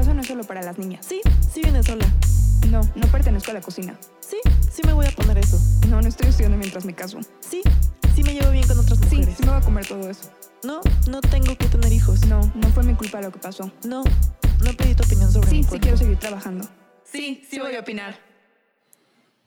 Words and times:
rosa 0.00 0.14
no 0.14 0.22
es 0.22 0.28
solo 0.28 0.44
para 0.44 0.62
las 0.62 0.78
niñas. 0.78 1.04
Sí, 1.06 1.20
sí 1.52 1.60
viene 1.60 1.82
sola. 1.82 2.06
No, 2.70 2.80
no 2.94 3.06
pertenezco 3.08 3.50
a 3.50 3.54
la 3.54 3.60
cocina. 3.60 3.98
Sí, 4.20 4.38
sí 4.72 4.80
me 4.86 4.94
voy 4.94 5.06
a 5.06 5.10
poner 5.10 5.36
eso. 5.36 5.58
No, 5.88 6.00
no 6.00 6.08
estoy 6.08 6.28
estudiando 6.28 6.56
mientras 6.56 6.86
me 6.86 6.94
caso. 6.94 7.18
Sí, 7.40 7.60
sí 8.14 8.22
me 8.22 8.32
llevo 8.32 8.50
bien 8.50 8.66
con 8.66 8.78
otras 8.78 8.98
Sí, 9.10 9.16
mujeres. 9.16 9.34
sí 9.36 9.42
me 9.44 9.50
voy 9.50 9.58
a 9.60 9.64
comer 9.64 9.86
todo 9.86 10.08
eso. 10.08 10.30
No, 10.64 10.80
no 11.10 11.20
tengo 11.20 11.54
que 11.54 11.66
tener 11.66 11.92
hijos. 11.92 12.24
No, 12.26 12.40
no 12.54 12.68
fue 12.68 12.82
mi 12.82 12.94
culpa 12.94 13.20
lo 13.20 13.30
que 13.30 13.40
pasó. 13.40 13.70
No, 13.84 14.02
no 14.64 14.72
pedí 14.72 14.94
tu 14.94 15.02
opinión 15.04 15.30
sobre 15.30 15.50
Sí, 15.50 15.56
mi 15.56 15.64
sí 15.64 15.78
quiero 15.78 15.98
seguir 15.98 16.18
trabajando. 16.18 16.66
Sí, 17.04 17.44
sí 17.50 17.58
voy 17.58 17.74
a 17.74 17.80
opinar. 17.80 18.18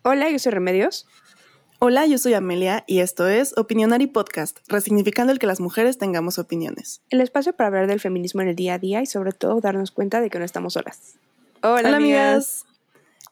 Hola, 0.04 0.30
yo 0.30 0.38
soy 0.38 0.52
Remedios. 0.52 1.08
Hola, 1.86 2.06
yo 2.06 2.18
soy 2.18 2.34
Amelia 2.34 2.86
y 2.88 3.00
esto 3.00 3.28
es 3.28 3.58
Opinionary 3.58 4.08
Podcast, 4.08 4.60
resignificando 4.70 5.34
el 5.34 5.40
que 5.40 5.48
las 5.48 5.60
mujeres 5.60 5.98
tengamos 5.98 6.40
opiniones. 6.40 7.02
El 7.10 7.20
espacio 7.20 7.52
para 7.52 7.68
hablar 7.68 7.88
del 7.88 8.00
feminismo 8.00 8.42
en 8.42 8.48
el 8.48 8.56
día 8.56 8.76
a 8.76 8.80
día 8.80 9.02
y 9.02 9.06
sobre 9.06 9.34
todo 9.34 9.60
darnos 9.60 9.92
cuenta 9.92 10.22
de 10.22 10.30
que 10.30 10.40
no 10.40 10.46
estamos 10.46 10.76
solas. 10.76 11.16
Hola, 11.62 11.98
amigas. 11.98 12.64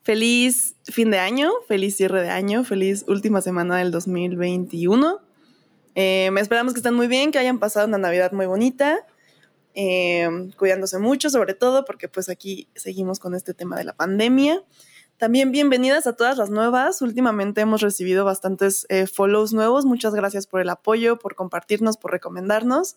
Feliz 0.03 0.75
fin 0.83 1.11
de 1.11 1.19
año, 1.19 1.49
feliz 1.69 1.95
cierre 1.95 2.23
de 2.23 2.29
año, 2.29 2.65
feliz 2.65 3.05
última 3.07 3.39
semana 3.39 3.77
del 3.77 3.89
2021. 3.89 5.21
Eh, 5.95 6.29
esperamos 6.35 6.73
que 6.73 6.79
estén 6.79 6.93
muy 6.93 7.07
bien, 7.07 7.31
que 7.31 7.39
hayan 7.39 7.57
pasado 7.57 7.87
una 7.87 7.99
Navidad 7.99 8.33
muy 8.33 8.47
bonita, 8.47 9.07
eh, 9.75 10.27
cuidándose 10.57 10.99
mucho 10.99 11.29
sobre 11.29 11.53
todo 11.53 11.85
porque 11.85 12.09
pues 12.09 12.27
aquí 12.27 12.67
seguimos 12.75 13.21
con 13.21 13.33
este 13.33 13.53
tema 13.53 13.77
de 13.77 13.85
la 13.85 13.93
pandemia. 13.93 14.61
También 15.21 15.51
bienvenidas 15.51 16.07
a 16.07 16.13
todas 16.13 16.35
las 16.39 16.49
nuevas. 16.49 16.99
Últimamente 17.03 17.61
hemos 17.61 17.81
recibido 17.81 18.25
bastantes 18.25 18.87
eh, 18.89 19.05
follows 19.05 19.53
nuevos. 19.53 19.85
Muchas 19.85 20.15
gracias 20.15 20.47
por 20.47 20.61
el 20.61 20.69
apoyo, 20.69 21.19
por 21.19 21.35
compartirnos, 21.35 21.95
por 21.95 22.09
recomendarnos. 22.09 22.95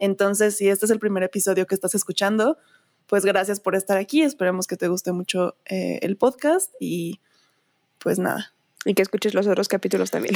Entonces, 0.00 0.56
si 0.56 0.68
este 0.68 0.86
es 0.86 0.90
el 0.90 0.98
primer 0.98 1.22
episodio 1.22 1.68
que 1.68 1.76
estás 1.76 1.94
escuchando, 1.94 2.58
pues 3.06 3.24
gracias 3.24 3.60
por 3.60 3.76
estar 3.76 3.98
aquí. 3.98 4.22
Esperemos 4.22 4.66
que 4.66 4.76
te 4.76 4.88
guste 4.88 5.12
mucho 5.12 5.54
eh, 5.64 6.00
el 6.02 6.16
podcast 6.16 6.72
y 6.80 7.20
pues 8.00 8.18
nada, 8.18 8.52
Y 8.84 8.94
que 8.94 9.02
escuches 9.02 9.34
los 9.34 9.46
otros 9.46 9.68
capítulos 9.68 10.10
también. 10.10 10.34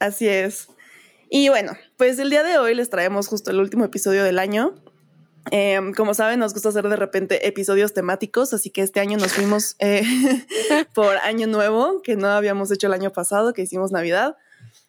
así 0.00 0.26
es. 0.26 0.66
Y 1.28 1.48
bueno, 1.48 1.74
pues 1.96 2.18
el 2.18 2.28
día 2.28 2.42
de 2.42 2.58
hoy 2.58 2.74
les 2.74 2.90
traemos 2.90 3.28
justo 3.28 3.52
el 3.52 3.60
último 3.60 3.84
episodio 3.84 4.24
del 4.24 4.40
año. 4.40 4.74
Eh, 5.50 5.80
como 5.96 6.14
saben, 6.14 6.38
nos 6.38 6.52
gusta 6.52 6.68
hacer 6.68 6.88
de 6.88 6.96
repente 6.96 7.48
episodios 7.48 7.92
temáticos, 7.94 8.52
así 8.52 8.70
que 8.70 8.82
este 8.82 9.00
año 9.00 9.18
nos 9.18 9.32
fuimos 9.32 9.76
eh, 9.78 10.02
por 10.94 11.16
Año 11.18 11.46
Nuevo, 11.46 12.02
que 12.02 12.16
no 12.16 12.28
habíamos 12.28 12.70
hecho 12.70 12.86
el 12.86 12.92
año 12.92 13.10
pasado, 13.10 13.52
que 13.52 13.62
hicimos 13.62 13.90
Navidad. 13.90 14.36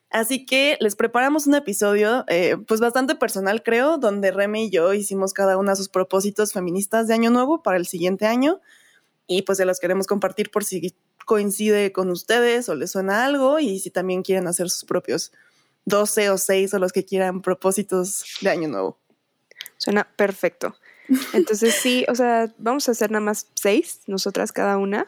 Así 0.09 0.45
que 0.45 0.77
les 0.81 0.97
preparamos 0.97 1.47
un 1.47 1.55
episodio, 1.55 2.25
eh, 2.27 2.57
pues 2.67 2.81
bastante 2.81 3.15
personal, 3.15 3.63
creo, 3.63 3.97
donde 3.97 4.31
Remy 4.31 4.65
y 4.65 4.69
yo 4.69 4.93
hicimos 4.93 5.33
cada 5.33 5.57
una 5.57 5.75
sus 5.77 5.87
propósitos 5.87 6.51
feministas 6.51 7.07
de 7.07 7.13
Año 7.13 7.29
Nuevo 7.31 7.63
para 7.63 7.77
el 7.77 7.87
siguiente 7.87 8.25
año. 8.25 8.59
Y 9.25 9.43
pues 9.43 9.57
se 9.57 9.65
los 9.65 9.79
queremos 9.79 10.07
compartir 10.07 10.51
por 10.51 10.65
si 10.65 10.93
coincide 11.25 11.93
con 11.93 12.09
ustedes 12.09 12.67
o 12.67 12.75
les 12.75 12.91
suena 12.91 13.23
algo 13.23 13.59
y 13.59 13.79
si 13.79 13.89
también 13.89 14.21
quieren 14.21 14.47
hacer 14.47 14.69
sus 14.69 14.83
propios 14.83 15.31
12 15.85 16.29
o 16.31 16.37
6 16.37 16.73
o 16.73 16.79
los 16.79 16.91
que 16.91 17.05
quieran 17.05 17.41
propósitos 17.41 18.25
de 18.41 18.49
Año 18.49 18.67
Nuevo. 18.67 19.00
Suena 19.81 20.07
perfecto. 20.15 20.75
Entonces 21.33 21.73
sí, 21.73 22.05
o 22.07 22.13
sea, 22.13 22.53
vamos 22.59 22.87
a 22.87 22.91
hacer 22.91 23.09
nada 23.09 23.25
más 23.25 23.47
seis, 23.55 24.01
nosotras 24.05 24.51
cada 24.51 24.77
una. 24.77 25.07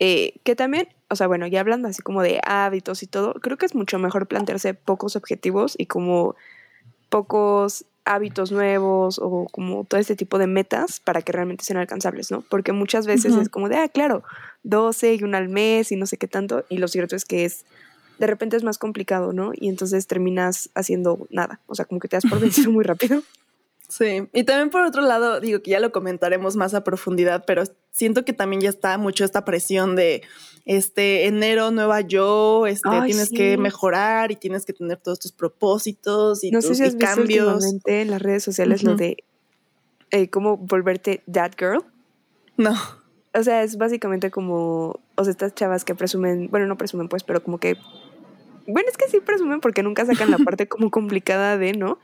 Eh, 0.00 0.34
que 0.42 0.56
también, 0.56 0.88
o 1.08 1.16
sea, 1.16 1.26
bueno, 1.26 1.46
ya 1.46 1.60
hablando 1.60 1.88
así 1.88 2.02
como 2.02 2.22
de 2.22 2.40
hábitos 2.44 3.02
y 3.02 3.06
todo, 3.06 3.34
creo 3.34 3.56
que 3.58 3.66
es 3.66 3.74
mucho 3.74 3.98
mejor 3.98 4.26
plantearse 4.26 4.74
pocos 4.74 5.16
objetivos 5.16 5.74
y 5.78 5.86
como 5.86 6.34
pocos 7.08 7.84
hábitos 8.04 8.52
nuevos 8.52 9.18
o 9.22 9.46
como 9.52 9.84
todo 9.84 10.00
este 10.00 10.16
tipo 10.16 10.38
de 10.38 10.46
metas 10.46 10.98
para 11.00 11.20
que 11.20 11.32
realmente 11.32 11.64
sean 11.64 11.78
alcanzables, 11.78 12.30
¿no? 12.30 12.40
Porque 12.40 12.72
muchas 12.72 13.06
veces 13.06 13.34
es 13.34 13.48
como 13.50 13.68
de, 13.68 13.76
ah, 13.76 13.88
claro, 13.88 14.22
12 14.62 15.14
y 15.14 15.24
una 15.24 15.38
al 15.38 15.48
mes 15.50 15.92
y 15.92 15.96
no 15.96 16.06
sé 16.06 16.16
qué 16.16 16.28
tanto, 16.28 16.64
y 16.70 16.78
lo 16.78 16.88
cierto 16.88 17.16
es 17.16 17.24
que 17.24 17.44
es, 17.44 17.66
de 18.18 18.26
repente 18.26 18.56
es 18.56 18.64
más 18.64 18.78
complicado, 18.78 19.34
¿no? 19.34 19.52
Y 19.54 19.68
entonces 19.68 20.06
terminas 20.06 20.70
haciendo 20.74 21.26
nada, 21.30 21.60
o 21.66 21.74
sea, 21.74 21.84
como 21.84 22.00
que 22.00 22.08
te 22.08 22.16
das 22.16 22.24
por 22.24 22.40
vencido 22.40 22.70
muy 22.72 22.84
rápido. 22.84 23.22
Sí, 23.88 24.28
y 24.32 24.44
también 24.44 24.70
por 24.70 24.82
otro 24.82 25.02
lado, 25.02 25.40
digo 25.40 25.62
que 25.62 25.70
ya 25.70 25.80
lo 25.80 25.92
comentaremos 25.92 26.56
más 26.56 26.74
a 26.74 26.82
profundidad, 26.82 27.44
pero 27.46 27.62
siento 27.92 28.24
que 28.24 28.32
también 28.32 28.60
ya 28.60 28.68
está 28.68 28.98
mucho 28.98 29.24
esta 29.24 29.44
presión 29.44 29.94
de 29.94 30.22
este 30.64 31.26
enero 31.26 31.70
nueva 31.70 32.00
yo, 32.00 32.66
este 32.66 32.88
Ay, 32.90 33.10
tienes 33.10 33.28
sí. 33.28 33.36
que 33.36 33.56
mejorar 33.56 34.32
y 34.32 34.36
tienes 34.36 34.66
que 34.66 34.72
tener 34.72 34.98
todos 34.98 35.20
tus 35.20 35.30
propósitos 35.32 36.42
y 36.42 36.50
No 36.50 36.58
tus 36.58 36.68
sé 36.70 36.74
si 36.74 36.82
has 36.82 36.94
visto 36.96 37.06
cambios. 37.06 37.54
últimamente 37.54 38.02
en 38.02 38.10
las 38.10 38.20
redes 38.20 38.42
sociales 38.42 38.82
lo 38.82 38.96
de 38.96 39.22
eh, 40.10 40.28
cómo 40.30 40.56
volverte 40.56 41.22
that 41.32 41.52
girl. 41.56 41.84
No. 42.56 42.74
O 43.34 43.42
sea, 43.42 43.62
es 43.62 43.76
básicamente 43.76 44.30
como, 44.30 44.98
o 45.14 45.24
sea, 45.24 45.30
estas 45.30 45.54
chavas 45.54 45.84
que 45.84 45.94
presumen, 45.94 46.48
bueno, 46.50 46.66
no 46.66 46.76
presumen 46.76 47.08
pues, 47.08 47.22
pero 47.22 47.42
como 47.42 47.58
que, 47.58 47.76
bueno, 48.66 48.88
es 48.90 48.96
que 48.96 49.08
sí 49.08 49.20
presumen 49.20 49.60
porque 49.60 49.82
nunca 49.82 50.04
sacan 50.06 50.30
la 50.30 50.38
parte 50.44 50.66
como 50.66 50.90
complicada 50.90 51.56
de, 51.58 51.72
¿no? 51.74 51.98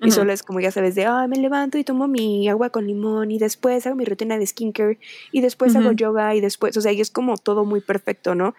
Y 0.00 0.10
solo 0.10 0.32
es 0.32 0.42
como, 0.42 0.60
ya 0.60 0.70
sabes, 0.70 0.94
de, 0.94 1.06
ay, 1.06 1.28
me 1.28 1.36
levanto 1.36 1.78
y 1.78 1.84
tomo 1.84 2.08
mi 2.08 2.48
agua 2.48 2.70
con 2.70 2.86
limón 2.86 3.30
y 3.30 3.38
después 3.38 3.86
hago 3.86 3.96
mi 3.96 4.04
rutina 4.04 4.38
de 4.38 4.46
skincare 4.46 4.98
y 5.32 5.40
después 5.40 5.74
hago 5.74 5.92
yoga 5.92 6.34
y 6.34 6.40
después, 6.40 6.76
o 6.76 6.80
sea, 6.80 6.92
y 6.92 7.00
es 7.00 7.10
como 7.10 7.36
todo 7.38 7.64
muy 7.64 7.80
perfecto, 7.80 8.34
¿no? 8.34 8.54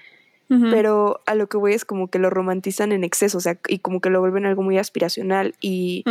Pero 0.48 1.20
a 1.26 1.36
lo 1.36 1.48
que 1.48 1.58
voy 1.58 1.74
es 1.74 1.84
como 1.84 2.08
que 2.08 2.20
lo 2.20 2.30
romantizan 2.30 2.94
en 2.94 3.04
exceso, 3.04 3.38
o 3.38 3.42
sea, 3.42 3.60
y 3.68 3.80
como 3.80 4.00
que 4.00 4.10
lo 4.10 4.22
vuelven 4.22 4.46
algo 4.46 4.64
muy 4.64 4.78
aspiracional 4.78 5.56
y 5.60 6.06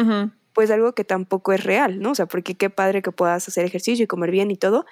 pues 0.52 0.70
algo 0.70 0.92
que 0.92 1.04
tampoco 1.04 1.52
es 1.52 1.64
real, 1.64 2.00
¿no? 2.00 2.12
O 2.12 2.14
sea, 2.14 2.26
porque 2.26 2.54
qué 2.54 2.70
padre 2.70 3.02
que 3.02 3.12
puedas 3.12 3.48
hacer 3.48 3.64
ejercicio 3.64 4.04
y 4.04 4.06
comer 4.06 4.30
bien 4.30 4.50
y 4.50 4.56
todo, 4.56 4.86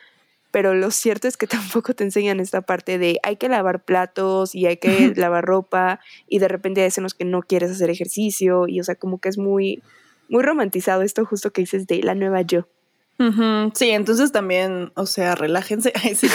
pero 0.51 0.73
lo 0.73 0.91
cierto 0.91 1.27
es 1.27 1.37
que 1.37 1.47
tampoco 1.83 1.95
te 1.95 2.05
enseñan 2.05 2.39
esta 2.39 2.63
parte 2.63 2.97
de 2.97 3.19
hay 3.23 3.37
que 3.37 3.49
lavar 3.49 3.83
platos 3.83 4.55
y 4.55 4.67
hay 4.67 4.77
que 4.77 5.13
lavar 5.17 5.45
ropa 5.45 6.01
y 6.29 6.39
de 6.39 6.49
repente 6.49 6.83
hay 6.83 6.91
los 6.99 7.15
que 7.15 7.25
no 7.25 7.43
quieres 7.43 7.71
hacer 7.71 7.91
ejercicio 7.91 8.69
y 8.69 8.81
o 8.81 8.85
sea, 8.85 8.95
como 8.95 9.19
que 9.19 9.29
es 9.29 9.37
muy 9.37 9.83
muy 10.29 10.43
romantizado 10.43 11.03
esto 11.03 11.25
justo 11.25 11.53
que 11.53 11.63
dices 11.63 11.87
de 11.87 12.03
la 12.03 12.15
nueva 12.15 12.43
yo. 12.43 12.67
Ujú, 13.19 13.71
Sí, 13.75 13.91
entonces 13.91 14.33
también, 14.33 14.93
o 14.97 15.07
sea, 15.07 15.35
relájense. 15.37 15.93
Ay, 16.03 16.15
sí. 16.15 16.29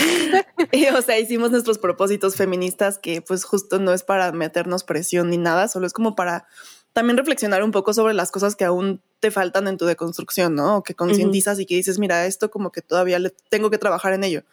Y, 0.72 0.88
o 0.88 1.02
sea, 1.02 1.20
hicimos 1.20 1.52
nuestros 1.52 1.78
propósitos 1.78 2.36
feministas 2.36 2.98
que 2.98 3.22
pues 3.22 3.44
justo 3.44 3.80
no 3.80 3.94
es 3.94 4.04
para 4.04 4.32
meternos 4.32 4.84
presión 4.84 5.30
ni 5.30 5.38
nada, 5.38 5.68
solo 5.68 5.88
es 5.88 5.94
como 5.94 6.16
para 6.16 6.48
también 6.94 7.18
reflexionar 7.18 7.64
un 7.64 7.72
poco 7.72 7.94
sobre 7.94 8.14
las 8.14 8.32
cosas 8.32 8.56
que 8.56 8.66
aún 8.66 9.02
te 9.20 9.32
faltan 9.32 9.68
en 9.68 9.78
tu 9.78 9.86
deconstrucción, 9.86 10.56
¿no? 10.56 10.78
O 10.78 10.84
que 10.84 10.96
concientizas 10.96 11.60
y 11.60 11.66
que 11.66 11.76
dices, 11.76 12.00
mira, 12.00 12.26
esto 12.26 12.50
como 12.50 12.72
que 12.72 12.82
todavía 12.82 13.20
le 13.20 13.32
tengo 13.50 13.70
que 13.70 13.78
trabajar 13.78 14.14
en 14.14 14.24
ello. 14.24 14.44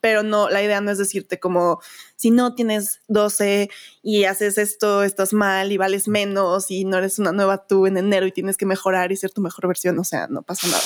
Pero 0.00 0.22
no, 0.22 0.48
la 0.48 0.62
idea 0.62 0.80
no 0.80 0.90
es 0.90 0.98
decirte 0.98 1.40
como, 1.40 1.80
si 2.16 2.30
no 2.30 2.54
tienes 2.54 3.00
12 3.08 3.68
y 4.02 4.24
haces 4.24 4.58
esto, 4.58 5.02
estás 5.02 5.32
mal 5.32 5.72
y 5.72 5.76
vales 5.76 6.08
menos 6.08 6.70
y 6.70 6.84
no 6.84 6.98
eres 6.98 7.18
una 7.18 7.32
nueva 7.32 7.66
tú 7.66 7.86
en 7.86 7.96
enero 7.96 8.26
y 8.26 8.32
tienes 8.32 8.56
que 8.56 8.66
mejorar 8.66 9.10
y 9.10 9.16
ser 9.16 9.32
tu 9.32 9.40
mejor 9.40 9.66
versión, 9.66 9.98
o 9.98 10.04
sea, 10.04 10.28
no 10.28 10.42
pasa 10.42 10.68
nada. 10.68 10.82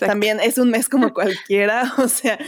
También 0.00 0.40
es 0.40 0.58
un 0.58 0.70
mes 0.70 0.88
como 0.88 1.14
cualquiera, 1.14 1.92
o 1.98 2.08
sea, 2.08 2.38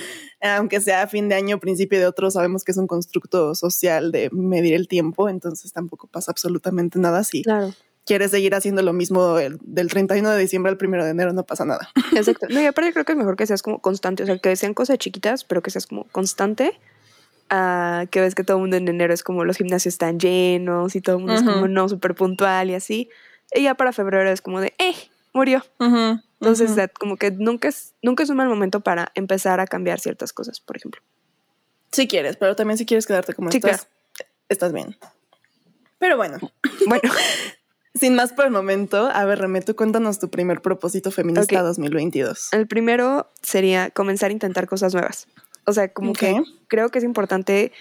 aunque 0.40 0.80
sea 0.80 1.06
fin 1.06 1.28
de 1.28 1.34
año, 1.34 1.60
principio 1.60 1.98
de 1.98 2.06
otro, 2.06 2.30
sabemos 2.30 2.64
que 2.64 2.72
es 2.72 2.78
un 2.78 2.86
constructo 2.86 3.54
social 3.54 4.12
de 4.12 4.30
medir 4.32 4.74
el 4.74 4.88
tiempo, 4.88 5.28
entonces 5.28 5.72
tampoco 5.72 6.06
pasa 6.06 6.30
absolutamente 6.30 6.98
nada. 6.98 7.24
Si 7.24 7.42
Claro. 7.42 7.74
Quieres 8.06 8.30
seguir 8.30 8.54
haciendo 8.54 8.82
lo 8.82 8.92
mismo 8.92 9.38
el- 9.38 9.58
del 9.62 9.88
31 9.88 10.30
de 10.30 10.38
diciembre 10.40 10.70
al 10.72 10.78
1 10.78 11.04
de 11.04 11.10
enero, 11.10 11.32
no 11.32 11.44
pasa 11.44 11.64
nada. 11.64 11.90
Exacto. 12.16 12.46
No, 12.50 12.60
y 12.60 12.66
aparte 12.66 12.92
creo 12.92 13.04
que 13.04 13.12
es 13.12 13.18
mejor 13.18 13.36
que 13.36 13.46
seas 13.46 13.62
como 13.62 13.80
constante, 13.80 14.22
o 14.22 14.26
sea, 14.26 14.38
que 14.38 14.54
sean 14.56 14.74
cosas 14.74 14.98
chiquitas, 14.98 15.44
pero 15.44 15.62
que 15.62 15.70
seas 15.70 15.86
como 15.86 16.04
constante. 16.08 16.78
a 17.52 18.06
que 18.10 18.20
ves 18.20 18.34
que 18.36 18.44
todo 18.44 18.58
el 18.58 18.60
mundo 18.62 18.76
en 18.76 18.86
enero 18.88 19.12
es 19.12 19.22
como 19.24 19.44
los 19.44 19.56
gimnasios 19.56 19.94
están 19.94 20.20
llenos 20.20 20.94
y 20.94 21.00
todo 21.00 21.16
el 21.16 21.22
mundo 21.22 21.34
es 21.34 21.42
como 21.42 21.66
no 21.66 21.88
súper 21.88 22.14
puntual 22.14 22.70
y 22.70 22.74
así. 22.74 23.08
Y 23.52 23.64
ya 23.64 23.74
para 23.74 23.92
febrero 23.92 24.30
es 24.30 24.40
como 24.40 24.60
de, 24.60 24.72
eh, 24.78 24.94
murió. 25.34 25.64
Entonces, 25.80 26.66
Ujú. 26.66 26.72
o 26.72 26.74
sea, 26.76 26.86
como 26.88 27.16
que 27.16 27.32
nunca 27.32 27.66
es, 27.68 27.94
nunca 28.02 28.22
es 28.22 28.30
un 28.30 28.36
mal 28.36 28.48
momento 28.48 28.80
para 28.80 29.10
empezar 29.16 29.58
a 29.58 29.66
cambiar 29.66 29.98
ciertas 29.98 30.32
cosas, 30.32 30.60
por 30.60 30.76
ejemplo. 30.76 31.02
Si 31.90 32.06
quieres, 32.06 32.36
pero 32.36 32.54
también 32.54 32.78
si 32.78 32.86
quieres 32.86 33.04
quedarte 33.06 33.34
como 33.34 33.50
Sí, 33.50 33.56
estás, 33.58 33.88
estás 34.48 34.72
bien. 34.72 34.96
Pero 35.98 36.16
bueno, 36.16 36.38
Bueno, 36.86 37.02
sin 38.00 38.14
más 38.14 38.32
por 38.32 38.46
el 38.46 38.50
momento, 38.50 39.10
a 39.12 39.24
ver, 39.26 39.38
Remé, 39.38 39.60
tú 39.60 39.76
cuéntanos 39.76 40.18
tu 40.18 40.30
primer 40.30 40.62
propósito 40.62 41.10
feminista 41.10 41.60
Ok. 41.60 41.62
2022. 41.62 42.48
el 42.52 42.66
primero 42.66 43.28
sería 43.42 43.90
comenzar 43.90 44.30
a 44.30 44.32
intentar 44.32 44.66
cosas 44.66 44.94
nuevas. 44.94 45.28
O 45.66 45.72
sea, 45.72 45.92
como 45.92 46.14
que 46.14 46.42
creo 46.68 46.88
que 46.88 46.98
es 46.98 47.04
importante 47.04 47.72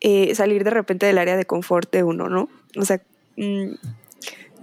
eh, 0.00 0.34
salir 0.34 0.64
de 0.64 0.70
repente 0.70 1.04
del 1.06 1.18
área 1.18 1.36
de 1.36 1.44
confort 1.44 1.92
de 1.92 2.02
uno, 2.02 2.28
¿no? 2.28 2.48
O 2.76 2.84
sea, 2.84 3.02
mm, 3.36 3.74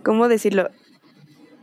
¿cómo 0.03 0.27
decirlo? 0.27 0.69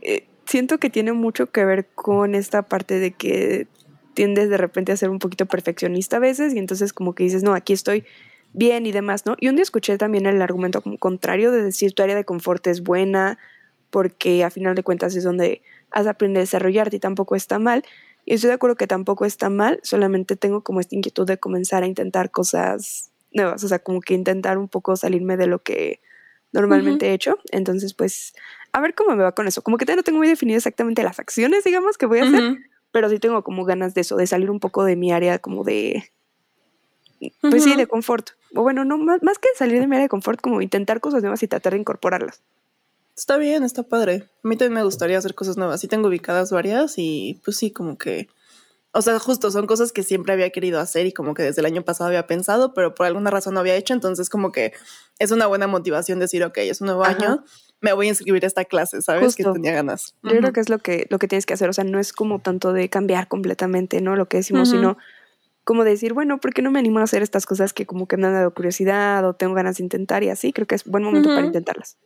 Eh, 0.01 0.27
siento 0.45 0.77
que 0.77 0.89
tiene 0.89 1.11
mucho 1.11 1.51
que 1.51 1.65
ver 1.65 1.87
con 1.93 2.35
esta 2.35 2.61
parte 2.61 2.99
de 2.99 3.11
que 3.11 3.67
tiendes 4.13 4.49
de 4.49 4.57
repente 4.57 4.93
a 4.93 4.97
ser 4.97 5.09
un 5.09 5.19
poquito 5.19 5.45
perfeccionista 5.45 6.17
a 6.17 6.21
veces 6.21 6.53
y 6.53 6.59
entonces 6.59 6.93
como 6.93 7.13
que 7.13 7.25
dices, 7.25 7.43
no, 7.43 7.53
aquí 7.53 7.73
estoy 7.73 8.05
bien 8.55 8.85
y 8.85 8.91
demás, 8.91 9.25
¿no? 9.25 9.35
Y 9.39 9.49
un 9.49 9.55
día 9.55 9.63
escuché 9.63 9.97
también 9.97 10.25
el 10.25 10.41
argumento 10.41 10.81
contrario 10.99 11.51
de 11.51 11.61
decir 11.61 11.93
tu 11.93 12.03
área 12.03 12.15
de 12.15 12.25
confort 12.25 12.65
es 12.67 12.81
buena 12.81 13.37
porque 13.89 14.43
a 14.43 14.49
final 14.49 14.75
de 14.75 14.83
cuentas 14.83 15.15
es 15.15 15.23
donde 15.23 15.61
has 15.91 16.07
aprendido 16.07 16.39
a 16.39 16.43
desarrollarte 16.43 16.95
y 16.97 16.99
tampoco 16.99 17.35
está 17.35 17.59
mal. 17.59 17.83
Y 18.25 18.33
estoy 18.33 18.47
de 18.47 18.55
acuerdo 18.55 18.75
que 18.75 18.87
tampoco 18.87 19.25
está 19.25 19.49
mal, 19.49 19.79
solamente 19.83 20.35
tengo 20.35 20.61
como 20.61 20.79
esta 20.79 20.95
inquietud 20.95 21.27
de 21.27 21.37
comenzar 21.37 21.83
a 21.83 21.87
intentar 21.87 22.31
cosas 22.31 23.11
nuevas, 23.31 23.63
o 23.63 23.67
sea, 23.67 23.79
como 23.79 24.01
que 24.01 24.13
intentar 24.15 24.57
un 24.57 24.67
poco 24.67 24.95
salirme 24.95 25.37
de 25.37 25.47
lo 25.47 25.59
que 25.59 25.99
normalmente 26.51 27.09
he 27.09 27.13
hecho. 27.13 27.37
Entonces, 27.51 27.93
pues, 27.93 28.33
a 28.71 28.81
ver 28.81 28.95
cómo 28.95 29.15
me 29.15 29.23
va 29.23 29.33
con 29.33 29.47
eso. 29.47 29.61
Como 29.61 29.77
que 29.77 29.85
todavía 29.85 29.97
no 29.97 30.03
tengo 30.03 30.17
muy 30.17 30.27
definido 30.27 30.57
exactamente 30.57 31.03
las 31.03 31.19
acciones, 31.19 31.63
digamos, 31.63 31.97
que 31.97 32.05
voy 32.07 32.19
a 32.19 32.23
hacer, 32.23 32.57
pero 32.91 33.09
sí 33.09 33.19
tengo 33.19 33.43
como 33.43 33.65
ganas 33.65 33.93
de 33.93 34.01
eso, 34.01 34.15
de 34.15 34.25
salir 34.25 34.49
un 34.49 34.59
poco 34.59 34.83
de 34.85 34.95
mi 34.95 35.11
área 35.11 35.37
como 35.37 35.63
de, 35.63 36.11
pues 37.41 37.63
sí, 37.63 37.75
de 37.75 37.87
confort. 37.87 38.31
O 38.55 38.63
bueno, 38.63 38.85
no, 38.85 38.97
más, 38.97 39.21
más 39.21 39.37
que 39.37 39.49
salir 39.55 39.79
de 39.79 39.87
mi 39.87 39.95
área 39.95 40.05
de 40.05 40.09
confort, 40.09 40.41
como 40.41 40.61
intentar 40.61 40.99
cosas 41.01 41.21
nuevas 41.21 41.43
y 41.43 41.47
tratar 41.47 41.73
de 41.73 41.79
incorporarlas. 41.79 42.41
Está 43.15 43.37
bien, 43.37 43.63
está 43.63 43.83
padre. 43.83 44.29
A 44.43 44.47
mí 44.47 44.57
también 44.57 44.73
me 44.73 44.83
gustaría 44.83 45.17
hacer 45.17 45.35
cosas 45.35 45.57
nuevas. 45.57 45.79
Sí 45.79 45.87
tengo 45.87 46.09
ubicadas 46.09 46.51
varias 46.51 46.95
y 46.97 47.41
pues 47.45 47.57
sí, 47.57 47.71
como 47.71 47.97
que... 47.97 48.27
O 48.91 49.01
sea, 49.01 49.19
justo 49.19 49.51
son 49.51 49.67
cosas 49.67 49.91
que 49.91 50.03
siempre 50.03 50.31
había 50.31 50.49
querido 50.51 50.79
hacer 50.79 51.05
y 51.05 51.11
como 51.11 51.33
que 51.33 51.43
desde 51.43 51.59
el 51.59 51.65
año 51.65 51.83
pasado 51.83 52.07
había 52.07 52.27
pensado, 52.27 52.73
pero 52.73 52.95
por 52.95 53.05
alguna 53.05 53.29
razón 53.29 53.53
no 53.53 53.59
había 53.59 53.75
hecho. 53.75 53.93
Entonces 53.93 54.29
como 54.29 54.53
que 54.53 54.73
es 55.19 55.31
una 55.31 55.47
buena 55.47 55.67
motivación 55.67 56.19
decir, 56.19 56.43
ok, 56.45 56.57
es 56.59 56.79
un 56.79 56.87
nuevo 56.87 57.03
Ajá. 57.03 57.11
año, 57.11 57.43
me 57.81 57.93
voy 57.93 58.07
a 58.07 58.09
inscribir 58.09 58.43
a 58.45 58.47
esta 58.47 58.65
clase, 58.65 59.01
¿sabes? 59.01 59.35
Que 59.35 59.43
tenía 59.43 59.73
ganas. 59.73 60.15
Yo 60.23 60.37
creo 60.37 60.53
que 60.53 60.59
es 60.59 60.69
lo 60.69 60.79
que, 60.79 61.07
lo 61.09 61.19
que 61.19 61.27
tienes 61.27 61.45
que 61.45 61.53
hacer, 61.53 61.69
o 61.69 61.73
sea, 61.73 61.83
no 61.83 61.99
es 61.99 62.13
como 62.13 62.39
tanto 62.39 62.73
de 62.73 62.89
cambiar 62.89 63.27
completamente, 63.27 64.01
¿no? 64.01 64.15
Lo 64.15 64.27
que 64.27 64.37
decimos, 64.37 64.69
sino 64.69 64.97
como 65.65 65.83
decir, 65.83 66.13
bueno, 66.13 66.37
¿por 66.39 66.53
qué 66.53 66.61
no 66.61 66.71
me 66.71 66.79
animo 66.79 66.99
a 66.99 67.03
hacer 67.03 67.23
estas 67.23 67.45
cosas 67.45 67.73
que 67.73 67.85
como 67.85 68.07
que 68.07 68.17
me 68.17 68.27
han 68.27 68.33
dado 68.33 68.53
curiosidad 68.53 69.25
o 69.27 69.33
tengo 69.33 69.55
ganas 69.55 69.77
de 69.77 69.83
intentar 69.83 70.23
y 70.23 70.29
así? 70.29 70.53
Creo 70.53 70.67
que 70.67 70.75
es 70.75 70.85
buen 70.85 71.03
momento 71.03 71.27
para 71.29 71.45
intentarlas. 71.45 71.97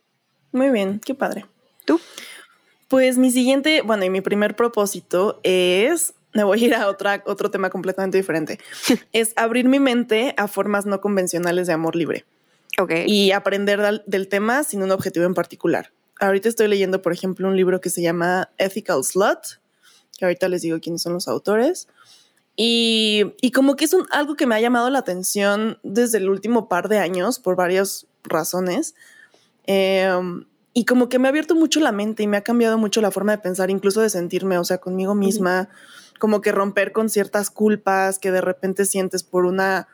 Muy 0.53 0.69
bien, 0.69 0.99
qué 1.05 1.13
padre. 1.13 1.45
¿Tú? 1.85 1.99
Pues 2.87 3.17
mi 3.17 3.29
siguiente, 3.31 3.81
bueno, 3.81 4.05
y 4.05 4.09
mi 4.09 4.21
primer 4.21 4.55
propósito 4.55 5.41
es, 5.43 6.13
me 6.33 6.43
voy 6.43 6.63
a 6.63 6.67
ir 6.67 6.73
a 6.73 6.87
otra, 6.87 7.21
otro 7.25 7.51
tema 7.51 7.69
completamente 7.69 8.17
diferente, 8.17 8.59
es 9.13 9.33
abrir 9.35 9.67
mi 9.67 9.79
mente 9.79 10.33
a 10.37 10.47
formas 10.47 10.85
no 10.85 11.01
convencionales 11.01 11.67
de 11.67 11.73
amor 11.73 11.95
libre 11.97 12.25
Ok. 12.79 12.93
y 13.05 13.31
aprender 13.33 13.81
del, 13.81 14.03
del 14.07 14.29
tema 14.29 14.63
sin 14.63 14.81
un 14.83 14.91
objetivo 14.91 15.25
en 15.25 15.33
particular. 15.33 15.91
Ahorita 16.21 16.47
estoy 16.47 16.67
leyendo, 16.69 17.01
por 17.01 17.11
ejemplo, 17.11 17.47
un 17.47 17.57
libro 17.57 17.81
que 17.81 17.89
se 17.89 18.01
llama 18.01 18.49
Ethical 18.57 19.03
Slut, 19.03 19.59
que 20.17 20.25
ahorita 20.25 20.47
les 20.47 20.61
digo 20.61 20.79
quiénes 20.79 21.01
son 21.01 21.13
los 21.13 21.27
autores. 21.27 21.87
Y, 22.61 23.23
y 23.39 23.51
como 23.51 23.77
que 23.77 23.85
es 23.85 23.93
un, 23.93 24.05
algo 24.11 24.35
que 24.35 24.45
me 24.45 24.53
ha 24.53 24.59
llamado 24.59 24.89
la 24.89 24.99
atención 24.99 25.79
desde 25.81 26.17
el 26.17 26.27
último 26.27 26.67
par 26.67 26.89
de 26.89 26.99
años 26.99 27.39
por 27.39 27.55
varias 27.55 28.05
razones. 28.21 28.95
Em, 29.63 30.43
y 30.73 30.83
como 30.83 31.07
que 31.07 31.19
me 31.19 31.29
ha 31.29 31.31
abierto 31.31 31.55
mucho 31.55 31.79
la 31.79 31.93
mente 31.93 32.21
y 32.21 32.27
me 32.27 32.35
ha 32.35 32.41
cambiado 32.41 32.77
mucho 32.77 32.99
la 32.99 33.11
forma 33.11 33.31
de 33.31 33.37
pensar, 33.37 33.69
incluso 33.69 34.01
de 34.01 34.09
sentirme, 34.09 34.57
o 34.57 34.65
sea, 34.65 34.79
conmigo 34.79 35.15
misma, 35.15 35.69
como 36.19 36.41
que 36.41 36.51
romper 36.51 36.91
con 36.91 37.07
ciertas 37.07 37.49
culpas 37.49 38.19
que 38.19 38.29
de 38.29 38.41
repente 38.41 38.83
sientes 38.83 39.23
por 39.23 39.45
una 39.45 39.87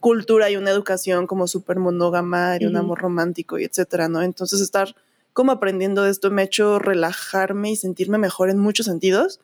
cultura 0.00 0.48
y 0.48 0.56
una 0.56 0.70
educación 0.70 1.26
como 1.26 1.46
súper 1.46 1.78
monógama 1.78 2.56
y 2.58 2.64
un 2.64 2.76
amor 2.76 3.00
romántico 3.00 3.58
y 3.58 3.64
etcétera, 3.64 4.08
¿no? 4.08 4.22
Entonces 4.22 4.62
estar 4.62 4.96
como 5.34 5.52
aprendiendo 5.52 6.02
de 6.04 6.12
esto 6.12 6.30
me 6.30 6.40
ha 6.40 6.46
hecho 6.46 6.78
relajarme 6.78 7.72
y 7.72 7.76
sentirme 7.76 8.16
mejor 8.16 8.48
en 8.48 8.58
muchos 8.58 8.86
sentidos. 8.86 9.38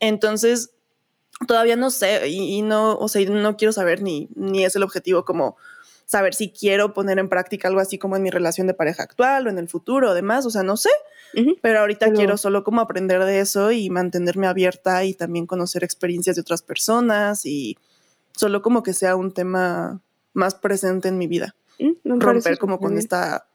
Entonces, 0.00 0.70
todavía 1.46 1.76
no 1.76 1.90
sé 1.90 2.28
y, 2.28 2.56
y 2.58 2.62
no, 2.62 2.96
o 2.96 3.08
sea, 3.08 3.28
no 3.28 3.56
quiero 3.56 3.72
saber 3.72 4.02
ni, 4.02 4.28
ni 4.34 4.64
es 4.64 4.76
el 4.76 4.82
objetivo 4.82 5.24
como 5.24 5.56
saber 6.06 6.34
si 6.34 6.50
quiero 6.50 6.92
poner 6.92 7.18
en 7.18 7.28
práctica 7.28 7.68
algo 7.68 7.80
así 7.80 7.96
como 7.98 8.16
en 8.16 8.22
mi 8.22 8.30
relación 8.30 8.66
de 8.66 8.74
pareja 8.74 9.02
actual 9.04 9.46
o 9.46 9.50
en 9.50 9.58
el 9.58 9.68
futuro 9.68 10.10
o 10.10 10.14
demás, 10.14 10.44
o 10.44 10.50
sea, 10.50 10.62
no 10.64 10.76
sé, 10.76 10.90
pero 11.62 11.80
ahorita 11.80 12.06
Pero- 12.06 12.16
quiero 12.18 12.36
solo 12.36 12.64
como 12.64 12.80
aprender 12.80 13.24
de 13.24 13.38
eso 13.40 13.70
y 13.70 13.88
mantenerme 13.90 14.48
abierta 14.48 15.04
y 15.04 15.14
también 15.14 15.46
conocer 15.46 15.84
experiencias 15.84 16.34
de 16.36 16.42
otras 16.42 16.62
personas 16.62 17.46
y 17.46 17.78
solo 18.36 18.60
como 18.62 18.82
que 18.82 18.92
sea 18.92 19.14
un 19.16 19.32
tema 19.32 20.00
más 20.34 20.54
presente 20.56 21.08
en 21.08 21.18
mi 21.18 21.26
vida, 21.28 21.54
¿Mm? 21.78 22.18
Romper 22.20 22.58
como 22.58 22.78
con 22.78 22.90
bien. 22.90 22.98
esta 22.98 23.46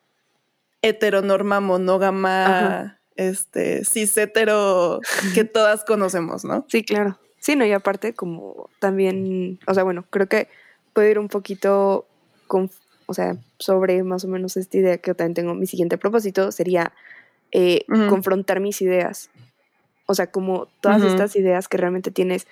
heteronorma 0.81 1.59
monógama, 1.59 2.45
Ajá. 2.45 2.99
este, 3.15 3.83
cis 3.85 4.17
hetero 4.17 5.01
que 5.33 5.43
todas 5.43 5.83
conocemos, 5.83 6.45
¿no? 6.45 6.65
Sí, 6.69 6.83
claro. 6.83 7.19
Sí, 7.45 7.55
no, 7.55 7.63
y 7.63 7.71
aparte 7.73 8.15
como 8.15 8.71
también, 8.79 9.59
o 9.67 9.75
sea, 9.75 9.83
bueno, 9.83 10.03
creo 10.09 10.25
que 10.25 10.47
puedo 10.93 11.07
ir 11.07 11.19
un 11.19 11.27
poquito 11.27 12.07
con, 12.47 12.71
o 13.05 13.13
sea, 13.13 13.37
sobre 13.59 14.01
más 14.01 14.23
o 14.23 14.27
menos 14.27 14.57
esta 14.57 14.75
idea 14.77 14.97
que 14.97 15.11
yo 15.11 15.15
también 15.15 15.35
tengo. 15.35 15.53
Mi 15.53 15.67
siguiente 15.67 15.99
propósito 15.99 16.51
sería 16.51 16.91
eh, 17.51 17.85
confrontar 18.09 18.61
mis 18.61 18.81
ideas. 18.81 19.29
O 20.07 20.15
sea, 20.15 20.31
como 20.31 20.65
todas 20.81 21.03
estas 21.03 21.35
ideas 21.35 21.67
que 21.67 21.77
realmente 21.77 22.09
tienes 22.09 22.47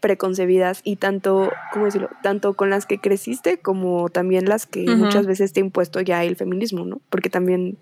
preconcebidas 0.00 0.80
y 0.82 0.96
tanto, 0.96 1.52
¿cómo 1.72 1.84
decirlo? 1.84 2.10
Tanto 2.24 2.54
con 2.54 2.68
las 2.68 2.84
que 2.84 2.98
creciste 2.98 3.58
como 3.58 4.08
también 4.08 4.46
las 4.46 4.66
que 4.66 4.84
muchas 4.86 5.24
veces 5.24 5.52
te 5.52 5.60
ha 5.60 5.64
impuesto 5.64 6.00
ya 6.00 6.24
el 6.24 6.34
feminismo, 6.34 6.84
¿no? 6.84 7.00
Porque 7.10 7.30
también 7.30 7.78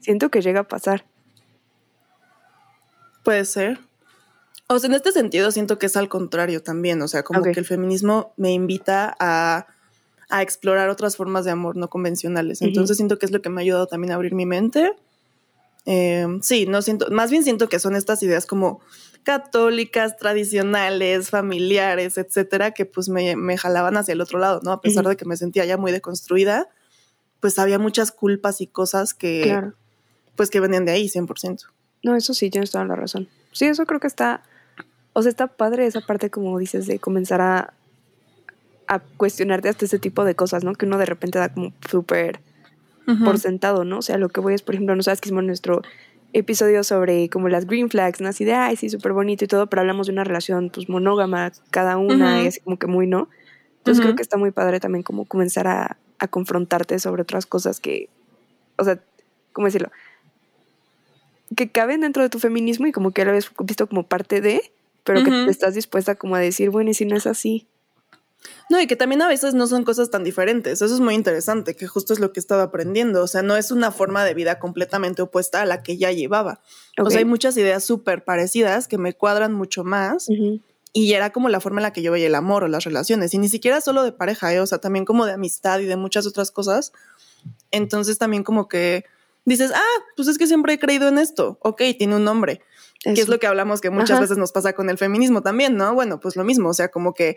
siento 0.00 0.28
que 0.28 0.42
llega 0.42 0.58
a 0.58 0.64
pasar. 0.64 1.04
Puede 3.22 3.44
ser. 3.44 3.78
O 4.68 4.78
sea, 4.78 4.88
en 4.88 4.94
este 4.94 5.12
sentido 5.12 5.50
siento 5.50 5.78
que 5.78 5.86
es 5.86 5.96
al 5.96 6.08
contrario 6.08 6.62
también, 6.62 7.00
o 7.02 7.08
sea, 7.08 7.22
como 7.22 7.42
que 7.42 7.50
el 7.58 7.66
feminismo 7.66 8.32
me 8.36 8.52
invita 8.52 9.14
a, 9.20 9.66
a 10.30 10.42
explorar 10.42 10.88
otras 10.88 11.16
formas 11.16 11.44
de 11.44 11.50
amor 11.50 11.76
no 11.76 11.90
convencionales. 11.90 12.62
Entonces 12.62 12.96
siento 12.96 13.18
que 13.18 13.26
es 13.26 13.32
lo 13.32 13.42
que 13.42 13.50
me 13.50 13.60
ha 13.60 13.62
ayudado 13.62 13.86
también 13.86 14.12
a 14.12 14.14
abrir 14.14 14.34
mi 14.34 14.46
mente. 14.46 14.92
Eh, 15.86 16.26
sí, 16.40 16.64
no 16.66 16.80
siento, 16.80 17.10
más 17.10 17.30
bien 17.30 17.44
siento 17.44 17.68
que 17.68 17.78
son 17.78 17.94
estas 17.94 18.22
ideas 18.22 18.46
como 18.46 18.80
católicas, 19.22 20.16
tradicionales, 20.16 21.28
familiares, 21.30 22.16
etcétera, 22.16 22.70
que 22.72 22.86
pues 22.86 23.08
me, 23.10 23.36
me 23.36 23.58
jalaban 23.58 23.96
hacia 23.98 24.12
el 24.12 24.20
otro 24.22 24.38
lado, 24.38 24.60
¿no? 24.62 24.72
A 24.72 24.80
pesar 24.80 25.06
de 25.06 25.16
que 25.16 25.24
me 25.26 25.36
sentía 25.36 25.64
ya 25.66 25.76
muy 25.76 25.92
deconstruida, 25.92 26.68
pues 27.40 27.58
había 27.58 27.78
muchas 27.78 28.12
culpas 28.12 28.60
y 28.62 28.66
cosas 28.66 29.12
que, 29.12 29.42
Claro. 29.44 29.74
pues 30.36 30.48
que 30.50 30.60
venían 30.60 30.86
de 30.86 30.92
ahí, 30.92 31.08
100%. 31.08 31.66
No, 32.02 32.16
eso 32.16 32.32
sí, 32.32 32.48
tienes 32.50 32.70
toda 32.70 32.84
la 32.86 32.96
razón. 32.96 33.28
Sí, 33.52 33.66
eso 33.66 33.84
creo 33.86 34.00
que 34.00 34.06
está, 34.06 34.42
o 35.14 35.22
sea, 35.22 35.30
está 35.30 35.46
padre 35.46 35.86
esa 35.86 36.02
parte, 36.02 36.28
como 36.28 36.58
dices, 36.58 36.86
de 36.86 36.98
comenzar 36.98 37.40
a, 37.40 37.72
a 38.86 38.98
cuestionarte 38.98 39.68
hasta 39.68 39.86
ese 39.86 39.98
tipo 39.98 40.24
de 40.24 40.34
cosas, 40.34 40.64
¿no? 40.64 40.74
Que 40.74 40.86
uno 40.86 40.98
de 40.98 41.06
repente 41.06 41.38
da 41.38 41.48
como 41.48 41.72
súper 41.88 42.40
por 43.22 43.38
sentado, 43.38 43.84
¿no? 43.84 43.98
O 43.98 44.02
sea, 44.02 44.16
lo 44.16 44.30
que 44.30 44.40
voy 44.40 44.54
es, 44.54 44.62
por 44.62 44.74
ejemplo, 44.74 44.96
no 44.96 45.02
sabes 45.02 45.20
que 45.20 45.28
hicimos 45.28 45.44
nuestro 45.44 45.82
episodio 46.32 46.82
sobre 46.82 47.28
como 47.28 47.48
las 47.48 47.66
green 47.66 47.90
flags, 47.90 48.20
¿no? 48.20 48.28
Así 48.28 48.44
de, 48.44 48.54
ay, 48.54 48.76
sí, 48.76 48.88
súper 48.88 49.12
bonito 49.12 49.44
y 49.44 49.48
todo, 49.48 49.66
pero 49.68 49.80
hablamos 49.80 50.06
de 50.06 50.14
una 50.14 50.24
relación, 50.24 50.70
pues, 50.70 50.88
monógama, 50.88 51.52
cada 51.70 51.96
una, 51.96 52.36
Ujú. 52.36 52.44
y 52.44 52.46
así 52.48 52.60
como 52.60 52.78
que 52.78 52.86
muy, 52.86 53.06
¿no? 53.06 53.28
Entonces 53.78 54.02
creo 54.02 54.16
que 54.16 54.22
está 54.22 54.38
muy 54.38 54.50
padre 54.50 54.80
también 54.80 55.02
como 55.02 55.26
comenzar 55.26 55.66
a, 55.68 55.98
a 56.18 56.28
confrontarte 56.28 56.98
sobre 56.98 57.22
otras 57.22 57.44
cosas 57.44 57.78
que, 57.78 58.08
o 58.78 58.84
sea, 58.84 58.98
¿cómo 59.52 59.66
decirlo? 59.66 59.90
Que 61.54 61.70
caben 61.70 62.00
dentro 62.00 62.22
de 62.22 62.30
tu 62.30 62.38
feminismo 62.38 62.86
y 62.86 62.92
como 62.92 63.10
que 63.10 63.22
a 63.22 63.26
la 63.26 63.32
vez 63.32 63.50
visto 63.60 63.86
como 63.86 64.04
parte 64.04 64.40
de, 64.40 64.72
pero 65.04 65.22
que 65.22 65.30
te 65.30 65.50
estás 65.50 65.74
dispuesta 65.74 66.14
como 66.14 66.34
a 66.34 66.40
decir, 66.40 66.70
bueno, 66.70 66.90
y 66.90 66.94
si 66.94 67.04
no 67.04 67.16
es 67.16 67.26
así. 67.26 67.68
No, 68.70 68.80
y 68.80 68.86
que 68.86 68.96
también 68.96 69.22
a 69.22 69.28
veces 69.28 69.54
no 69.54 69.66
son 69.66 69.84
cosas 69.84 70.10
tan 70.10 70.24
diferentes. 70.24 70.80
Eso 70.80 70.94
es 70.94 71.00
muy 71.00 71.14
interesante, 71.14 71.76
que 71.76 71.86
justo 71.86 72.12
es 72.12 72.18
lo 72.18 72.32
que 72.32 72.40
he 72.40 72.42
estado 72.42 72.62
aprendiendo. 72.62 73.22
O 73.22 73.26
sea, 73.26 73.42
no 73.42 73.56
es 73.56 73.70
una 73.70 73.90
forma 73.90 74.24
de 74.24 74.34
vida 74.34 74.58
completamente 74.58 75.22
opuesta 75.22 75.62
a 75.62 75.66
la 75.66 75.82
que 75.82 75.96
ya 75.96 76.12
llevaba. 76.12 76.60
O 76.98 77.10
sea, 77.10 77.18
hay 77.18 77.24
muchas 77.24 77.56
ideas 77.56 77.84
súper 77.84 78.24
parecidas 78.24 78.88
que 78.88 78.98
me 78.98 79.12
cuadran 79.12 79.52
mucho 79.52 79.84
más. 79.84 80.28
Y 80.92 81.12
era 81.12 81.30
como 81.30 81.48
la 81.48 81.60
forma 81.60 81.80
en 81.80 81.84
la 81.84 81.92
que 81.92 82.02
yo 82.02 82.12
veía 82.12 82.26
el 82.26 82.34
amor 82.34 82.64
o 82.64 82.68
las 82.68 82.84
relaciones. 82.84 83.34
Y 83.34 83.38
ni 83.38 83.48
siquiera 83.48 83.80
solo 83.80 84.02
de 84.02 84.12
pareja, 84.12 84.52
¿eh? 84.54 84.60
o 84.60 84.66
sea, 84.66 84.78
también 84.78 85.04
como 85.04 85.26
de 85.26 85.32
amistad 85.32 85.80
y 85.80 85.86
de 85.86 85.96
muchas 85.96 86.26
otras 86.26 86.50
cosas. 86.50 86.92
Entonces 87.70 88.18
también 88.18 88.44
como 88.44 88.68
que 88.68 89.04
dices, 89.44 89.72
ah, 89.74 90.02
pues 90.16 90.28
es 90.28 90.38
que 90.38 90.46
siempre 90.46 90.74
he 90.74 90.78
creído 90.78 91.08
en 91.08 91.18
esto. 91.18 91.58
Ok, 91.62 91.82
tiene 91.98 92.16
un 92.16 92.24
nombre. 92.24 92.62
Que 93.04 93.20
es 93.20 93.28
lo 93.28 93.38
que 93.38 93.46
hablamos 93.46 93.80
que 93.80 93.90
muchas 93.90 94.12
Ajá. 94.12 94.20
veces 94.22 94.38
nos 94.38 94.50
pasa 94.52 94.72
con 94.72 94.88
el 94.90 94.96
feminismo 94.98 95.42
también, 95.42 95.76
¿no? 95.76 95.94
Bueno, 95.94 96.20
pues 96.20 96.36
lo 96.36 96.44
mismo, 96.44 96.70
o 96.70 96.74
sea, 96.74 96.88
como 96.88 97.12
que 97.14 97.36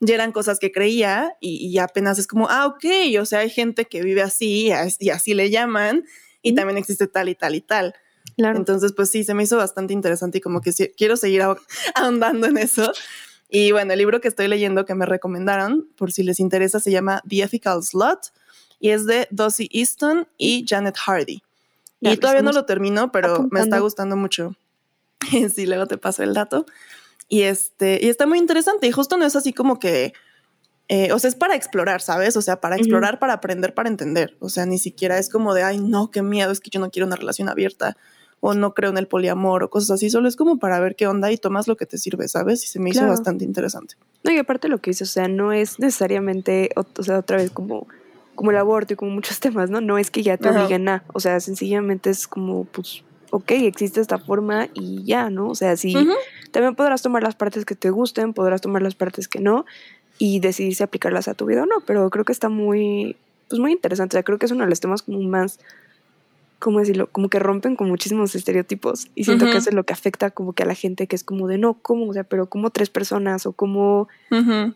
ya 0.00 0.14
eran 0.14 0.30
cosas 0.32 0.58
que 0.60 0.70
creía 0.70 1.32
y, 1.40 1.66
y 1.66 1.78
apenas 1.78 2.18
es 2.18 2.26
como, 2.28 2.48
ah, 2.48 2.66
ok, 2.66 2.84
o 3.20 3.24
sea, 3.24 3.40
hay 3.40 3.50
gente 3.50 3.86
que 3.86 4.00
vive 4.02 4.22
así 4.22 4.66
y 4.66 4.70
as- 4.70 4.96
y 5.00 5.10
así 5.10 5.34
le 5.34 5.50
llaman 5.50 6.04
y 6.40 6.54
también 6.54 6.78
existe 6.78 7.08
tal 7.08 7.28
y 7.28 7.34
tal 7.34 7.54
y 7.56 7.60
tal. 7.60 7.94
Claro. 8.36 8.56
Entonces, 8.58 8.92
pues 8.92 9.10
sí, 9.10 9.24
se 9.24 9.34
me 9.34 9.42
hizo 9.42 9.56
bastante 9.56 9.92
interesante 9.92 10.38
y 10.38 10.40
como 10.40 10.60
que 10.60 10.72
quiero 10.96 11.16
seguir 11.16 11.42
ahondando 11.96 12.46
en 12.46 12.58
eso. 12.58 12.92
Y 13.48 13.72
bueno, 13.72 13.92
el 13.94 13.98
libro 13.98 14.20
que 14.20 14.28
estoy 14.28 14.46
leyendo 14.46 14.84
que 14.84 14.94
me 14.94 15.06
recomendaron, 15.06 15.88
por 15.96 16.12
si 16.12 16.22
les 16.22 16.38
interesa, 16.38 16.78
se 16.78 16.90
llama 16.92 17.22
The 17.28 17.42
Ethical 17.42 17.82
Slut 17.82 18.18
y 18.78 18.90
es 18.90 19.06
de 19.06 19.26
Dossie 19.32 19.68
Easton 19.72 20.28
y 20.36 20.64
Janet 20.68 20.96
Hardy. 20.96 21.42
Ya 22.00 22.12
y 22.12 22.16
todavía 22.18 22.42
no 22.42 22.52
lo 22.52 22.64
termino, 22.66 23.10
pero 23.10 23.48
me 23.50 23.58
está 23.60 23.80
gustando 23.80 24.14
mucho. 24.14 24.54
sí, 25.54 25.66
luego 25.66 25.86
te 25.86 25.98
paso 25.98 26.22
el 26.22 26.34
dato. 26.34 26.66
Y 27.28 27.42
este, 27.42 27.98
y 28.02 28.08
está 28.08 28.26
muy 28.26 28.38
interesante. 28.38 28.86
Y 28.86 28.92
justo 28.92 29.16
no 29.16 29.26
es 29.26 29.36
así 29.36 29.52
como 29.52 29.78
que, 29.78 30.12
eh, 30.88 31.12
o 31.12 31.18
sea, 31.18 31.28
es 31.28 31.34
para 31.36 31.54
explorar, 31.54 32.00
¿sabes? 32.00 32.36
O 32.36 32.42
sea, 32.42 32.60
para 32.60 32.76
explorar, 32.76 33.18
para 33.18 33.34
aprender, 33.34 33.74
para 33.74 33.88
entender. 33.90 34.36
O 34.40 34.48
sea, 34.48 34.64
ni 34.64 34.78
siquiera 34.78 35.18
es 35.18 35.28
como 35.28 35.52
de, 35.52 35.62
ay, 35.62 35.78
no, 35.78 36.10
qué 36.10 36.22
miedo, 36.22 36.50
es 36.50 36.60
que 36.60 36.70
yo 36.70 36.80
no 36.80 36.90
quiero 36.90 37.06
una 37.06 37.16
relación 37.16 37.48
abierta. 37.48 37.96
o 38.40 38.54
no 38.54 38.72
creo 38.72 38.90
en 38.90 38.98
el 38.98 39.08
poliamor 39.08 39.64
o 39.64 39.68
cosas 39.68 39.90
así, 39.90 40.10
solo 40.10 40.28
es 40.28 40.36
como 40.36 40.60
para 40.60 40.78
ver 40.78 40.94
qué 40.94 41.08
onda 41.08 41.32
y 41.32 41.38
tomas 41.38 41.66
lo 41.66 41.76
que 41.76 41.86
te 41.86 41.98
sirve, 41.98 42.28
¿sabes? 42.28 42.62
Y 42.62 42.68
se 42.68 42.78
me 42.78 42.90
hizo 42.90 43.00
Claro. 43.00 43.10
bastante 43.10 43.44
interesante. 43.44 43.96
No, 44.22 44.30
y 44.32 44.38
aparte 44.38 44.68
lo 44.68 44.78
que 44.78 44.90
dices, 44.92 45.10
o 45.10 45.12
sea, 45.12 45.26
no 45.26 45.52
es 45.52 45.80
necesariamente, 45.80 46.70
o, 46.76 46.84
o 46.96 47.02
sea, 47.02 47.18
otra 47.18 47.38
vez 47.38 47.50
como, 47.50 47.88
como 48.36 48.52
el 48.52 48.56
aborto 48.58 48.92
y 48.92 48.96
como 48.96 49.10
muchos 49.10 49.40
temas, 49.40 49.70
¿no? 49.70 49.80
No 49.80 49.98
es 49.98 50.12
que 50.12 50.22
ya 50.22 50.36
te 50.36 50.48
Ajá. 50.48 50.56
obliguen 50.60 50.88
a, 50.88 51.04
o 51.12 51.18
sea, 51.18 51.40
sencillamente 51.40 52.10
es 52.10 52.28
como, 52.28 52.64
pues, 52.66 53.02
ok, 53.30 53.50
existe 53.52 54.00
esta 54.00 54.18
forma 54.18 54.68
y 54.74 55.04
ya, 55.04 55.30
¿no? 55.30 55.48
O 55.48 55.54
sea, 55.54 55.76
sí, 55.76 55.94
también 56.50 56.74
podrás 56.74 57.02
tomar 57.02 57.22
las 57.22 57.34
partes 57.34 57.64
que 57.64 57.74
te 57.74 57.90
gusten, 57.90 58.32
podrás 58.32 58.60
tomar 58.60 58.82
las 58.82 58.94
partes 58.94 59.28
que 59.28 59.40
no 59.40 59.66
y 60.18 60.40
decidir 60.40 60.74
si 60.74 60.82
aplicarlas 60.82 61.28
a 61.28 61.34
tu 61.34 61.46
vida 61.46 61.62
o 61.62 61.66
no, 61.66 61.80
pero 61.86 62.08
creo 62.10 62.24
que 62.24 62.32
está 62.32 62.48
muy, 62.48 63.16
pues 63.48 63.60
muy 63.60 63.72
interesante, 63.72 64.16
o 64.16 64.18
sea, 64.18 64.22
creo 64.22 64.38
que 64.38 64.46
es 64.46 64.52
uno 64.52 64.64
de 64.64 64.70
los 64.70 64.80
temas 64.80 65.02
como 65.02 65.20
más, 65.22 65.60
¿cómo 66.58 66.80
decirlo? 66.80 67.08
Como 67.10 67.28
que 67.28 67.38
rompen 67.38 67.76
con 67.76 67.88
muchísimos 67.88 68.34
estereotipos 68.34 69.08
y 69.14 69.24
siento 69.24 69.46
que 69.46 69.58
eso 69.58 69.70
es 69.70 69.74
lo 69.74 69.84
que 69.84 69.92
afecta 69.92 70.30
como 70.30 70.52
que 70.54 70.64
a 70.64 70.66
la 70.66 70.74
gente 70.74 71.06
que 71.06 71.14
es 71.14 71.22
como 71.22 71.46
de, 71.46 71.58
no, 71.58 71.74
¿cómo? 71.74 72.08
O 72.08 72.12
sea, 72.12 72.24
pero 72.24 72.48
como 72.48 72.70
tres 72.70 72.90
personas 72.90 73.46
o 73.46 73.52
como 73.52 74.08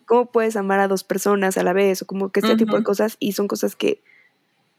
cómo 0.06 0.26
puedes 0.26 0.56
amar 0.56 0.78
a 0.78 0.88
dos 0.88 1.02
personas 1.02 1.58
a 1.58 1.62
la 1.64 1.72
vez 1.72 2.02
o 2.02 2.06
como 2.06 2.30
que 2.30 2.40
este 2.40 2.56
tipo 2.56 2.76
de 2.76 2.84
cosas 2.84 3.16
y 3.18 3.32
son 3.32 3.48
cosas 3.48 3.74
que 3.74 4.00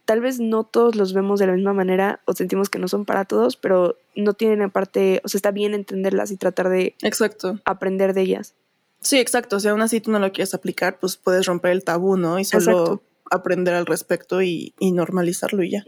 tal 0.05 0.22
vez 0.22 0.39
no 0.39 0.63
todos 0.63 0.95
los 0.95 1.13
vemos 1.13 1.39
de 1.39 1.48
la 1.48 1.53
misma 1.53 1.74
manera 1.74 2.19
o 2.25 2.33
sentimos 2.33 2.69
que 2.69 2.79
no 2.79 2.88
son 2.88 3.05
para 3.05 3.25
todos, 3.25 3.55
pero 3.55 3.98
no 4.15 4.33
tienen 4.33 4.62
aparte, 4.62 5.22
o 5.24 5.27
sea, 5.27 5.38
está 5.38 5.51
bien 5.51 5.74
entenderlas 5.74 6.31
y 6.31 6.38
tratar 6.38 6.69
de 6.69 6.95
Exacto. 7.01 7.60
aprender 7.65 8.13
de 8.13 8.22
ellas. 8.22 8.53
Sí, 9.01 9.19
exacto. 9.19 9.60
Si 9.60 9.67
aún 9.67 9.81
así 9.81 10.01
tú 10.01 10.12
no 10.12 10.19
lo 10.19 10.31
quieres 10.31 10.53
aplicar, 10.53 10.98
pues 11.00 11.17
puedes 11.17 11.45
romper 11.45 11.72
el 11.72 11.83
tabú, 11.83 12.17
¿no? 12.17 12.39
Y 12.39 12.45
solo 12.45 12.62
Exacto. 12.62 13.03
aprender 13.31 13.74
al 13.74 13.86
respecto 13.86 14.41
y, 14.41 14.74
y 14.79 14.91
normalizarlo 14.91 15.63
y 15.63 15.72
ya. 15.72 15.83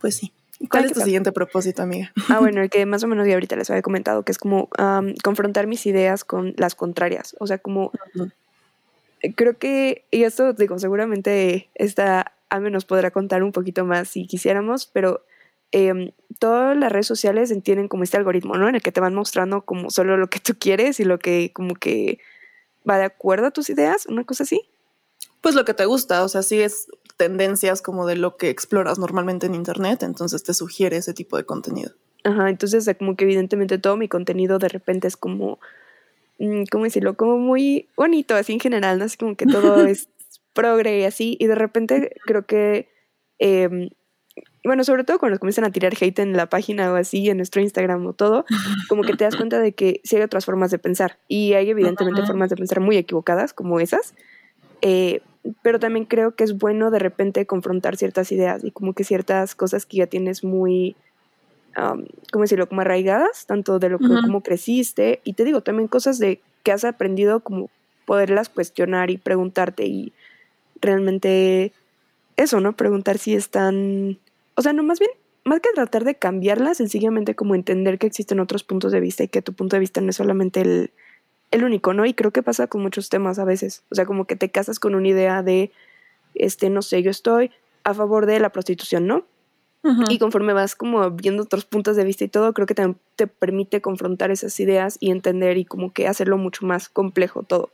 Pues 0.00 0.16
sí. 0.16 0.32
¿Cuál 0.68 0.84
es 0.84 0.92
tu 0.92 1.00
siguiente 1.00 1.32
propósito, 1.32 1.82
amiga? 1.82 2.12
Ah, 2.28 2.38
bueno, 2.40 2.60
el 2.62 2.70
que 2.70 2.84
más 2.86 3.02
o 3.02 3.06
menos 3.06 3.26
ya 3.26 3.34
ahorita 3.34 3.56
les 3.56 3.70
había 3.70 3.82
comentado, 3.82 4.24
que 4.24 4.32
es 4.32 4.38
como 4.38 4.68
confrontar 5.22 5.66
mis 5.66 5.86
ideas 5.86 6.24
con 6.24 6.54
las 6.56 6.74
contrarias. 6.74 7.34
O 7.38 7.46
sea, 7.46 7.58
como 7.58 7.92
creo 9.36 9.56
que, 9.58 10.04
y 10.10 10.24
esto 10.24 10.52
digo, 10.52 10.78
seguramente 10.78 11.68
esta 11.74 12.32
Ame 12.50 12.70
nos 12.70 12.84
podrá 12.84 13.10
contar 13.10 13.42
un 13.42 13.52
poquito 13.52 13.84
más 13.84 14.08
si 14.08 14.26
quisiéramos, 14.26 14.86
pero 14.86 15.24
em, 15.72 16.12
todas 16.38 16.76
las 16.76 16.90
redes 16.90 17.06
sociales 17.06 17.54
tienen 17.62 17.88
como 17.88 18.02
este 18.02 18.16
algoritmo, 18.16 18.56
¿no? 18.56 18.68
En 18.68 18.74
el 18.74 18.82
que 18.82 18.92
te 18.92 19.00
van 19.00 19.14
mostrando 19.14 19.62
como 19.62 19.90
solo 19.90 20.16
lo 20.16 20.28
que 20.28 20.40
tú 20.40 20.54
quieres 20.58 21.00
y 21.00 21.04
lo 21.04 21.18
que 21.18 21.52
como 21.54 21.74
que 21.74 22.18
va 22.88 22.98
de 22.98 23.04
acuerdo 23.04 23.46
a 23.46 23.50
tus 23.50 23.70
ideas, 23.70 24.06
una 24.06 24.24
cosa 24.24 24.42
así. 24.42 24.62
Pues 25.40 25.54
lo 25.54 25.64
que 25.64 25.74
te 25.74 25.86
gusta, 25.86 26.22
o 26.22 26.28
sea, 26.28 26.42
sigues 26.42 26.88
tendencias 27.16 27.82
como 27.82 28.06
de 28.06 28.16
lo 28.16 28.36
que 28.36 28.50
exploras 28.50 28.98
normalmente 28.98 29.46
en 29.46 29.54
internet, 29.54 30.02
entonces 30.02 30.42
te 30.42 30.54
sugiere 30.54 30.96
ese 30.96 31.14
tipo 31.14 31.36
de 31.36 31.44
contenido. 31.44 31.92
Ajá, 32.24 32.50
entonces 32.50 32.88
como 32.98 33.16
que 33.16 33.24
evidentemente 33.24 33.78
todo 33.78 33.96
mi 33.96 34.08
contenido 34.08 34.58
de 34.58 34.68
repente 34.68 35.08
es 35.08 35.16
como, 35.16 35.58
mm, 36.38 36.64
¿cómo 36.70 36.84
decirlo? 36.84 37.16
Como 37.16 37.38
muy 37.38 37.88
bonito, 37.96 38.34
así 38.34 38.52
en 38.52 38.60
general, 38.60 38.98
¿no? 38.98 39.04
Así 39.04 39.16
como 39.16 39.36
que 39.36 39.46
todo 39.46 39.84
es 39.86 40.08
progre 40.54 41.00
y 41.00 41.04
así, 41.04 41.36
y 41.40 41.46
de 41.46 41.54
repente 41.56 42.22
creo 42.26 42.46
que, 42.46 42.88
em, 43.38 43.90
bueno, 44.64 44.84
sobre 44.84 45.04
todo 45.04 45.18
cuando 45.20 45.38
comienzan 45.40 45.64
a 45.66 45.72
tirar 45.72 45.94
hate 46.00 46.20
en 46.20 46.34
la 46.36 46.48
página 46.48 46.92
o 46.92 46.96
así, 46.96 47.30
en 47.30 47.38
nuestro 47.38 47.62
Instagram 47.62 48.06
o 48.06 48.14
todo, 48.14 48.46
como 48.88 49.04
que 49.06 49.14
te 49.14 49.24
das 49.24 49.36
cuenta 49.36 49.60
de 49.60 49.74
que 49.74 50.00
sí 50.04 50.16
hay 50.16 50.22
otras 50.22 50.46
formas 50.46 50.70
de 50.72 50.78
pensar, 50.80 51.20
y 51.28 51.54
hay 51.54 51.70
evidentemente 51.70 52.22
Ajá. 52.22 52.26
formas 52.26 52.50
de 52.50 52.56
pensar 52.56 52.80
muy 52.80 52.96
equivocadas 52.98 53.54
como 53.54 53.80
esas, 53.80 54.14
eh, 54.82 55.26
pero 55.62 55.78
también 55.80 56.06
creo 56.06 56.36
que 56.36 56.44
es 56.44 56.58
bueno 56.58 56.90
de 56.92 56.98
repente 57.00 57.46
confrontar 57.46 57.96
ciertas 57.96 58.32
ideas 58.32 58.64
y 58.64 58.72
como 58.72 58.94
que 58.94 59.04
ciertas 59.04 59.54
cosas 59.56 59.86
que 59.86 59.98
ya 59.98 60.08
tienes 60.08 60.44
muy, 60.44 60.98
am, 61.76 62.06
¿cómo 62.32 62.44
decirlo? 62.44 62.68
Como 62.68 62.82
arraigadas, 62.82 63.46
tanto 63.46 63.78
de 63.80 63.90
lo 63.90 64.02
que 64.02 64.20
Ujú. 64.20 64.20
cómo 64.20 64.42
creciste 64.42 65.22
y 65.24 65.34
te 65.34 65.44
digo 65.44 65.62
también 65.62 65.88
cosas 65.88 66.18
de 66.20 66.44
que 66.64 66.72
has 66.72 66.84
aprendido 66.84 67.42
como 67.44 67.72
poderlas 68.06 68.48
cuestionar 68.50 69.10
y 69.10 69.18
preguntarte 69.18 69.86
y 69.86 70.14
realmente 70.80 71.72
eso, 72.36 72.60
¿no? 72.60 72.76
Preguntar 72.76 73.18
si 73.18 73.34
están, 73.34 74.18
o 74.54 74.62
sea, 74.62 74.72
no 74.72 74.82
más 74.82 74.98
bien, 74.98 75.10
más 75.44 75.60
que 75.60 75.70
tratar 75.74 76.04
de 76.04 76.14
cambiarlas, 76.14 76.78
sencillamente 76.78 77.34
como 77.34 77.54
entender 77.54 77.98
que 77.98 78.06
existen 78.06 78.40
otros 78.40 78.64
puntos 78.64 78.92
de 78.92 79.00
vista 79.00 79.24
y 79.24 79.28
que 79.28 79.42
tu 79.42 79.52
punto 79.52 79.76
de 79.76 79.80
vista 79.80 80.00
no 80.00 80.10
es 80.10 80.16
solamente 80.16 80.60
el, 80.60 80.92
el 81.50 81.64
único, 81.64 81.94
¿no? 81.94 82.06
Y 82.06 82.14
creo 82.14 82.30
que 82.30 82.42
pasa 82.42 82.66
con 82.66 82.82
muchos 82.82 83.08
temas 83.08 83.38
a 83.38 83.44
veces, 83.44 83.82
o 83.90 83.94
sea, 83.94 84.06
como 84.06 84.26
que 84.26 84.36
te 84.36 84.50
casas 84.50 84.78
con 84.78 84.94
una 84.94 85.08
idea 85.08 85.42
de, 85.42 85.72
este, 86.34 86.70
no 86.70 86.82
sé, 86.82 87.02
yo 87.02 87.10
estoy 87.10 87.50
a 87.84 87.94
favor 87.94 88.26
de 88.26 88.40
la 88.40 88.50
prostitución, 88.50 89.06
¿no? 89.06 89.24
Y 90.10 90.18
conforme 90.18 90.52
vas 90.52 90.76
como 90.76 91.10
viendo 91.10 91.42
otros 91.42 91.64
puntos 91.64 91.96
de 91.96 92.04
vista 92.04 92.22
y 92.22 92.28
todo, 92.28 92.52
creo 92.52 92.66
que 92.66 92.74
también 92.74 92.98
te 93.16 93.26
permite 93.26 93.80
confrontar 93.80 94.30
esas 94.30 94.60
ideas 94.60 94.98
y 95.00 95.10
entender 95.10 95.56
y 95.56 95.64
como 95.64 95.90
que 95.94 96.06
hacerlo 96.06 96.36
mucho 96.36 96.66
más 96.66 96.90
complejo 96.90 97.44
todo. 97.44 97.70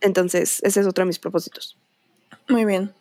Entonces, 0.00 0.62
ese 0.62 0.80
es 0.80 0.86
otro 0.86 1.02
de 1.02 1.08
mis 1.08 1.18
propósitos. 1.18 1.76
Muy 2.48 2.64
bien. 2.64 2.92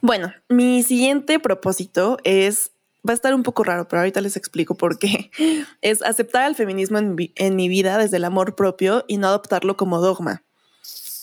Bueno, 0.00 0.32
mi 0.48 0.82
siguiente 0.82 1.38
propósito 1.38 2.18
es, 2.24 2.72
va 3.06 3.12
a 3.12 3.14
estar 3.14 3.34
un 3.34 3.42
poco 3.42 3.64
raro, 3.64 3.86
pero 3.88 4.00
ahorita 4.00 4.20
les 4.20 4.36
explico 4.36 4.74
por 4.74 4.98
qué. 4.98 5.30
Es 5.82 6.02
aceptar 6.02 6.48
el 6.48 6.54
feminismo 6.54 6.98
en, 6.98 7.56
mi 7.56 7.68
vida 7.68 7.98
desde 7.98 8.16
el 8.16 8.24
amor 8.24 8.54
propio 8.54 9.04
y 9.08 9.18
no 9.18 9.28
adoptarlo 9.28 9.76
como 9.76 10.00
dogma. 10.00 10.42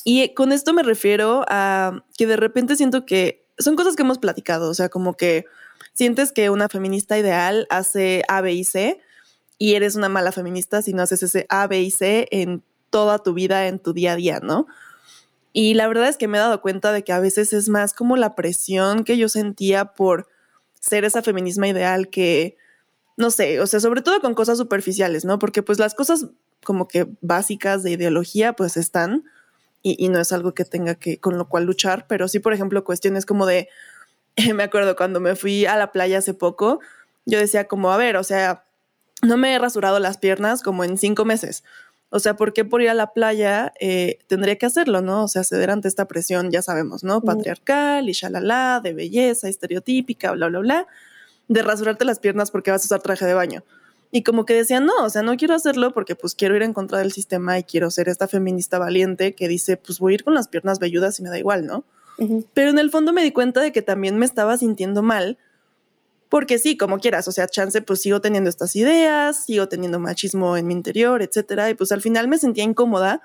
Y 0.04 0.34
con 0.34 0.52
esto 0.52 0.74
me 0.74 0.84
refiero 0.84 1.46
a 1.48 2.04
que 2.18 2.28
de 2.28 2.38
repente 2.38 2.76
siento 2.76 3.06
que 3.06 3.46
son 3.60 3.76
cosas 3.76 3.96
que 3.96 4.02
hemos 4.02 4.18
platicado, 4.18 4.70
o 4.70 4.74
sea, 4.74 4.90
como 4.90 5.16
que 5.16 5.46
sientes 5.94 6.32
que 6.32 6.50
una 6.50 6.70
feminista 6.70 7.18
ideal 7.20 7.68
hace 7.70 8.24
A, 8.28 8.42
B 8.42 8.54
y 8.54 8.64
C 8.64 9.00
y 9.60 9.76
eres 9.76 9.96
una 9.96 10.10
mala 10.10 10.32
feminista 10.32 10.82
si 10.82 10.94
no 10.94 11.04
haces 11.04 11.22
ese 11.22 11.46
A, 11.50 11.68
B 11.68 11.82
y 11.82 11.92
C 11.92 12.28
en 12.32 12.64
toda 12.90 13.20
tu 13.20 13.34
vida, 13.34 13.68
en 13.68 13.78
tu 13.78 13.94
día 13.94 14.14
a 14.14 14.16
día, 14.16 14.40
¿no? 14.42 14.66
Y 15.54 15.74
la 15.74 15.88
verdad 15.88 16.08
es 16.08 16.18
que 16.18 16.28
me 16.28 16.38
he 16.38 16.42
dado 16.42 16.62
cuenta 16.62 16.92
de 16.92 17.04
que 17.04 17.12
a 17.12 17.20
veces 17.20 17.54
es 17.54 17.70
más 17.70 17.94
como 17.94 18.16
la 18.16 18.36
presión 18.36 19.04
que 19.04 19.18
yo 19.18 19.30
sentía 19.30 19.94
por 19.94 20.28
ser 20.80 21.06
esa 21.06 21.22
feminismo 21.22 21.66
ideal 21.66 22.10
que, 22.10 22.58
no 23.18 23.32
sé, 23.32 23.60
o 23.60 23.68
sea, 23.68 23.80
sobre 23.80 24.02
todo 24.02 24.20
con 24.22 24.34
cosas 24.34 24.58
superficiales, 24.58 25.26
¿no? 25.26 25.40
Porque 25.40 25.62
pues 25.62 25.78
las 25.78 25.94
cosas 25.94 26.28
como 26.64 26.88
que 26.88 27.08
básicas 27.22 27.84
de 27.84 27.92
ideología 27.92 28.54
pues 28.54 28.78
están 28.78 29.26
y, 29.84 30.04
y 30.04 30.10
no 30.10 30.20
es 30.20 30.32
algo 30.32 30.54
que 30.54 30.66
tenga 30.66 30.96
que, 30.96 31.20
con 31.20 31.38
lo 31.38 31.50
cual 31.50 31.66
luchar, 31.66 32.06
pero 32.08 32.28
sí, 32.28 32.40
por 32.40 32.54
ejemplo, 32.54 32.84
cuestiones 32.84 33.26
como 33.26 33.46
de, 33.46 33.68
me 34.56 34.64
acuerdo 34.64 34.96
cuando 34.96 35.20
me 35.20 35.36
fui 35.36 35.66
a 35.66 35.76
la 35.76 35.92
playa 35.92 36.20
hace 36.20 36.34
poco, 36.34 36.80
yo 37.26 37.40
decía 37.40 37.68
como, 37.68 37.92
a 37.92 37.98
ver, 37.98 38.18
o 38.18 38.24
sea, 38.24 38.64
no 39.22 39.38
me 39.38 39.54
he 39.54 39.60
rasurado 39.60 40.00
las 40.00 40.18
piernas 40.18 40.64
como 40.64 40.84
en 40.84 40.98
cinco 40.98 41.26
meses. 41.26 41.64
O 42.14 42.20
sea, 42.20 42.36
¿por 42.36 42.52
qué 42.52 42.66
por 42.66 42.82
ir 42.82 42.90
a 42.90 42.94
la 42.94 43.14
playa 43.14 43.72
eh, 43.80 44.20
tendría 44.28 44.58
que 44.58 44.66
hacerlo, 44.66 45.02
no? 45.02 45.24
O 45.24 45.28
sea, 45.30 45.46
ceder 45.46 45.72
ante 45.72 45.88
esta 45.88 46.10
presión, 46.10 46.52
ya 46.52 46.62
sabemos, 46.62 47.06
¿no? 47.06 47.22
Patriarcal 47.22 48.10
y 48.10 48.12
shalala, 48.12 48.82
de 48.84 48.94
belleza, 48.94 49.48
estereotípica, 49.48 50.34
bla, 50.34 50.50
bla, 50.50 50.60
bla, 50.60 50.88
de 51.48 51.62
rasurarte 51.62 52.04
las 52.04 52.20
piernas 52.20 52.52
porque 52.52 52.70
vas 52.70 52.84
a 52.84 52.86
usar 52.86 53.02
traje 53.02 53.26
de 53.26 53.34
baño. 53.34 53.64
Y 54.12 54.24
como 54.24 54.46
que 54.46 54.54
decían, 54.54 54.86
no, 54.86 54.94
o 55.06 55.10
sea, 55.10 55.22
no 55.22 55.38
quiero 55.38 55.56
hacerlo 55.56 55.94
porque 55.94 56.18
pues 56.18 56.36
quiero 56.36 56.54
ir 56.58 56.64
en 56.64 56.74
contra 56.74 57.00
del 57.00 57.14
sistema 57.14 57.58
y 57.58 57.64
quiero 57.64 57.90
ser 57.90 58.10
esta 58.10 58.28
feminista 58.28 58.78
valiente 58.78 59.34
que 59.34 59.48
dice, 59.48 59.78
pues 59.78 60.00
voy 60.00 60.12
a 60.12 60.16
ir 60.16 60.26
con 60.26 60.34
las 60.34 60.50
piernas 60.50 60.80
velludas 60.80 61.18
y 61.20 61.24
me 61.24 61.30
da 61.30 61.40
igual, 61.40 61.66
¿no? 61.66 61.86
Pero 62.54 62.70
en 62.70 62.78
el 62.78 62.92
fondo 62.92 63.14
me 63.14 63.24
di 63.24 63.32
cuenta 63.32 63.62
de 63.62 63.72
que 63.72 63.82
también 63.82 64.18
me 64.18 64.26
estaba 64.26 64.56
sintiendo 64.58 65.02
mal, 65.02 65.40
porque 66.32 66.60
sí, 66.60 66.78
como 66.78 67.00
quieras, 67.00 67.28
o 67.28 67.34
sea, 67.34 67.46
chance, 67.50 67.82
pues 67.82 68.02
sigo 68.02 68.22
teniendo 68.22 68.50
estas 68.50 68.74
ideas, 68.78 69.44
sigo 69.44 69.68
teniendo 69.68 70.00
machismo 70.00 70.56
en 70.56 70.66
mi 70.66 70.74
interior, 70.74 71.22
etcétera, 71.22 71.70
y 71.70 71.74
pues 71.74 71.92
al 71.92 72.00
final 72.00 72.30
me 72.30 72.38
sentía 72.38 72.64
incómoda 72.64 73.22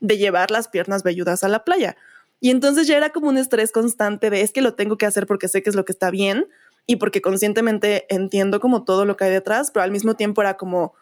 de 0.00 0.18
llevar 0.18 0.50
las 0.50 0.68
piernas 0.68 1.02
velludas 1.02 1.44
a 1.44 1.48
la 1.48 1.64
playa. 1.64 1.96
Y 2.40 2.50
entonces 2.50 2.86
ya 2.86 2.98
era 2.98 3.08
como 3.08 3.30
un 3.30 3.38
estrés 3.38 3.72
constante 3.72 4.28
de 4.28 4.42
es 4.42 4.52
que 4.52 4.60
lo 4.60 4.74
tengo 4.74 4.98
que 4.98 5.06
hacer 5.06 5.26
porque 5.26 5.48
sé 5.48 5.62
que 5.62 5.70
es 5.70 5.76
lo 5.76 5.86
que 5.86 5.92
está 5.92 6.10
bien 6.10 6.46
y 6.86 6.96
porque 6.96 7.22
conscientemente 7.22 8.04
entiendo 8.14 8.60
como 8.60 8.84
todo 8.84 9.06
lo 9.06 9.16
que 9.16 9.24
hay 9.24 9.30
detrás, 9.30 9.70
pero 9.70 9.84
al 9.84 9.90
mismo 9.90 10.12
tiempo 10.12 10.42
era 10.42 10.58
como, 10.58 10.92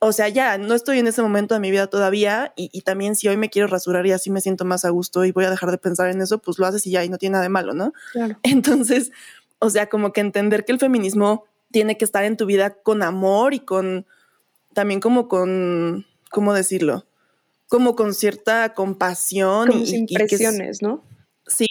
o 0.00 0.10
sea, 0.10 0.28
ya 0.28 0.58
no 0.58 0.74
estoy 0.74 0.98
en 0.98 1.06
ese 1.06 1.22
momento 1.22 1.54
de 1.54 1.60
mi 1.60 1.70
vida 1.70 1.86
todavía 1.86 2.52
y, 2.56 2.68
y 2.72 2.80
también 2.80 3.14
si 3.14 3.28
hoy 3.28 3.36
me 3.36 3.48
quiero 3.48 3.68
rasurar 3.68 4.06
y 4.08 4.12
así 4.12 4.28
me 4.28 4.40
siento 4.40 4.64
más 4.64 4.84
a 4.84 4.90
gusto 4.90 5.24
y 5.24 5.30
voy 5.30 5.44
a 5.44 5.50
dejar 5.50 5.70
de 5.70 5.78
pensar 5.78 6.10
en 6.10 6.20
eso, 6.20 6.38
pues 6.38 6.58
lo 6.58 6.66
haces 6.66 6.84
y 6.88 6.90
ya 6.90 7.04
y 7.04 7.08
no 7.08 7.16
tiene 7.16 7.34
nada 7.34 7.44
de 7.44 7.50
malo, 7.50 7.74
¿no? 7.74 7.92
Claro. 8.10 8.36
Entonces, 8.42 9.12
o 9.60 9.70
sea, 9.70 9.88
como 9.88 10.12
que 10.12 10.20
entender 10.20 10.64
que 10.64 10.72
el 10.72 10.78
feminismo 10.78 11.44
tiene 11.70 11.96
que 11.96 12.04
estar 12.04 12.24
en 12.24 12.36
tu 12.36 12.46
vida 12.46 12.70
con 12.82 13.02
amor 13.02 13.54
y 13.54 13.60
con 13.60 14.06
también 14.72 15.00
como 15.00 15.28
con, 15.28 16.06
¿cómo 16.30 16.52
decirlo? 16.54 17.06
Como 17.68 17.94
con 17.94 18.14
cierta 18.14 18.74
compasión 18.74 19.68
Como 19.68 19.82
y, 19.82 19.86
sin 19.86 20.06
y 20.08 20.16
es- 20.22 20.82
¿no? 20.82 21.04
Sí, 21.46 21.66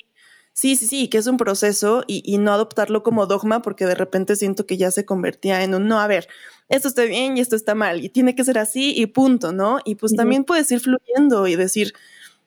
sí, 0.53 0.75
sí, 0.75 0.87
sí, 0.87 1.07
que 1.07 1.17
es 1.17 1.27
un 1.27 1.37
proceso 1.37 2.03
y, 2.07 2.21
y 2.25 2.37
no 2.37 2.53
adoptarlo 2.53 3.03
como 3.03 3.25
dogma 3.25 3.61
porque 3.61 3.85
de 3.85 3.95
repente 3.95 4.35
siento 4.35 4.65
que 4.65 4.77
ya 4.77 4.91
se 4.91 5.05
convertía 5.05 5.63
en 5.63 5.73
un, 5.73 5.87
no, 5.87 5.99
a 5.99 6.07
ver, 6.07 6.27
esto 6.69 6.87
está 6.87 7.03
bien 7.03 7.37
y 7.37 7.41
esto 7.41 7.55
está 7.55 7.75
mal 7.75 8.03
y 8.03 8.09
tiene 8.09 8.35
que 8.35 8.43
ser 8.43 8.59
así 8.59 8.93
y 8.95 9.07
punto, 9.07 9.51
¿no? 9.51 9.79
Y 9.85 9.95
pues 9.95 10.13
también 10.15 10.43
puedes 10.43 10.69
ir 10.71 10.79
fluyendo 10.81 11.47
y 11.47 11.55
decir, 11.55 11.93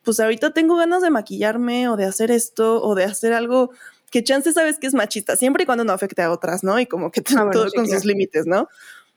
pues 0.02 0.20
ahorita 0.20 0.52
tengo 0.52 0.76
ganas 0.76 1.02
de 1.02 1.10
maquillarme 1.10 1.88
o 1.88 1.96
de 1.96 2.04
hacer 2.04 2.30
esto 2.30 2.82
o 2.82 2.94
de 2.94 3.04
hacer 3.04 3.32
algo 3.32 3.70
que 4.12 4.22
chance 4.22 4.52
sabes 4.52 4.78
que 4.78 4.86
es 4.86 4.94
machista, 4.94 5.36
siempre 5.36 5.62
y 5.62 5.66
cuando 5.66 5.84
no 5.84 5.92
afecte 5.92 6.20
a 6.20 6.30
otras, 6.30 6.62
¿no? 6.62 6.78
Y 6.78 6.86
como 6.86 7.10
que 7.10 7.22
Ah, 7.30 7.44
bueno, 7.44 7.50
todo 7.50 7.68
sí, 7.70 7.76
con 7.76 7.86
claro. 7.86 7.98
sus 7.98 8.06
límites, 8.06 8.46
¿no? 8.46 8.68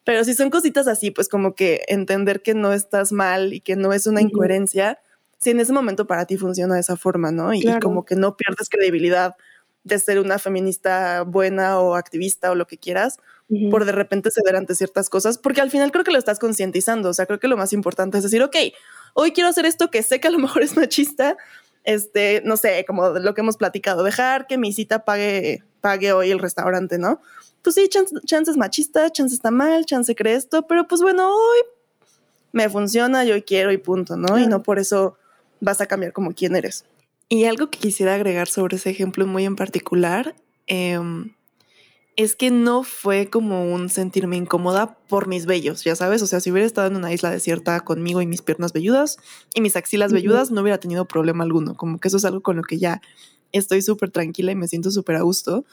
Pero 0.06 0.24
si 0.24 0.34
son 0.34 0.50
cositas 0.50 0.88
así, 0.88 1.12
pues 1.12 1.28
como 1.28 1.54
que 1.54 1.84
entender 1.90 2.42
que 2.42 2.54
no 2.54 2.72
estás 2.72 3.12
mal 3.12 3.54
y 3.54 3.60
que 3.60 3.76
no 3.76 3.92
es 3.92 4.08
una 4.08 4.22
incoherencia, 4.22 5.00
si 5.38 5.50
en 5.50 5.60
ese 5.60 5.74
momento 5.74 6.08
para 6.08 6.26
ti 6.26 6.38
funciona 6.38 6.76
de 6.76 6.80
esa 6.80 6.96
forma, 6.96 7.32
¿no? 7.32 7.54
Y, 7.54 7.66
como 7.82 8.06
que 8.06 8.16
no 8.16 8.38
pierdes 8.38 8.70
credibilidad 8.70 9.36
de 9.84 10.00
ser 10.00 10.20
una 10.20 10.40
feminista 10.40 11.24
buena 11.24 11.80
o 11.80 11.96
activista 11.96 12.52
o 12.52 12.56
lo 12.56 12.66
que 12.66 12.78
quieras, 12.78 13.18
por 13.70 13.86
de 13.86 13.92
repente 13.92 14.32
ceder 14.32 14.56
ante 14.56 14.76
ciertas 14.76 15.10
cosas, 15.10 15.38
porque 15.38 15.62
al 15.62 15.70
final 15.70 15.92
creo 15.92 16.04
que 16.04 16.12
lo 16.12 16.18
estás 16.18 16.40
concientizando, 16.40 17.10
o 17.10 17.14
sea, 17.14 17.26
creo 17.26 17.40
que 17.40 17.48
lo 17.48 17.58
más 17.58 17.74
importante 17.74 18.18
es 18.18 18.24
decir, 18.24 18.42
ok, 18.42 18.56
hoy 19.14 19.34
quiero 19.34 19.50
hacer 19.50 19.66
esto 19.66 19.92
que 19.92 20.02
sé 20.02 20.20
que 20.20 20.28
a 20.28 20.32
lo 20.32 20.40
mejor 20.40 20.64
es 20.64 20.76
machista, 20.78 21.38
este, 21.86 22.42
no 22.44 22.58
sé, 22.58 22.84
como 22.86 23.10
lo 23.10 23.34
que 23.34 23.42
hemos 23.42 23.58
platicado, 23.58 24.04
dejar 24.04 24.48
que 24.48 24.58
mi 24.58 24.74
cita 24.74 25.06
pague, 25.06 25.64
pague 25.82 26.12
hoy 26.14 26.32
el 26.32 26.40
restaurante, 26.40 26.98
¿no? 26.98 27.22
Pues 27.62 27.76
sí, 27.76 27.88
chance, 27.88 28.14
chance 28.26 28.52
es 28.52 28.58
machista, 28.58 29.10
chance 29.12 29.34
está 29.34 29.52
mal, 29.52 29.86
chance 29.86 30.16
cree 30.16 30.36
esto, 30.36 30.68
pero 30.68 30.88
pues 30.88 31.02
bueno, 31.02 31.30
hoy 31.30 31.60
me 32.52 32.70
funciona, 32.70 33.24
yo 33.24 33.44
quiero 33.44 33.72
y 33.72 33.78
punto, 33.78 34.18
¿no? 34.18 34.40
Y 34.40 34.48
no 34.48 34.64
por 34.64 34.80
eso 34.80 35.18
vas 35.62 35.82
a 35.82 35.86
cambiar 35.86 36.14
como 36.14 36.34
quién 36.34 36.56
eres. 36.56 36.86
Y 37.30 37.46
algo 37.46 37.70
que 37.70 37.80
quisiera 37.80 38.16
agregar 38.16 38.48
sobre 38.48 38.78
ese 38.78 38.90
ejemplo 38.90 39.26
muy 39.28 39.46
en 39.46 39.56
particular, 39.56 40.36
em, 40.68 41.35
es 42.16 42.36
que 42.36 42.50
no 42.50 42.84
fue 42.84 43.30
como 43.30 43.74
un 43.74 43.90
sentirme 43.90 44.38
incómoda 44.38 44.98
por 45.10 45.28
mis 45.28 45.46
vellos, 45.46 45.84
ya 45.84 45.96
sabes, 45.96 46.22
o 46.22 46.28
sea, 46.28 46.40
si 46.40 46.52
hubiera 46.52 46.66
estado 46.66 46.88
en 46.88 46.96
una 46.96 47.12
isla 47.12 47.30
desierta 47.30 47.80
conmigo 47.82 48.22
y 48.22 48.26
mis 48.28 48.42
piernas 48.42 48.72
velludas 48.72 49.18
y 49.54 49.62
mis 49.62 49.76
axilas 49.76 50.14
velludas, 50.14 50.52
no 50.52 50.62
hubiera 50.62 50.80
tenido 50.80 51.06
problema 51.06 51.44
alguno, 51.44 51.76
como 51.76 52.00
que 52.00 52.08
eso 52.08 52.18
es 52.18 52.26
algo 52.26 52.42
con 52.42 52.56
lo 52.56 52.64
que 52.64 52.78
ya 52.78 53.02
estoy 53.52 53.82
súper 53.82 54.12
tranquila 54.12 54.52
y 54.52 54.56
me 54.56 54.68
siento 54.68 54.92
súper 54.92 55.18
a 55.18 55.22
gusto. 55.22 55.66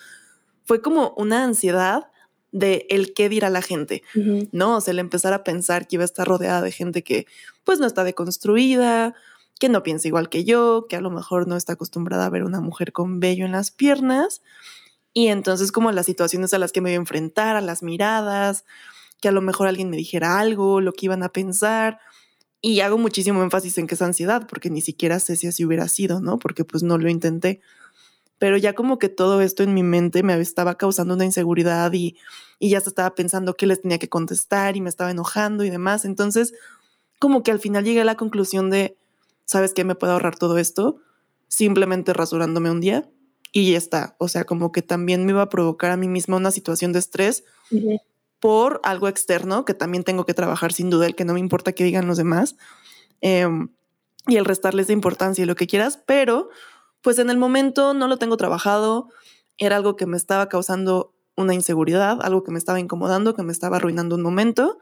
Fue 0.65 0.81
como 0.81 1.15
una 1.17 1.45
ansiedad 1.45 2.09
de 2.53 2.87
el 2.91 3.15
qué 3.15 3.29
dirá 3.29 3.51
la 3.51 3.63
gente. 3.63 4.03
¿no? 4.53 4.77
O 4.77 4.81
sea, 4.81 4.93
el 4.93 4.99
empezar 4.99 5.33
a 5.33 5.43
pensar 5.43 5.89
que 5.89 5.97
iba 5.97 6.03
a 6.03 6.05
estar 6.05 6.29
rodeada 6.29 6.61
de 6.61 6.71
gente 6.71 7.03
que 7.03 7.27
pues 7.65 7.81
no 7.81 7.87
está 7.87 8.05
deconstruida, 8.05 9.15
que 9.59 9.69
no 9.69 9.83
piensa 9.83 10.09
igual 10.09 10.29
que 10.29 10.45
yo, 10.45 10.87
que 10.89 10.97
a 10.97 11.01
lo 11.01 11.11
mejor 11.11 11.49
no 11.49 11.57
está 11.57 11.75
acostumbrada 11.75 12.27
a 12.27 12.31
ver 12.31 12.45
una 12.45 12.61
mujer 12.61 12.93
con 12.93 13.21
vello 13.21 13.47
en 13.47 13.53
las 13.53 13.71
piernas. 13.71 14.43
Y 15.14 15.28
entonces 15.28 15.73
como 15.73 15.92
las 15.92 16.07
situaciones 16.07 16.54
a 16.54 16.59
las 16.59 16.73
que 16.73 16.81
me 16.81 16.90
iba 16.90 16.99
a 16.99 17.02
enfrentar, 17.02 17.57
a 17.57 17.61
las 17.61 17.83
miradas, 17.83 18.64
que 19.21 19.28
a 19.28 19.33
lo 19.33 19.40
mejor 19.40 19.69
alguien 19.69 19.90
me 19.90 19.97
dijera 19.97 20.38
algo, 20.40 20.81
lo 20.81 20.92
que 20.92 21.07
iban 21.07 21.23
a 21.23 21.28
pensar. 21.28 22.00
Y 22.61 22.81
hago 22.81 22.99
muchísimo 22.99 23.42
énfasis 23.42 23.78
en 23.78 23.87
que 23.87 23.95
es 23.95 24.02
ansiedad, 24.02 24.47
porque 24.49 24.71
ni 24.71 24.81
siquiera 24.81 25.21
sé 25.21 25.37
si 25.37 25.47
así 25.47 25.64
hubiera 25.64 25.88
sido, 25.88 26.21
¿no? 26.21 26.38
Porque 26.38 26.64
pues 26.64 26.83
no 26.83 26.97
lo 26.99 27.09
intenté. 27.09 27.61
Pero 28.38 28.57
ya 28.57 28.73
como 28.75 28.99
que 28.99 29.09
todo 29.09 29.40
esto 29.40 29.62
en 29.62 29.75
mi 29.75 29.83
mente 29.83 30.23
me 30.23 30.38
estaba 30.40 30.76
causando 30.76 31.14
una 31.14 31.25
inseguridad 31.25 31.92
y, 31.92 32.16
y 32.59 32.71
ya 32.71 32.81
se 32.81 32.88
estaba 32.88 33.14
pensando 33.14 33.54
qué 33.54 33.66
les 33.66 33.83
tenía 33.83 33.99
que 33.99 34.09
contestar 34.09 34.76
y 34.76 34.81
me 34.81 34.88
estaba 34.88 35.11
enojando 35.11 35.64
y 35.64 35.71
demás. 35.71 36.04
Entonces, 36.04 36.54
como 37.19 37.42
que 37.42 37.52
al 37.52 37.61
final 37.61 37.85
llegué 37.85 38.00
a 38.00 38.04
la 38.04 38.16
conclusión 38.16 38.71
de, 38.71 38.97
¿sabes 39.45 39.75
qué? 39.75 39.85
Me 39.85 39.95
puedo 39.95 40.14
ahorrar 40.14 40.37
todo 40.37 40.59
esto 40.59 40.97
simplemente 41.49 42.12
rasurándome 42.14 42.71
un 42.71 42.81
día 42.81 43.09
y 43.52 43.71
ya 43.71 43.78
está. 43.78 44.16
O 44.18 44.28
sea, 44.28 44.44
como 44.44 44.73
que 44.73 44.82
también 44.82 45.25
me 45.25 45.32
iba 45.32 45.42
a 45.42 45.49
provocar 45.49 45.90
a 45.90 45.97
mí 45.97 46.09
misma 46.09 46.37
una 46.37 46.50
situación 46.50 46.92
de 46.92 46.99
estrés 46.99 47.44
por 48.40 48.80
algo 48.82 49.06
externo 49.06 49.64
que 49.64 49.75
también 49.75 50.02
tengo 50.02 50.26
que 50.26 50.35
trabajar 50.35 50.73
sin 50.73 50.90
duda, 50.90 51.06
el 51.06 51.14
que 51.14 51.25
no 51.25 51.35
me 51.35 51.40
importa 51.40 51.73
que 51.73 51.85
digan 51.85 52.09
los 52.09 52.16
demás 52.16 52.56
em, 53.21 53.68
y 54.26 54.37
el 54.37 54.44
restarles 54.44 54.88
de 54.88 54.94
importancia 54.94 55.42
y 55.42 55.47
lo 55.47 55.54
que 55.54 55.66
quieras, 55.66 56.00
pero 56.06 56.49
pues 57.02 57.18
en 57.18 57.30
el 57.30 57.37
momento 57.37 57.94
no 57.94 58.09
lo 58.09 58.16
tengo 58.16 58.37
trabajado, 58.37 59.09
era 59.59 59.76
algo 59.76 59.97
que 59.97 60.06
me 60.06 60.16
estaba 60.16 60.49
causando 60.49 61.14
una 61.37 61.54
inseguridad, 61.54 62.18
algo 62.23 62.42
que 62.42 62.50
me 62.50 62.59
estaba 62.59 62.80
incomodando, 62.80 63.35
que 63.35 63.42
me 63.42 63.52
estaba 63.52 63.76
arruinando 63.76 64.16
un 64.16 64.23
momento, 64.23 64.78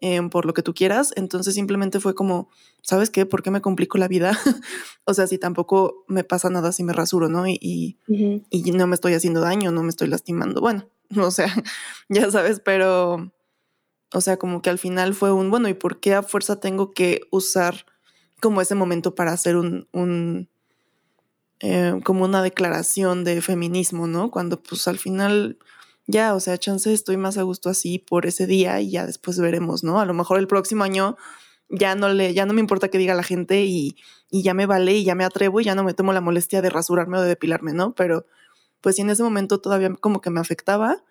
em, 0.00 0.30
por 0.30 0.46
lo 0.46 0.54
que 0.54 0.62
tú 0.62 0.74
quieras, 0.74 1.12
entonces 1.16 1.54
simplemente 1.54 2.00
fue 2.00 2.14
como, 2.14 2.48
¿sabes 2.82 3.10
qué? 3.10 3.26
¿Por 3.26 3.42
qué 3.42 3.50
me 3.50 3.60
complico 3.60 3.98
la 3.98 4.08
vida? 4.08 4.32
o 5.04 5.14
sea, 5.14 5.26
si 5.26 5.38
tampoco 5.38 6.04
me 6.08 6.24
pasa 6.24 6.50
nada 6.50 6.72
si 6.72 6.84
me 6.84 6.92
rasuro, 6.92 7.28
¿no? 7.28 7.46
Y, 7.46 7.98
y, 8.08 8.72
no 8.72 8.86
me 8.86 8.94
estoy 8.94 9.14
haciendo 9.14 9.40
daño, 9.40 9.70
no 9.72 9.82
me 9.82 9.90
estoy 9.90 10.08
lastimando. 10.08 10.60
Bueno, 10.60 10.86
o 11.16 11.30
sea, 11.30 11.52
ya 12.08 12.30
sabes, 12.30 12.60
pero, 12.60 13.32
o 14.12 14.20
sea, 14.20 14.36
como 14.36 14.62
que 14.62 14.70
al 14.70 14.78
final 14.78 15.14
fue 15.14 15.32
un, 15.32 15.50
bueno, 15.50 15.68
¿y 15.68 15.74
por 15.74 16.00
qué 16.00 16.14
a 16.14 16.22
fuerza 16.22 16.60
tengo 16.60 16.92
que 16.92 17.22
usar 17.30 17.86
como 18.40 18.60
ese 18.60 18.74
momento 18.74 19.14
para 19.14 19.32
hacer 19.32 19.56
un, 19.56 19.86
un 19.92 20.48
eh, 21.60 22.00
como 22.04 22.24
una 22.24 22.42
declaración 22.42 23.22
de 23.22 23.42
feminismo, 23.42 24.06
¿no? 24.06 24.30
Cuando 24.30 24.62
pues 24.62 24.88
al 24.88 24.98
final 24.98 25.58
ya, 26.10 26.34
o 26.34 26.40
sea, 26.40 26.58
chance 26.58 26.92
estoy 26.92 27.16
más 27.16 27.38
a 27.38 27.42
gusto 27.42 27.70
así 27.70 27.98
por 27.98 28.26
ese 28.26 28.46
día 28.46 28.80
y 28.80 28.90
ya 28.90 29.06
después 29.06 29.38
veremos, 29.38 29.84
¿no? 29.84 30.00
A 30.00 30.06
lo 30.06 30.14
mejor 30.14 30.38
el 30.38 30.46
próximo 30.46 30.84
año 30.84 31.16
ya 31.68 31.94
no 31.94 32.08
le, 32.08 32.34
ya 32.34 32.46
no 32.46 32.52
me 32.52 32.60
importa 32.60 32.88
que 32.88 32.98
diga 32.98 33.14
la 33.14 33.22
gente 33.22 33.64
y, 33.64 33.96
y 34.30 34.42
ya 34.42 34.54
me 34.54 34.66
vale 34.66 34.94
y 34.94 35.04
ya 35.04 35.14
me 35.14 35.24
atrevo 35.24 35.60
y 35.60 35.64
ya 35.64 35.74
no 35.74 35.84
me 35.84 35.94
tomo 35.94 36.12
la 36.12 36.20
molestia 36.20 36.62
de 36.62 36.70
rasurarme 36.70 37.18
o 37.18 37.22
de 37.22 37.28
depilarme, 37.28 37.72
¿no? 37.72 37.94
Pero 37.94 38.26
pues 38.80 38.96
si 38.96 39.02
en 39.02 39.10
ese 39.10 39.22
momento 39.22 39.60
todavía 39.60 39.94
como 40.00 40.20
que 40.20 40.30
me 40.30 40.40
afectaba, 40.40 41.04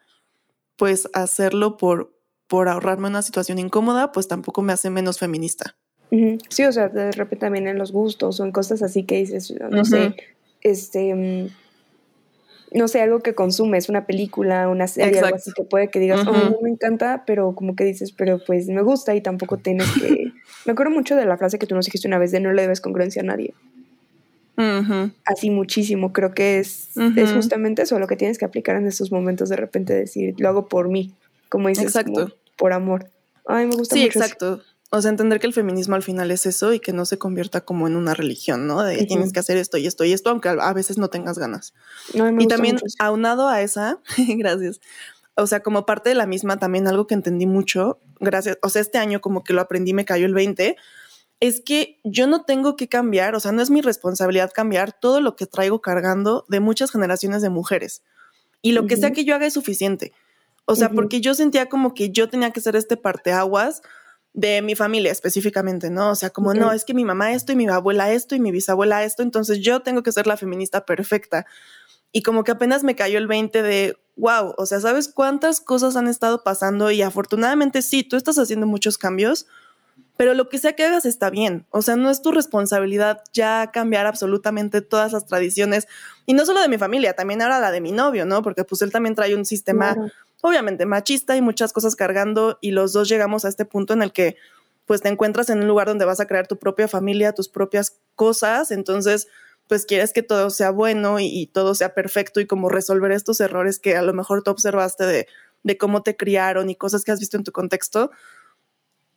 pues 0.76 1.10
hacerlo 1.14 1.78
por, 1.78 2.14
por 2.48 2.68
ahorrarme 2.68 3.08
una 3.08 3.22
situación 3.22 3.60
incómoda, 3.60 4.12
pues 4.12 4.28
tampoco 4.28 4.62
me 4.62 4.74
hace 4.74 4.90
menos 4.90 5.20
feminista. 5.20 5.76
Sí, 6.50 6.66
o 6.66 6.72
sea, 6.72 6.90
de 6.90 7.12
repente 7.12 7.46
también 7.46 7.68
en 7.68 7.78
los 7.78 7.92
gustos 7.92 8.40
o 8.40 8.46
en 8.46 8.52
cosas 8.52 8.82
así 8.82 9.04
que 9.04 9.18
dices, 9.18 9.54
no 9.70 9.86
sé, 9.86 10.16
este, 10.62 11.14
mm, 11.14 11.50
no 12.72 12.88
sé, 12.88 13.02
algo 13.02 13.20
que 13.20 13.34
consumes, 13.34 13.90
una 13.90 14.06
película, 14.06 14.70
una 14.70 14.88
serie, 14.88 15.20
algo 15.20 15.36
así 15.36 15.52
que 15.56 15.64
puede 15.64 15.90
que 15.90 16.00
digas, 16.00 16.22
Ujú. 16.22 16.32
no 16.34 16.58
me 16.62 16.70
encanta, 16.70 17.24
pero 17.26 17.54
como 17.56 17.76
que 17.76 17.84
dices, 17.84 18.12
pero 18.12 18.40
pues 18.46 18.68
me 18.68 18.82
gusta 18.82 19.16
y 19.16 19.22
tampoco 19.22 19.58
tienes 19.58 19.88
que... 20.00 20.32
me 20.66 20.74
acuerdo 20.74 20.92
mucho 20.92 21.16
de 21.16 21.26
la 21.26 21.38
frase 21.38 21.58
que 21.60 21.66
tú 21.68 21.76
nos 21.76 21.86
dijiste 21.86 22.08
una 22.08 22.18
vez 22.20 22.32
de 22.32 22.40
no 22.40 22.52
le 22.52 22.62
debes 22.62 22.82
congruencia 22.82 23.22
a 23.22 23.26
nadie. 23.26 23.54
Así 25.24 25.50
muchísimo, 25.50 26.12
creo 26.12 26.34
que 26.34 26.60
es, 26.60 26.90
es 27.16 27.32
justamente 27.32 27.84
eso 27.84 27.98
lo 27.98 28.08
que 28.08 28.18
tienes 28.18 28.38
que 28.38 28.44
aplicar 28.44 28.76
en 28.76 28.88
estos 28.88 29.10
momentos 29.10 29.48
de 29.48 29.56
repente 29.56 29.94
decir, 29.94 30.36
lo 30.38 30.50
hago 30.50 30.68
por 30.68 30.90
mí, 30.90 31.14
como 31.48 31.70
dices, 31.70 31.94
como 31.94 32.20
Exacto. 32.20 32.36
por 32.58 32.74
amor. 32.74 33.10
Ay, 33.48 33.68
me 33.68 33.76
gusta 33.76 33.96
Sí, 33.96 34.02
mucho 34.04 34.20
eso. 34.20 34.26
exacto. 34.26 34.62
O 34.92 35.02
sea, 35.02 35.12
entender 35.12 35.40
que 35.40 35.48
el 35.48 35.54
feminismo 35.54 35.96
al 35.96 36.02
final 36.02 36.32
es 36.32 36.48
eso 36.48 36.74
y 36.74 36.80
que 36.80 36.94
no 36.94 37.06
se 37.06 37.20
convierta 37.20 37.62
como 37.62 37.88
en 37.88 37.96
una 37.96 38.16
religión, 38.16 38.66
¿no? 38.66 38.82
De 38.84 38.98
Ujú. 38.98 39.06
tienes 39.06 39.34
que 39.34 39.40
hacer 39.40 39.58
esto 39.58 39.78
y 39.78 39.86
esto 39.86 40.04
y 40.04 40.14
esto, 40.14 40.32
aunque 40.32 40.50
a 40.50 40.74
veces 40.74 40.98
no 40.98 41.10
tengas 41.10 41.38
ganas. 41.38 41.74
Me 42.14 42.44
Y 42.44 42.48
también 42.48 42.76
mucho 42.76 42.86
aunado 42.98 43.48
a 43.48 43.62
esa, 43.62 44.00
gracias. 44.18 44.80
O 45.36 45.46
sea, 45.46 45.62
como 45.62 45.86
parte 45.86 46.10
de 46.10 46.16
la 46.16 46.26
misma, 46.26 46.58
también 46.58 46.88
algo 46.88 47.06
que 47.06 47.14
entendí 47.14 47.46
mucho, 47.46 48.00
gracias, 48.20 48.58
o 48.62 48.70
sea, 48.70 48.82
este 48.82 48.98
año 48.98 49.22
como 49.22 49.44
que 49.44 49.54
lo 49.54 49.62
aprendí, 49.62 49.94
me 49.94 50.06
cayó 50.06 50.26
el 50.26 50.34
20, 50.34 50.76
es 51.40 51.62
que 51.62 52.00
yo 52.04 52.28
no 52.28 52.44
tengo 52.44 52.76
que 52.76 52.90
cambiar, 52.90 53.36
o 53.36 53.40
sea, 53.40 53.52
no 53.52 53.62
es 53.62 53.70
mi 53.70 53.82
responsabilidad 53.82 54.52
cambiar 54.54 54.92
todo 55.00 55.22
lo 55.22 55.36
que 55.36 55.46
traigo 55.46 55.82
cargando 55.82 56.46
de 56.50 56.60
muchas 56.60 56.92
generaciones 56.92 57.42
de 57.42 57.50
mujeres. 57.50 58.02
Y 58.62 58.74
lo 58.74 58.88
que 58.88 58.98
sea 58.98 59.12
que 59.12 59.24
yo 59.24 59.36
haga 59.36 59.46
es 59.46 59.54
suficiente. 59.54 60.12
O 60.66 60.76
sea, 60.76 60.88
Ujú. 60.88 60.98
porque 60.98 61.22
yo 61.22 61.34
sentía 61.34 61.68
como 61.68 61.94
que 61.94 62.10
yo 62.10 62.28
tenía 62.28 62.52
que 62.52 62.60
ser 62.60 62.76
este 62.76 62.98
parteaguas 62.98 63.82
de 64.34 64.62
mi 64.62 64.76
familia 64.76 65.12
específicamente, 65.12 65.90
¿no? 65.90 66.12
O 66.12 66.16
sea, 66.16 66.30
como 66.30 66.54
no, 66.54 66.72
es 66.72 66.86
que 66.86 66.94
mi 66.94 67.04
mamá 67.04 67.34
esto 67.34 67.52
y 67.52 67.56
mi 67.56 67.68
abuela 67.68 68.12
esto 68.12 68.36
y 68.36 68.40
mi 68.40 68.52
bisabuela 68.52 69.04
esto, 69.04 69.24
entonces 69.24 69.60
yo 69.60 69.82
tengo 69.82 70.04
que 70.04 70.12
ser 70.12 70.28
la 70.28 70.38
feminista 70.38 70.86
perfecta. 70.86 71.46
Y 72.12 72.24
como 72.24 72.44
que 72.44 72.52
apenas 72.52 72.84
me 72.84 72.96
cayó 72.96 73.18
el 73.18 73.28
20 73.28 73.62
de, 73.62 73.98
wow, 74.16 74.54
o 74.58 74.66
sea, 74.66 74.80
¿sabes 74.80 75.08
cuántas 75.08 75.62
cosas 75.62 75.96
han 75.96 76.08
estado 76.08 76.44
pasando? 76.44 76.92
Y 76.92 77.02
afortunadamente 77.02 77.82
sí, 77.82 78.04
tú 78.04 78.16
estás 78.16 78.38
haciendo 78.38 78.66
muchos 78.66 78.98
cambios, 78.98 79.48
pero 80.18 80.34
lo 80.34 80.50
que 80.50 80.58
sea 80.58 80.74
que 80.74 80.86
hagas 80.86 81.06
está 81.06 81.30
bien. 81.30 81.66
O 81.70 81.82
sea, 81.82 81.96
no 81.96 82.10
es 82.10 82.22
tu 82.22 82.32
responsabilidad 82.32 83.24
ya 83.34 83.70
cambiar 83.72 84.06
absolutamente 84.06 84.82
todas 84.82 85.14
las 85.14 85.26
tradiciones. 85.26 85.88
Y 86.26 86.34
no 86.34 86.46
solo 86.46 86.62
de 86.62 86.68
mi 86.68 86.78
familia, 86.78 87.14
también 87.14 87.42
ahora 87.42 87.60
la 87.60 87.72
de 87.72 87.82
mi 87.82 87.92
novio, 87.92 88.26
¿no? 88.26 88.42
Porque 88.42 88.64
pues 88.64 88.82
él 88.82 88.92
también 88.92 89.16
trae 89.16 89.36
un 89.36 89.46
sistema 89.46 89.94
Claro. 89.94 90.12
Obviamente 90.42 90.86
machista 90.86 91.36
y 91.36 91.42
muchas 91.42 91.74
cosas 91.74 91.96
cargando 91.96 92.58
y 92.62 92.72
los 92.72 92.94
dos 92.94 93.10
llegamos 93.10 93.46
a 93.46 93.50
este 93.50 93.66
punto 93.66 93.94
en 93.94 94.02
el 94.02 94.12
que 94.12 94.38
pues 94.86 95.02
te 95.02 95.10
encuentras 95.10 95.50
en 95.50 95.60
un 95.60 95.68
lugar 95.68 95.88
donde 95.88 96.06
vas 96.06 96.20
a 96.20 96.26
crear 96.26 96.48
tu 96.48 96.58
propia 96.58 96.88
familia, 96.88 97.34
tus 97.34 97.48
propias 97.48 97.98
cosas, 98.16 98.72
entonces 98.72 99.28
pues 99.68 99.86
quieres 99.86 100.14
que 100.14 100.24
todo 100.24 100.50
sea 100.50 100.72
bueno 100.72 101.20
y, 101.20 101.46
todo 101.46 101.76
sea 101.76 101.94
perfecto 101.94 102.40
y 102.40 102.48
como 102.48 102.70
resolver 102.70 103.12
estos 103.12 103.40
errores 103.40 103.78
que 103.78 103.96
a 103.96 104.02
lo 104.02 104.14
mejor 104.14 104.42
tú 104.42 104.50
observaste 104.50 105.06
de, 105.06 105.28
de 105.62 105.78
cómo 105.78 106.02
te 106.02 106.18
criaron 106.18 106.72
y 106.72 106.76
cosas 106.76 107.04
que 107.04 107.12
has 107.12 107.20
visto 107.20 107.38
en 107.38 107.44
tu 107.44 107.52
contexto. 107.52 108.10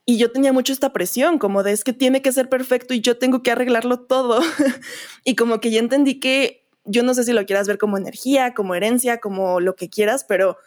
Y 0.04 0.18
yo 0.18 0.30
tenía 0.30 0.52
mucho 0.52 0.74
esta 0.74 0.92
presión, 0.92 1.38
como 1.38 1.62
de 1.62 1.72
es 1.72 1.84
que 1.84 1.94
tiene 1.94 2.20
que 2.20 2.32
ser 2.32 2.50
perfecto 2.50 2.92
y 2.92 3.00
yo 3.00 3.16
tengo 3.16 3.42
que 3.42 3.50
arreglarlo 3.50 4.00
todo. 4.00 4.42
y 5.24 5.36
como 5.36 5.58
que 5.58 5.70
ya 5.70 5.78
entendí 5.78 6.20
que 6.20 6.66
yo 6.84 7.02
no 7.02 7.14
sé 7.14 7.24
si 7.24 7.32
lo 7.32 7.46
quieras 7.46 7.66
ver 7.66 7.78
como 7.78 7.96
energía, 7.96 8.52
como 8.52 8.74
herencia, 8.74 9.20
como 9.20 9.58
lo 9.58 9.74
que 9.74 9.88
quieras, 9.88 10.24
pero 10.28 10.58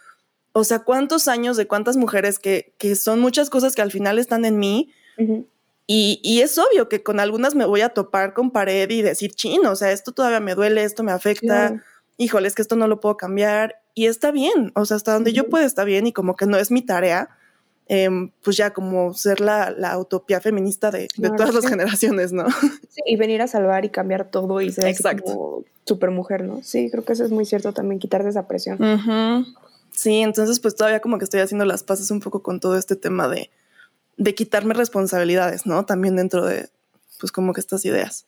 o 0.57 0.63
sea, 0.63 0.79
cuántos 0.79 1.27
años 1.27 1.57
de 1.57 1.67
cuántas 1.67 1.97
mujeres 1.97 2.39
que, 2.39 2.73
que 2.77 2.95
son 2.95 3.19
muchas 3.19 3.49
cosas 3.49 3.75
que 3.75 3.81
al 3.81 3.91
final 3.91 4.17
están 4.19 4.45
en 4.45 4.57
mí. 4.57 4.89
Y, 5.85 6.21
y 6.23 6.39
es 6.39 6.57
obvio 6.57 6.87
que 6.87 7.03
con 7.03 7.19
algunas 7.19 7.55
me 7.55 7.65
voy 7.65 7.81
a 7.81 7.89
topar 7.89 8.33
con 8.33 8.51
pared 8.51 8.89
y 8.89 9.01
decir, 9.01 9.33
chino, 9.33 9.71
o 9.71 9.75
sea, 9.75 9.91
esto 9.91 10.13
todavía 10.13 10.39
me 10.39 10.55
duele, 10.55 10.85
esto 10.85 11.03
me 11.03 11.11
afecta, 11.11 11.67
Claro. 11.67 11.81
híjole, 12.15 12.47
es 12.47 12.55
que 12.55 12.61
esto 12.61 12.77
no 12.77 12.87
lo 12.87 13.01
puedo 13.01 13.17
cambiar 13.17 13.81
y 13.93 14.05
está 14.05 14.31
bien, 14.31 14.71
o 14.75 14.85
sea, 14.85 14.95
hasta 14.95 15.11
donde 15.13 15.33
yo 15.33 15.49
pueda 15.49 15.65
está 15.65 15.83
bien 15.83 16.07
y 16.07 16.13
como 16.13 16.37
que 16.37 16.45
no 16.45 16.55
es 16.57 16.71
mi 16.71 16.81
tarea, 16.81 17.29
em, 17.89 18.31
pues 18.41 18.55
ya 18.55 18.71
como 18.71 19.13
ser 19.13 19.41
la, 19.41 19.71
la 19.71 19.97
utopía 19.99 20.39
feminista 20.39 20.89
de, 20.89 21.09
de 21.17 21.29
todas 21.31 21.53
las 21.53 21.67
generaciones, 21.67 22.31
¿no? 22.31 22.45
Sí, 22.89 23.01
y 23.05 23.17
venir 23.17 23.41
a 23.41 23.47
salvar 23.47 23.83
y 23.83 23.89
cambiar 23.89 24.31
todo 24.31 24.61
y 24.61 24.71
ser 24.71 24.87
Exacto. 24.87 25.23
como 25.25 25.63
super 25.83 26.11
mujer, 26.11 26.45
¿no? 26.45 26.63
Sí, 26.63 26.89
creo 26.89 27.03
que 27.03 27.11
eso 27.11 27.25
es 27.25 27.31
muy 27.31 27.43
cierto 27.45 27.73
también, 27.73 27.99
quitarte 27.99 28.29
esa 28.29 28.47
presión. 28.47 28.77
Sí, 29.95 30.21
entonces 30.21 30.59
pues 30.59 30.75
todavía 30.75 30.99
como 30.99 31.17
que 31.17 31.23
estoy 31.23 31.39
haciendo 31.39 31.65
las 31.65 31.83
paces 31.83 32.11
un 32.11 32.19
poco 32.19 32.43
con 32.43 32.59
todo 32.59 32.77
este 32.77 32.95
tema 32.95 33.27
de, 33.27 33.49
de 34.17 34.35
quitarme 34.35 34.73
responsabilidades, 34.73 35.65
¿no? 35.65 35.85
También 35.85 36.15
dentro 36.15 36.45
de 36.45 36.69
pues 37.19 37.31
como 37.31 37.53
que 37.53 37.61
estas 37.61 37.85
ideas. 37.85 38.25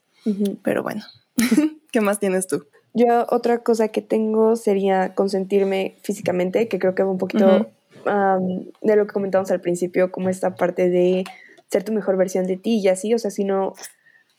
Pero 0.62 0.84
bueno, 0.84 1.04
¿qué 1.92 2.02
más 2.02 2.20
tienes 2.20 2.48
tú? 2.48 2.66
Yo 2.94 3.26
otra 3.30 3.60
cosa 3.60 3.90
que 3.90 4.02
tengo 4.02 4.56
sería 4.56 5.14
consentirme 5.14 5.96
físicamente, 6.02 6.68
que 6.68 6.80
creo 6.80 6.96
que 6.96 7.04
va 7.04 7.12
un 7.12 7.18
poquito 7.18 7.70
de 8.06 8.96
lo 8.96 9.06
que 9.06 9.14
comentamos 9.14 9.52
al 9.52 9.62
principio, 9.62 10.12
como 10.12 10.30
esta 10.30 10.56
parte 10.56 10.90
de 10.90 11.24
ser 11.70 11.84
tu 11.84 11.92
mejor 11.92 12.18
versión 12.18 12.48
de 12.48 12.58
ti 12.58 12.80
y 12.80 12.88
así, 12.88 13.14
o 13.14 13.20
sea, 13.20 13.32
sino 13.32 13.74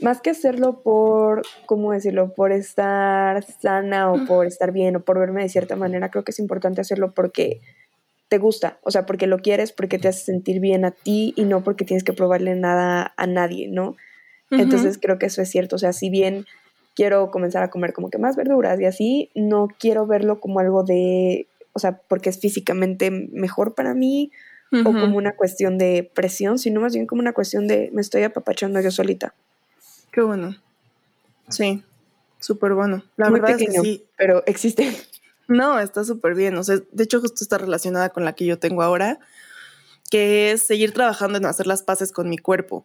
más 0.01 0.21
que 0.21 0.31
hacerlo 0.31 0.83
por, 0.83 1.43
¿cómo 1.67 1.93
decirlo? 1.93 2.33
Por 2.35 2.53
estar 2.53 3.43
sana 3.43 4.13
o 4.13 4.25
por 4.27 4.47
estar 4.47 4.73
bien 4.73 4.97
o 4.97 5.01
por 5.01 5.19
verme 5.19 5.43
de 5.43 5.49
cierta 5.49 5.77
manera, 5.77 6.11
creo 6.11 6.25
que 6.25 6.31
es 6.31 6.39
importante 6.39 6.81
hacerlo 6.81 7.13
porque 7.13 7.61
te 8.29 8.39
gusta, 8.39 8.79
o 8.83 8.91
sea, 8.91 9.07
porque 9.07 9.27
lo 9.27 9.39
quieres, 9.39 9.73
porque 9.73 9.99
te 9.99 10.09
hace 10.09 10.25
sentir 10.25 10.61
bien 10.61 10.85
a 10.85 10.91
ti 10.91 11.33
y 11.37 11.45
no 11.45 11.65
porque 11.65 11.85
tienes 11.85 12.05
que 12.05 12.13
probarle 12.13 12.55
nada 12.55 13.13
a 13.17 13.27
nadie, 13.27 13.69
¿no? 13.69 13.97
Entonces 14.51 14.99
creo 14.99 15.19
que 15.19 15.27
eso 15.27 15.43
es 15.43 15.51
cierto. 15.51 15.77
O 15.77 15.79
sea, 15.79 15.93
si 15.93 16.09
bien 16.09 16.47
quiero 16.95 17.31
comenzar 17.31 17.63
a 17.63 17.71
comer 17.71 17.93
como 17.93 18.11
que 18.11 18.19
más 18.19 18.37
verduras 18.37 18.81
y 18.81 18.85
así, 18.85 19.31
no 19.35 19.69
quiero 19.79 20.07
verlo 20.07 20.41
como 20.41 20.61
algo 20.61 20.85
de, 20.85 21.47
o 21.73 21.79
sea, 21.79 22.01
porque 22.09 22.31
es 22.31 22.39
físicamente 22.39 23.11
mejor 23.11 23.75
para 23.75 23.95
mí 23.95 24.31
o 24.71 24.85
como 24.85 25.17
una 25.17 25.35
cuestión 25.35 25.79
de 25.79 26.11
presión, 26.15 26.59
sino 26.59 26.81
más 26.81 26.93
bien 26.93 27.07
como 27.07 27.21
una 27.21 27.33
cuestión 27.33 27.67
de 27.67 27.91
me 27.93 28.03
estoy 28.03 28.23
apapachando 28.23 28.81
yo 28.81 28.91
solita. 28.91 29.35
Qué 30.13 30.21
bueno. 30.23 30.57
Sí, 31.49 31.83
súper 32.41 32.75
bueno. 32.75 33.03
La 33.17 33.31
Muy 33.31 33.41
verdad 33.41 33.57
pequeño, 33.59 33.83
es 33.83 33.87
que 33.89 33.93
sí. 33.95 34.05
pero 34.17 34.43
existe. 34.47 34.97
No, 35.51 35.81
está 35.81 36.05
súper 36.05 36.35
bien. 36.35 36.59
O 36.59 36.63
sea, 36.63 36.77
de 36.93 37.05
hecho, 37.05 37.23
justo 37.23 37.43
está 37.43 37.57
relacionada 37.57 38.11
con 38.11 38.23
la 38.23 38.35
que 38.35 38.45
yo 38.45 38.59
tengo 38.59 38.83
ahora, 38.83 39.19
que 40.11 40.51
es 40.51 40.61
seguir 40.61 40.93
trabajando 40.93 41.39
en 41.39 41.47
hacer 41.47 41.67
las 41.67 41.83
paces 41.83 42.13
con 42.13 42.29
mi 42.29 42.37
cuerpo. 42.37 42.85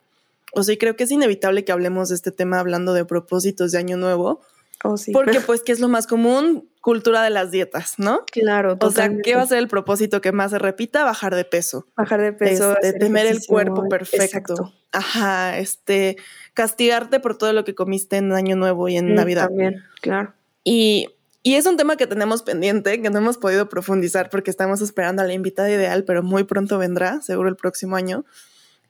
O 0.53 0.63
sea, 0.63 0.73
y 0.73 0.77
creo 0.77 0.95
que 0.95 1.03
es 1.03 1.11
inevitable 1.11 1.65
que 1.65 1.73
hablemos 1.73 2.07
de 2.07 2.15
este 2.15 2.31
tema 2.31 2.61
hablando 2.61 2.93
de 2.93 3.03
propósitos 3.03 3.73
de 3.73 3.79
año 3.79 3.97
nuevo, 3.97 4.39
Oh, 4.85 4.95
sí. 4.95 5.11
porque 5.11 5.39
pues, 5.45 5.61
¿qué 5.61 5.73
es 5.73 5.81
lo 5.81 5.89
más 5.89 6.07
común? 6.07 6.69
Cultura 6.79 7.21
de 7.21 7.31
las 7.31 7.51
dietas, 7.51 7.95
¿no? 7.97 8.25
claro, 8.31 8.77
O 8.79 8.91
sea. 8.91 9.09
¿qué 9.21 9.35
va 9.35 9.41
a 9.41 9.47
ser 9.47 9.57
el 9.57 9.67
propósito 9.67 10.21
que 10.21 10.31
más 10.31 10.51
se 10.51 10.59
repita? 10.59 11.03
Bajar 11.03 11.35
de 11.35 11.43
peso. 11.43 11.85
Bajar 11.97 12.21
de 12.21 12.31
peso, 12.31 12.77
Este, 12.81 12.97
tener 12.97 13.25
el 13.25 13.45
cuerpo 13.45 13.89
perfecto. 13.89 14.23
exacto. 14.23 14.73
Ajá, 14.93 15.57
este, 15.57 16.15
castigarte 16.53 17.19
por 17.19 17.37
todo 17.37 17.53
lo 17.53 17.63
que 17.63 17.75
comiste 17.75 18.17
en 18.17 18.31
Año 18.31 18.55
Nuevo 18.55 18.87
y 18.87 18.97
en 18.97 19.11
Mm, 19.11 19.15
Navidad. 19.15 19.47
También, 19.47 19.83
claro. 20.01 20.33
Y, 20.63 21.09
y 21.41 21.55
es 21.55 21.65
un 21.65 21.77
tema 21.77 21.97
que 21.97 22.07
tenemos 22.07 22.43
pendiente, 22.43 23.01
que 23.01 23.09
no 23.09 23.17
hemos 23.17 23.37
podido 23.37 23.67
profundizar 23.69 24.29
porque 24.29 24.51
estamos 24.51 24.81
esperando 24.81 25.21
a 25.21 25.25
la 25.25 25.33
invitada 25.33 25.69
ideal, 25.69 26.03
pero 26.05 26.23
muy 26.23 26.43
pronto 26.43 26.77
vendrá, 26.77 27.21
seguro 27.21 27.49
el 27.49 27.55
próximo 27.55 27.95
año. 27.95 28.25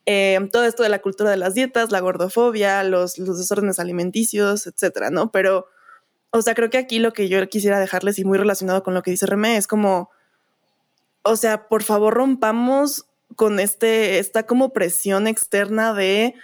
Eh, 0.06 0.38
todo 0.52 0.66
esto 0.66 0.84
de 0.84 0.90
la 0.90 1.00
cultura 1.00 1.32
de 1.32 1.38
las 1.38 1.54
dietas, 1.54 1.92
la 1.92 2.02
gordofobia, 2.02 2.84
los, 2.84 3.18
los 3.18 3.38
desórdenes 3.38 3.80
alimenticios, 3.80 4.68
etcétera, 4.68 5.10
¿no? 5.10 5.32
Pero, 5.32 5.68
o 6.30 6.42
sea, 6.42 6.54
creo 6.56 6.70
que 6.70 6.78
aquí 6.78 7.00
lo 7.00 7.14
que 7.14 7.30
yo 7.30 7.48
quisiera 7.48 7.80
dejarles 7.80 8.20
y 8.20 8.26
muy 8.26 8.38
relacionado 8.38 8.84
con 8.84 8.94
lo 8.94 9.02
que 9.02 9.12
dice 9.12 9.26
Remé 9.26 9.56
es 9.56 9.66
como, 9.66 10.12
o 11.24 11.38
sea, 11.38 11.70
por 11.70 11.84
favor 11.84 12.14
rompamos 12.14 13.06
con 13.36 13.60
este, 13.60 14.20
esta 14.20 14.46
como 14.46 14.74
presión 14.74 15.26
externa 15.26 15.94
de 15.94 16.36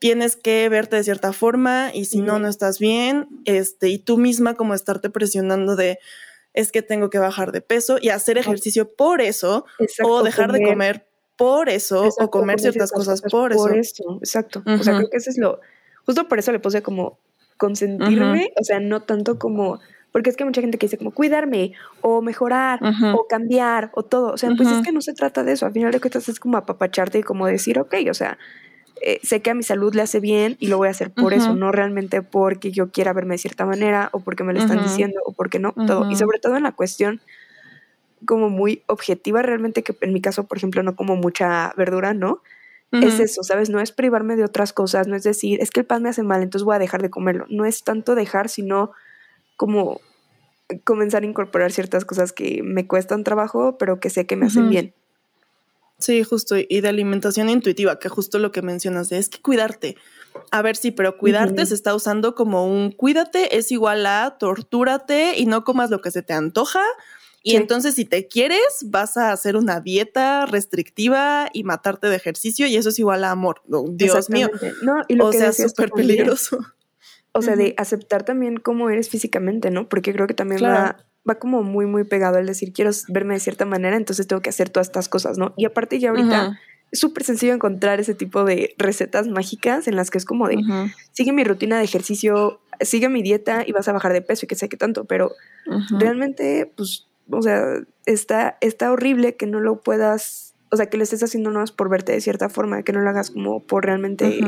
tienes 0.00 0.34
que 0.34 0.68
verte 0.68 0.96
de 0.96 1.04
cierta 1.04 1.32
forma 1.32 1.90
y 1.94 2.06
si 2.06 2.22
no, 2.22 2.40
no 2.40 2.48
estás 2.48 2.80
bien, 2.80 3.28
este, 3.44 3.90
y 3.90 3.98
tú 3.98 4.18
misma 4.18 4.54
como 4.54 4.74
estarte 4.74 5.10
presionando 5.10 5.76
de 5.76 6.00
es 6.52 6.72
que 6.72 6.82
tengo 6.82 7.10
que 7.10 7.18
bajar 7.18 7.52
de 7.52 7.60
peso 7.60 7.98
y 8.00 8.08
hacer 8.08 8.36
ejercicio 8.36 8.92
por 8.92 9.20
eso 9.20 9.66
Exacto, 9.78 10.12
o 10.12 10.22
dejar 10.24 10.50
de 10.50 10.64
comer 10.64 11.06
por 11.36 11.68
eso 11.68 12.06
Exacto, 12.06 12.24
o 12.24 12.30
comer 12.30 12.60
ciertas 12.60 12.90
cosas 12.90 13.22
por 13.22 13.52
eso. 13.52 14.18
Exacto. 14.18 14.62
O 14.66 14.82
sea, 14.82 14.96
creo 14.96 15.10
que 15.10 15.18
eso 15.18 15.30
es 15.30 15.38
lo. 15.38 15.60
Justo 16.04 16.28
por 16.28 16.38
eso 16.38 16.50
le 16.50 16.58
puse 16.58 16.82
como 16.82 17.18
consentirme, 17.56 18.52
o 18.58 18.64
sea, 18.64 18.80
no 18.80 19.02
tanto 19.02 19.38
como. 19.38 19.80
Porque 20.12 20.30
es 20.30 20.36
que 20.36 20.42
hay 20.42 20.48
mucha 20.48 20.60
gente 20.60 20.76
que 20.76 20.86
dice 20.86 20.98
como 20.98 21.12
cuidarme 21.12 21.74
o 22.00 22.20
mejorar 22.20 22.80
o 23.14 23.28
cambiar 23.28 23.92
o 23.94 24.02
todo. 24.02 24.32
O 24.32 24.36
sea, 24.38 24.50
pues 24.56 24.68
es 24.68 24.82
que 24.82 24.90
no 24.92 25.02
se 25.02 25.14
trata 25.14 25.44
de 25.44 25.52
eso. 25.52 25.66
Al 25.66 25.72
final 25.72 25.92
de 25.92 26.00
cuentas 26.00 26.28
es 26.28 26.40
como 26.40 26.56
apapacharte 26.56 27.20
y 27.20 27.22
como 27.22 27.46
decir, 27.46 27.78
ok, 27.78 27.94
o 28.10 28.14
sea, 28.14 28.36
eh, 29.00 29.18
sé 29.22 29.40
que 29.40 29.50
a 29.50 29.54
mi 29.54 29.62
salud 29.62 29.94
le 29.94 30.02
hace 30.02 30.20
bien 30.20 30.56
y 30.60 30.68
lo 30.68 30.76
voy 30.76 30.88
a 30.88 30.90
hacer 30.90 31.10
por 31.10 31.32
eso, 31.32 31.54
no 31.54 31.72
realmente 31.72 32.22
porque 32.22 32.70
yo 32.70 32.90
quiera 32.90 33.12
verme 33.12 33.34
de 33.34 33.38
cierta 33.38 33.64
manera 33.64 34.10
o 34.12 34.20
porque 34.20 34.44
me 34.44 34.52
lo 34.52 34.60
están 34.60 34.82
diciendo 34.82 35.20
o 35.24 35.32
porque 35.32 35.58
no, 35.58 35.72
todo. 35.72 36.10
Y 36.10 36.16
sobre 36.16 36.38
todo 36.38 36.56
en 36.56 36.62
la 36.62 36.72
cuestión 36.72 37.20
como 38.26 38.50
muy 38.50 38.82
objetiva 38.86 39.42
realmente, 39.42 39.82
que 39.82 39.96
en 40.02 40.12
mi 40.12 40.20
caso, 40.20 40.44
por 40.44 40.58
ejemplo, 40.58 40.82
no 40.82 40.96
como 40.96 41.16
mucha 41.16 41.72
verdura, 41.76 42.14
¿no? 42.14 42.42
Es 42.92 43.20
eso, 43.20 43.44
¿sabes? 43.44 43.70
No 43.70 43.80
es 43.80 43.92
privarme 43.92 44.34
de 44.34 44.42
otras 44.42 44.72
cosas, 44.72 45.06
no 45.06 45.14
es 45.14 45.22
decir, 45.22 45.60
es 45.62 45.70
que 45.70 45.80
el 45.80 45.86
pan 45.86 46.02
me 46.02 46.08
hace 46.08 46.24
mal, 46.24 46.42
entonces 46.42 46.64
voy 46.64 46.74
a 46.74 46.80
dejar 46.80 47.02
de 47.02 47.08
comerlo. 47.08 47.46
No 47.48 47.64
es 47.64 47.84
tanto 47.84 48.16
dejar, 48.16 48.48
sino 48.48 48.90
como 49.56 50.00
comenzar 50.84 51.22
a 51.22 51.26
incorporar 51.26 51.70
ciertas 51.70 52.04
cosas 52.04 52.32
que 52.32 52.62
me 52.64 52.86
cuestan 52.86 53.24
trabajo, 53.24 53.78
pero 53.78 54.00
que 54.00 54.10
sé 54.10 54.26
que 54.26 54.36
me 54.36 54.46
hacen 54.46 54.70
bien. 54.70 54.94
Sí, 56.00 56.22
justo. 56.24 56.56
Y 56.58 56.80
de 56.80 56.88
alimentación 56.88 57.48
intuitiva, 57.48 57.98
que 57.98 58.08
justo 58.08 58.38
lo 58.38 58.52
que 58.52 58.62
mencionas, 58.62 59.08
de, 59.10 59.18
es 59.18 59.28
que 59.28 59.40
cuidarte. 59.40 59.96
A 60.50 60.62
ver, 60.62 60.76
sí, 60.76 60.90
pero 60.90 61.18
cuidarte 61.18 61.66
se 61.66 61.74
está 61.74 61.94
usando 61.94 62.34
como 62.34 62.66
un 62.66 62.92
cuídate 62.92 63.56
es 63.58 63.70
igual 63.72 64.06
a 64.06 64.36
tortúrate 64.38 65.34
y 65.38 65.46
no 65.46 65.64
comas 65.64 65.90
lo 65.90 66.00
que 66.00 66.10
se 66.10 66.22
te 66.22 66.32
antoja. 66.32 66.82
Y 67.42 67.52
Sí. 67.52 67.56
entonces, 67.56 67.94
si 67.94 68.04
te 68.04 68.28
quieres, 68.28 68.60
vas 68.84 69.16
a 69.16 69.32
hacer 69.32 69.56
una 69.56 69.80
dieta 69.80 70.44
restrictiva 70.46 71.48
y 71.52 71.64
matarte 71.64 72.08
de 72.08 72.16
ejercicio, 72.16 72.66
y 72.66 72.76
eso 72.76 72.90
es 72.90 72.98
igual 72.98 73.24
a 73.24 73.30
amor. 73.30 73.62
No, 73.66 73.84
Dios 73.88 74.28
mío. 74.30 74.50
No, 74.82 75.02
y 75.08 75.14
lo 75.14 75.28
O 75.28 75.30
que 75.30 75.38
sea, 75.38 75.52
súper 75.52 75.90
peligroso. 75.90 76.58
O 77.32 77.42
sea, 77.42 77.56
de 77.56 77.74
aceptar 77.78 78.24
también 78.24 78.56
cómo 78.58 78.90
eres 78.90 79.08
físicamente, 79.08 79.70
¿no? 79.70 79.88
Porque 79.88 80.12
creo 80.12 80.26
que 80.26 80.34
también 80.34 80.58
Claro. 80.58 80.74
va, 80.98 81.04
va 81.28 81.36
como 81.36 81.62
muy, 81.62 81.86
muy 81.86 82.04
pegado 82.04 82.38
el 82.38 82.46
decir, 82.46 82.72
quiero 82.72 82.90
verme 83.08 83.34
de 83.34 83.40
cierta 83.40 83.64
manera, 83.66 83.96
entonces 83.96 84.26
tengo 84.26 84.42
que 84.42 84.50
hacer 84.50 84.70
todas 84.70 84.88
estas 84.88 85.08
cosas, 85.08 85.38
¿no? 85.38 85.52
Y 85.56 85.64
aparte 85.66 85.98
ya 85.98 86.10
ahorita 86.10 86.48
Ujú, 86.48 86.56
es 86.92 86.98
súper 87.00 87.22
sencillo 87.24 87.52
encontrar 87.54 88.00
ese 88.00 88.14
tipo 88.14 88.44
de 88.44 88.74
recetas 88.78 89.28
mágicas 89.28 89.86
en 89.86 89.96
las 89.96 90.10
que 90.10 90.18
es 90.18 90.24
como 90.24 90.48
de, 90.48 90.58
sigue 91.12 91.32
mi 91.32 91.44
rutina 91.44 91.78
de 91.78 91.84
ejercicio, 91.84 92.60
sigue 92.80 93.08
mi 93.08 93.22
dieta 93.22 93.64
y 93.66 93.72
vas 93.72 93.86
a 93.88 93.92
bajar 93.92 94.12
de 94.12 94.22
peso 94.22 94.46
y 94.46 94.48
que 94.48 94.54
sé 94.56 94.68
qué 94.68 94.76
tanto, 94.76 95.04
pero 95.04 95.30
realmente, 95.98 96.72
pues, 96.76 97.06
o 97.30 97.42
sea, 97.42 97.64
está, 98.06 98.56
está 98.60 98.90
horrible 98.90 99.36
que 99.36 99.46
no 99.46 99.60
lo 99.60 99.80
puedas, 99.82 100.54
o 100.70 100.76
sea, 100.76 100.86
que 100.86 100.96
lo 100.96 101.02
estés 101.04 101.22
haciendo 101.22 101.50
no 101.50 101.62
es 101.62 101.70
por 101.70 101.88
verte 101.88 102.12
de 102.12 102.20
cierta 102.20 102.48
forma, 102.48 102.82
que 102.82 102.92
no 102.92 103.00
lo 103.00 103.10
hagas 103.10 103.30
como 103.30 103.60
por 103.64 103.84
realmente, 103.84 104.40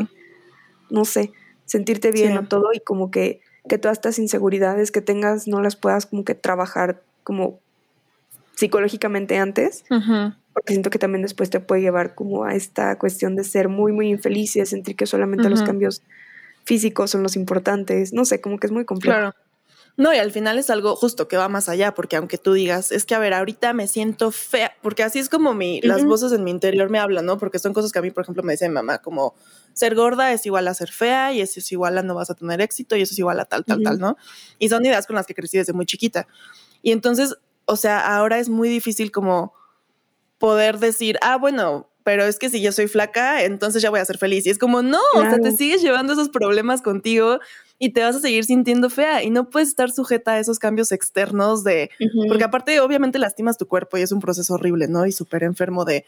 no 0.91 1.05
sé, 1.05 1.33
sentirte 1.65 2.11
bien 2.11 2.33
Sí. 2.33 2.39
o 2.39 2.49
todo 2.49 2.73
y 2.75 2.81
como 2.81 3.11
que, 3.11 3.41
que 3.69 3.79
todas 3.79 3.99
estas 3.99 4.19
inseguridades 4.19 4.91
que 4.91 5.01
tengas 5.01 5.47
no 5.47 5.61
las 5.61 5.77
puedas 5.77 6.07
como 6.07 6.25
que 6.25 6.35
trabajar 6.35 7.01
como 7.23 7.61
psicológicamente 8.55 9.39
antes, 9.39 9.85
porque 9.89 10.73
siento 10.73 10.91
que 10.91 10.99
también 10.99 11.23
después 11.23 11.51
te 11.51 11.61
puede 11.61 11.83
llevar 11.83 12.15
como 12.15 12.45
a 12.45 12.55
esta 12.55 12.97
cuestión 12.99 13.37
de 13.37 13.45
ser 13.45 13.69
muy, 13.69 13.93
muy 13.93 14.09
infeliz 14.09 14.55
y 14.57 14.61
de 14.61 14.67
sentir 14.67 14.97
que 14.97 15.07
solamente 15.07 15.49
los 15.49 15.63
cambios 15.63 16.03
físicos 16.65 17.11
son 17.11 17.23
los 17.23 17.37
importantes, 17.37 18.13
no 18.13 18.25
sé, 18.25 18.41
como 18.41 18.59
que 18.59 18.67
es 18.67 18.73
muy 18.73 18.85
complejo. 18.85 19.19
Claro. 19.19 19.35
No, 19.97 20.13
y 20.15 20.17
al 20.17 20.33
final 20.33 20.59
es 20.59 20.71
algo 20.71 20.97
justo 20.97 21.29
que 21.29 21.37
va 21.37 21.49
más 21.49 21.69
allá, 21.69 21.93
porque 21.93 22.17
aunque 22.17 22.39
tú 22.39 22.55
digas, 22.55 22.93
es 22.93 23.05
que 23.05 23.15
a 23.15 23.19
ver, 23.19 23.35
ahorita 23.35 23.75
me 23.75 23.87
siento 23.87 24.31
fea, 24.31 24.73
porque 24.81 25.03
así 25.03 25.19
es 25.19 25.29
como 25.29 25.53
mi, 25.53 25.83
las 25.83 26.05
voces 26.05 26.33
en 26.33 26.45
mi 26.45 26.51
interior 26.51 26.89
me 26.89 26.99
hablan, 26.99 27.27
¿no? 27.27 27.37
Porque 27.37 27.59
son 27.59 27.75
cosas 27.75 27.93
que 27.93 27.99
a 27.99 28.03
mí, 28.03 28.11
por 28.11 28.23
ejemplo, 28.23 28.43
me 28.43 28.55
dice 28.55 28.69
mi 28.69 28.75
mamá, 28.75 28.99
como 28.99 29.35
ser 29.75 29.95
gorda 29.95 30.33
es 30.33 30.47
igual 30.47 30.67
a 30.69 30.75
ser 30.75 30.91
fea, 30.91 31.33
y 31.33 31.43
eso 31.43 31.61
es 31.61 31.71
igual 31.73 31.99
a 31.99 32.03
no 32.03 32.15
vas 32.15 32.31
a 32.31 32.35
tener 32.35 32.63
éxito, 32.63 32.97
y 32.97 33.03
eso 33.03 33.13
es 33.13 33.19
igual 33.19 33.39
a 33.39 33.45
tal, 33.45 33.65
tal, 33.65 33.83
tal, 33.83 33.99
¿no? 33.99 34.17
Y 34.59 34.71
son 34.71 34.85
ideas 34.85 35.07
con 35.07 35.17
las 35.17 35.27
que 35.27 35.35
crecí 35.35 35.59
desde 35.59 35.75
muy 35.75 35.85
chiquita. 35.85 36.27
Y 36.81 36.93
entonces, 36.93 37.37
o 37.67 37.77
sea, 37.77 38.17
ahora 38.17 38.39
es 38.39 38.49
muy 38.49 38.71
difícil 38.71 39.13
como 39.13 39.53
poder 40.39 40.79
decir, 40.79 41.19
ah, 41.21 41.37
bueno, 41.37 41.91
pero 42.03 42.25
es 42.25 42.39
que 42.39 42.49
si 42.49 42.61
yo 42.61 42.73
soy 42.73 42.89
flaca, 42.89 43.45
entonces 43.45 43.83
ya 43.83 43.91
voy 43.91 44.01
a 44.01 44.05
ser 44.05 44.19
feliz. 44.19 44.47
Y 44.47 44.51
es 44.51 44.59
como, 44.59 44.83
no, 44.83 44.99
o 45.15 45.21
sea, 45.21 45.39
te 45.39 45.53
sigues 45.53 45.83
llevando 45.83 46.15
esos 46.15 46.31
problemas 46.31 46.83
contigo 46.83 47.39
y 47.79 47.93
te 47.93 48.03
vas 48.03 48.17
a 48.17 48.21
seguir 48.21 48.45
sintiendo 48.45 48.91
fea 48.91 49.23
y 49.23 49.31
no 49.31 49.51
puedes 49.51 49.69
estar 49.69 49.91
sujeta 49.91 50.33
a 50.33 50.39
esos 50.39 50.59
cambios 50.59 50.93
externos 50.93 51.65
de, 51.65 51.91
porque 52.29 52.45
aparte 52.45 52.79
obviamente 52.81 53.19
lastimas 53.19 53.59
tu 53.59 53.67
cuerpo 53.67 53.99
y 53.99 54.03
es 54.03 54.13
un 54.13 54.21
proceso 54.21 54.55
horrible, 54.55 54.89
¿no? 54.89 55.05
Y 55.07 55.13
súper 55.13 55.43
enfermo 55.43 55.85
de, 55.85 56.05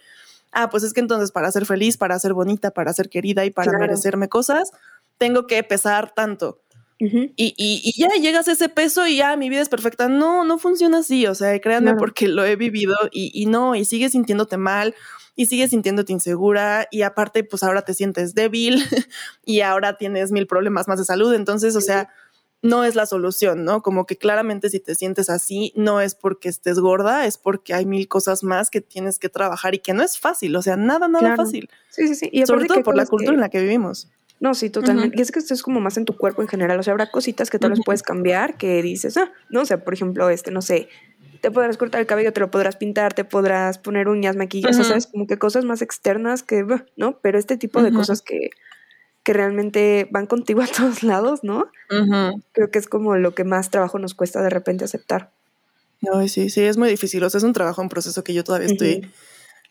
ah, 0.53 0.71
pues 0.71 0.83
es 0.85 0.93
que 0.93 1.01
entonces 1.01 1.33
para 1.33 1.51
ser 1.51 1.67
feliz, 1.67 1.97
para 1.97 2.19
ser 2.19 2.33
bonita, 2.33 2.71
para 2.71 2.93
ser 2.93 3.09
querida 3.09 3.45
y 3.45 3.51
para 3.51 3.71
Claro. 3.73 3.81
merecerme 3.87 4.29
cosas, 4.29 4.71
tengo 5.19 5.47
que 5.47 5.63
pesar 5.63 6.13
tanto. 6.15 6.61
Y, 6.99 7.33
y- 7.37 7.81
y 7.85 8.01
ya 8.01 8.09
llegas 8.21 8.49
a 8.49 8.53
ese 8.53 8.69
peso 8.69 9.07
y 9.07 9.17
ya 9.17 9.37
mi 9.37 9.49
vida 9.51 9.61
es 9.61 9.69
perfecta. 9.69 10.09
No, 10.09 10.45
no 10.45 10.59
funciona 10.59 10.99
así. 10.99 11.27
O 11.27 11.35
sea, 11.35 11.59
créanme 11.61 11.87
Claro. 11.91 11.99
porque 11.99 12.29
lo 12.29 12.45
he 12.45 12.57
vivido 12.57 12.95
y, 13.13 13.31
y 13.35 13.47
no, 13.47 13.75
y 13.75 13.85
sigues 13.85 14.13
sintiéndote 14.13 14.57
mal 14.57 14.95
y 15.37 15.47
sigues 15.47 15.71
sintiéndote 15.71 16.13
insegura 16.13 16.87
y 16.91 17.03
aparte 17.03 17.43
pues 17.45 17.63
ahora 17.63 17.83
te 17.83 17.93
sientes 17.95 18.35
débil 18.35 18.77
y 19.45 19.61
ahora 19.61 19.97
tienes 19.97 20.31
mil 20.33 20.47
problemas 20.47 20.87
más 20.89 20.99
de 20.99 21.05
salud. 21.05 21.35
Entonces, 21.35 21.75
o 21.77 21.81
sea, 21.81 22.09
no 22.63 22.85
es 22.85 22.95
la 22.95 23.05
solución, 23.05 23.65
¿no? 23.65 23.83
Como 23.83 24.07
que 24.07 24.17
claramente 24.17 24.71
si 24.71 24.81
te 24.81 24.95
sientes 24.95 25.29
así, 25.29 25.73
no 25.77 26.01
es 26.01 26.15
porque 26.15 26.49
estés 26.49 26.79
gorda, 26.79 27.27
es 27.27 27.37
porque 27.37 27.75
hay 27.75 27.85
mil 27.85 28.09
cosas 28.09 28.43
más 28.43 28.71
que 28.71 28.81
tienes 28.81 29.19
que 29.19 29.29
trabajar 29.29 29.75
y 29.75 29.81
que 29.81 29.93
no 29.93 30.03
es 30.03 30.19
fácil. 30.19 30.57
O 30.57 30.63
sea, 30.63 30.77
nada, 30.77 31.09
nada 31.09 31.19
Claro. 31.27 31.45
fácil. 31.45 31.69
Sí, 31.91 32.09
sí, 32.09 32.15
sí. 32.15 32.31
Y 32.33 32.47
Sobre 32.47 32.65
todo 32.67 32.83
por 32.83 32.97
la 32.97 33.05
cultura 33.05 33.33
que- 33.33 33.35
en 33.35 33.41
la 33.41 33.49
que 33.51 33.61
vivimos. 33.61 34.09
No, 34.41 34.55
sí, 34.55 34.69
totalmente. 34.71 35.17
Y 35.19 35.23
es 35.23 35.33
que 35.33 35.39
esto 35.39 35.55
es 35.55 35.63
como 35.63 35.81
más 35.81 35.97
en 35.97 36.05
tu 36.05 36.17
cuerpo 36.17 36.43
en 36.43 36.49
general. 36.49 36.79
O 36.79 36.83
sea, 36.83 36.93
habrá 36.93 37.11
cositas 37.11 37.51
que 37.51 37.59
vez 37.59 37.79
Ujú. 37.79 37.85
puedes 37.85 38.03
cambiar 38.03 38.57
que 38.57 38.83
dices, 38.83 39.17
ah, 39.17 39.33
no, 39.49 39.63
o 39.63 39.65
sea, 39.65 39.85
por 39.85 39.95
ejemplo, 39.95 40.29
este, 40.29 40.51
no 40.51 40.61
sé, 40.61 40.89
te 41.41 41.51
podrás 41.51 41.77
cortar 41.77 42.01
el 42.01 42.07
cabello, 42.07 42.33
te 42.33 42.41
lo 42.41 42.51
podrás 42.51 42.77
pintar, 42.77 43.13
te 43.15 43.25
podrás 43.25 43.79
poner 43.79 44.09
uñas, 44.09 44.37
maquillaje, 44.37 44.81
o 44.81 44.85
sea, 44.85 44.99
como 45.13 45.27
que 45.27 45.39
cosas 45.39 45.65
más 45.65 45.83
externas 45.83 46.43
que, 46.43 46.65
¿no? 46.97 47.21
Pero 47.21 47.39
este 47.39 47.57
tipo 47.57 47.83
de 47.83 47.93
cosas 47.93 48.23
que, 48.23 48.51
que 49.23 49.33
realmente 49.33 50.09
van 50.11 50.27
contigo 50.27 50.63
a 50.63 50.67
todos 50.77 51.03
lados, 51.03 51.41
¿no? 51.43 51.71
Creo 52.53 52.71
que 52.71 52.79
es 52.79 52.89
como 52.89 53.17
lo 53.17 53.35
que 53.35 53.45
más 53.45 53.71
trabajo 53.71 53.99
nos 53.99 54.15
cuesta 54.15 54.43
de 54.43 54.51
repente 54.51 54.85
aceptar. 54.85 55.33
Ay, 56.13 56.29
sí, 56.29 56.51
sí, 56.51 56.63
es 56.63 56.77
muy 56.77 56.89
difícil. 56.89 57.23
O 57.25 57.31
sea, 57.31 57.39
es 57.39 57.45
un 57.45 57.53
trabajo, 57.53 57.83
un 57.83 57.89
proceso 57.89 58.25
que 58.25 58.35
yo 58.35 58.45
todavía 58.45 58.69
estoy. 58.69 59.11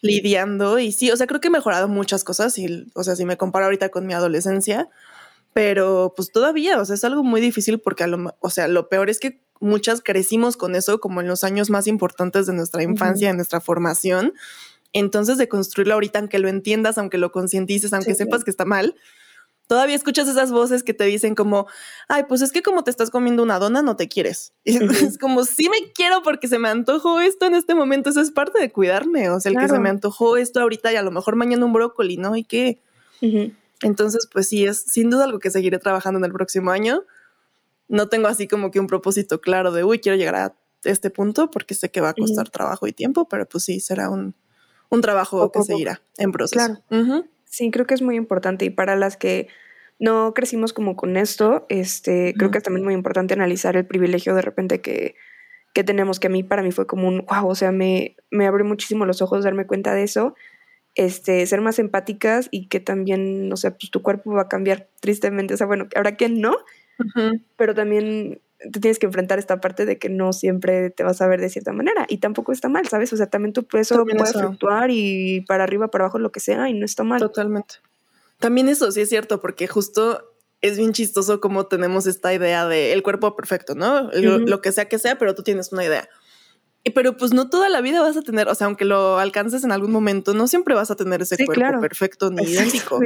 Lidiando. 0.04 0.78
Y 0.78 0.92
sí, 0.92 1.10
o 1.10 1.18
sea, 1.18 1.26
creo 1.26 1.42
que 1.42 1.48
he 1.48 1.52
mejorado 1.52 1.88
muchas 1.88 2.24
cosas. 2.24 2.58
Y, 2.60 2.86
o 2.94 3.04
sea, 3.04 3.16
si 3.16 3.26
me 3.26 3.38
comparo 3.38 3.66
ahorita 3.66 3.90
con 3.90 4.06
mi 4.06 4.14
adolescencia, 4.14 4.90
pero 5.54 6.14
pues 6.16 6.32
todavía, 6.32 6.80
o 6.80 6.86
sea, 6.86 6.96
es 6.96 7.04
algo 7.04 7.24
muy 7.24 7.42
difícil 7.42 7.80
porque, 7.80 8.04
a 8.04 8.08
lo, 8.08 8.36
o 8.40 8.50
sea, 8.50 8.68
lo 8.68 8.90
peor 8.90 9.10
es 9.10 9.20
que 9.20 9.42
muchas 9.60 10.02
crecimos 10.02 10.58
con 10.58 10.76
eso 10.76 11.00
como 11.00 11.22
en 11.22 11.28
los 11.28 11.44
años 11.44 11.70
más 11.70 11.88
importantes 11.88 12.46
de 12.46 12.54
nuestra 12.54 12.84
infancia, 12.84 13.30
de 13.30 13.36
nuestra 13.36 13.62
formación. 13.62 14.34
Entonces, 14.92 15.38
de 15.38 15.48
construirlo 15.48 15.96
ahorita, 15.96 16.20
aunque 16.20 16.38
lo 16.38 16.50
entiendas, 16.50 16.98
aunque 16.98 17.18
lo 17.18 17.32
concientices, 17.32 17.94
aunque 17.94 18.14
Sí, 18.14 18.18
sepas 18.18 18.44
que 18.44 18.52
está 18.52 18.66
mal, 18.66 18.96
todavía 19.68 19.96
escuchas 19.96 20.28
esas 20.28 20.52
voces 20.52 20.84
que 20.84 20.94
te 20.94 21.06
dicen 21.06 21.36
como, 21.36 21.68
ay, 22.08 22.24
pues 22.28 22.42
es 22.42 22.52
que 22.52 22.62
como 22.62 22.84
te 22.84 22.92
estás 22.92 23.10
comiendo 23.10 23.44
una 23.44 23.60
dona, 23.60 23.82
no 23.82 23.96
te 23.96 24.08
quieres. 24.08 24.54
Y 24.66 24.78
es 24.78 25.18
como, 25.18 25.46
sí 25.46 25.70
me 25.70 25.92
quiero 25.94 26.22
porque 26.24 26.48
se 26.48 26.60
me 26.60 26.70
antojó 26.70 27.20
esto 27.20 27.46
en 27.46 27.56
este 27.56 27.76
momento. 27.76 28.10
Eso 28.10 28.22
es 28.22 28.32
parte 28.32 28.60
de 28.60 28.72
cuidarme. 28.72 29.30
O 29.30 29.40
sea, 29.40 29.52
el 29.52 29.58
que 29.58 29.68
se 29.68 29.80
me 29.80 29.90
antojó 29.90 30.38
esto 30.38 30.62
ahorita 30.62 30.92
y 30.94 30.96
a 30.96 31.04
lo 31.04 31.12
mejor 31.12 31.36
mañana 31.36 31.66
un 31.66 31.74
brócoli, 31.74 32.18
¿no? 32.18 32.36
¿Y 32.36 32.44
qué? 32.44 32.82
Ujú. 33.22 33.52
Entonces, 33.82 34.28
pues 34.32 34.48
sí, 34.48 34.66
es 34.66 34.82
sin 34.82 35.10
duda 35.10 35.26
algo 35.26 35.40
que 35.40 35.52
seguiré 35.52 35.80
trabajando 35.80 36.20
en 36.20 36.26
el 36.26 36.32
próximo 36.32 36.72
año. 36.72 37.04
No 37.88 38.08
tengo 38.10 38.28
así 38.28 38.48
como 38.48 38.72
que 38.72 38.80
un 38.80 38.88
propósito 38.88 39.42
claro 39.42 39.72
de, 39.72 39.84
uy, 39.84 40.00
quiero 40.00 40.18
llegar 40.18 40.36
a 40.36 40.56
este 40.84 41.10
punto 41.10 41.50
porque 41.52 41.76
sé 41.76 41.92
que 41.92 42.02
va 42.02 42.10
a 42.10 42.14
costar 42.14 42.50
trabajo 42.50 42.88
y 42.88 42.94
tiempo, 42.94 43.28
pero 43.28 43.46
pues 43.46 43.66
sí, 43.66 43.80
será 43.80 44.10
un, 44.10 44.36
un 44.90 45.02
trabajo 45.02 45.52
que 45.52 45.64
seguirá 45.64 46.02
en 46.18 46.32
proceso. 46.32 46.82
Claro. 46.90 47.26
Sí, 47.54 47.70
creo 47.70 47.86
que 47.86 47.94
es 47.94 48.02
muy 48.02 48.16
importante 48.16 48.66
y 48.66 48.72
para 48.72 48.96
las 48.96 49.16
que 49.16 49.48
no 50.00 50.34
crecimos 50.34 50.74
como 50.74 50.96
con 50.96 51.18
esto, 51.18 51.68
este, 51.70 52.34
creo 52.36 52.50
que 52.50 52.58
es 52.58 52.64
también 52.64 52.84
muy 52.84 52.96
importante 52.96 53.36
analizar 53.36 53.78
el 53.78 53.86
privilegio 53.86 54.34
de 54.34 54.42
repente 54.42 54.82
que, 54.82 55.14
que 55.72 55.84
tenemos, 55.84 56.20
que 56.20 56.26
a 56.26 56.30
mí, 56.32 56.42
para 56.42 56.64
mí 56.64 56.72
fue 56.72 56.88
como 56.88 57.08
un, 57.08 57.28
wow, 57.28 57.48
o 57.48 57.54
sea, 57.54 57.72
me, 57.72 58.16
me 58.32 58.48
abrió 58.48 58.66
muchísimo 58.66 59.06
los 59.06 59.22
ojos 59.22 59.44
darme 59.44 59.68
cuenta 59.68 59.94
de 59.94 60.02
eso, 60.02 60.34
este, 60.96 61.46
ser 61.46 61.62
más 61.62 61.78
empáticas 61.78 62.48
y 62.50 62.70
que 62.70 62.80
también, 62.80 63.54
o 63.54 63.56
sea, 63.56 63.70
pues 63.78 63.92
tu 63.92 64.02
cuerpo 64.02 64.34
va 64.34 64.42
a 64.42 64.50
cambiar 64.50 64.90
tristemente, 65.00 65.54
o 65.54 65.58
sea, 65.58 65.68
bueno, 65.68 65.88
ahora 65.96 66.18
que 66.18 66.30
no, 66.30 66.58
pero 67.56 67.76
también 67.76 68.42
te 68.72 68.80
tienes 68.80 69.00
que 69.00 69.06
enfrentar 69.06 69.40
esta 69.40 69.60
parte 69.60 69.86
de 69.86 69.98
que 70.00 70.10
no 70.10 70.34
siempre 70.34 70.90
te 70.90 71.04
vas 71.04 71.22
a 71.22 71.28
ver 71.28 71.42
de 71.42 71.50
cierta 71.50 71.74
manera 71.74 72.06
y 72.10 72.18
tampoco 72.18 72.52
está 72.52 72.70
mal, 72.70 72.88
¿sabes? 72.88 73.12
O 73.14 73.18
sea, 73.18 73.28
también 73.28 73.54
tu 73.54 73.64
peso 73.66 73.96
También 73.96 74.18
puede 74.18 74.30
eso. 74.32 74.40
fluctuar 74.40 74.90
y 74.92 75.42
para 75.48 75.64
arriba, 75.64 75.90
para 75.90 76.06
abajo, 76.06 76.20
lo 76.20 76.32
que 76.32 76.40
sea 76.40 76.70
y 76.70 76.74
no 76.74 76.86
está 76.86 77.04
mal. 77.04 77.20
Totalmente. 77.20 77.76
También 78.40 78.70
eso 78.70 78.92
sí 78.92 79.02
es 79.02 79.10
cierto, 79.10 79.42
porque 79.42 79.68
justo 79.68 80.34
es 80.62 80.78
bien 80.78 80.94
chistoso 80.94 81.42
como 81.42 81.66
tenemos 81.68 82.08
esta 82.08 82.34
idea 82.34 82.66
de 82.68 82.94
el 82.94 83.04
cuerpo 83.04 83.36
perfecto, 83.36 83.76
¿no? 83.76 84.10
Lo, 84.14 84.62
que 84.62 84.72
sea 84.72 84.86
que 84.86 84.98
sea, 84.98 85.18
pero 85.18 85.36
tú 85.36 85.44
tienes 85.44 85.72
una 85.74 85.84
idea. 85.84 86.08
Y 86.86 86.92
pero 86.92 87.16
pues 87.18 87.34
no 87.34 87.50
toda 87.50 87.70
la 87.70 87.82
vida 87.82 88.02
vas 88.02 88.18
a 88.18 88.22
tener, 88.22 88.48
o 88.48 88.56
sea, 88.56 88.68
aunque 88.68 88.86
lo 88.86 89.18
alcances 89.18 89.64
en 89.64 89.72
algún 89.72 89.92
momento, 89.92 90.34
no 90.34 90.48
siempre 90.48 90.74
vas 90.76 90.92
a 90.92 90.96
tener 90.96 91.22
ese 91.22 91.36
Sí, 91.36 91.46
cuerpo 91.46 91.60
claro. 91.62 91.82
perfecto 91.82 92.30
ni 92.32 92.44
idéntico. 92.44 93.00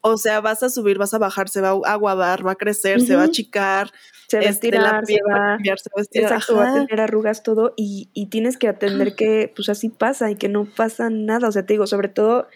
O 0.00 0.16
sea, 0.16 0.40
vas 0.40 0.62
a 0.62 0.70
subir, 0.70 0.98
vas 0.98 1.14
a 1.14 1.18
bajar, 1.18 1.48
se 1.48 1.60
va 1.60 1.70
a 1.70 1.92
aguadar, 1.92 2.46
va 2.46 2.52
a 2.52 2.56
crecer, 2.56 3.00
se 3.00 3.16
va 3.16 3.22
a 3.22 3.26
achicar, 3.26 3.92
Se 4.28 4.38
va 4.38 4.44
a 4.44 4.48
este, 4.50 4.70
la 4.70 4.76
estirar, 5.00 5.06
se 5.06 5.12
piel 5.14 5.20
va 5.30 5.36
a 5.36 5.56
cambiar, 5.56 5.78
se 5.78 5.90
va 5.90 5.98
a 6.00 6.02
estirar. 6.02 6.32
exacto, 6.32 6.56
va 6.56 6.68
a 6.68 6.74
tener 6.86 7.00
arrugas 7.00 7.42
todo 7.42 7.72
y, 7.76 8.10
y 8.12 8.26
tienes 8.26 8.56
que 8.58 8.68
atender 8.68 9.14
que 9.14 9.52
pues 9.56 9.68
así 9.68 9.88
pasa 9.88 10.30
y 10.30 10.36
que 10.36 10.48
no 10.48 10.66
pasa 10.66 11.08
nada. 11.10 11.48
O 11.48 11.52
sea, 11.52 11.64
te 11.64 11.72
digo, 11.74 11.86
sobre 11.86 12.08
todo 12.08 12.46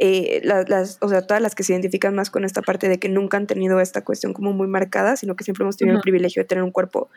eh, 0.00 0.40
la- 0.44 0.64
las, 0.66 0.98
o 1.00 1.08
sea, 1.08 1.26
todas 1.26 1.42
las 1.42 1.54
que 1.54 1.62
se 1.62 1.72
identifican 1.72 2.14
más 2.14 2.30
con 2.30 2.44
esta 2.44 2.62
parte 2.62 2.88
de 2.88 2.98
que 2.98 3.08
nunca 3.08 3.36
han 3.36 3.46
tenido 3.46 3.80
esta 3.80 4.02
cuestión 4.02 4.32
como 4.32 4.52
muy 4.52 4.66
marcada, 4.66 5.16
sino 5.16 5.36
que 5.36 5.44
siempre 5.44 5.62
hemos 5.62 5.76
tenido 5.76 5.96
el 5.96 6.02
privilegio 6.02 6.42
de 6.42 6.48
tener 6.48 6.64
un 6.64 6.70
cuerpo 6.72 7.10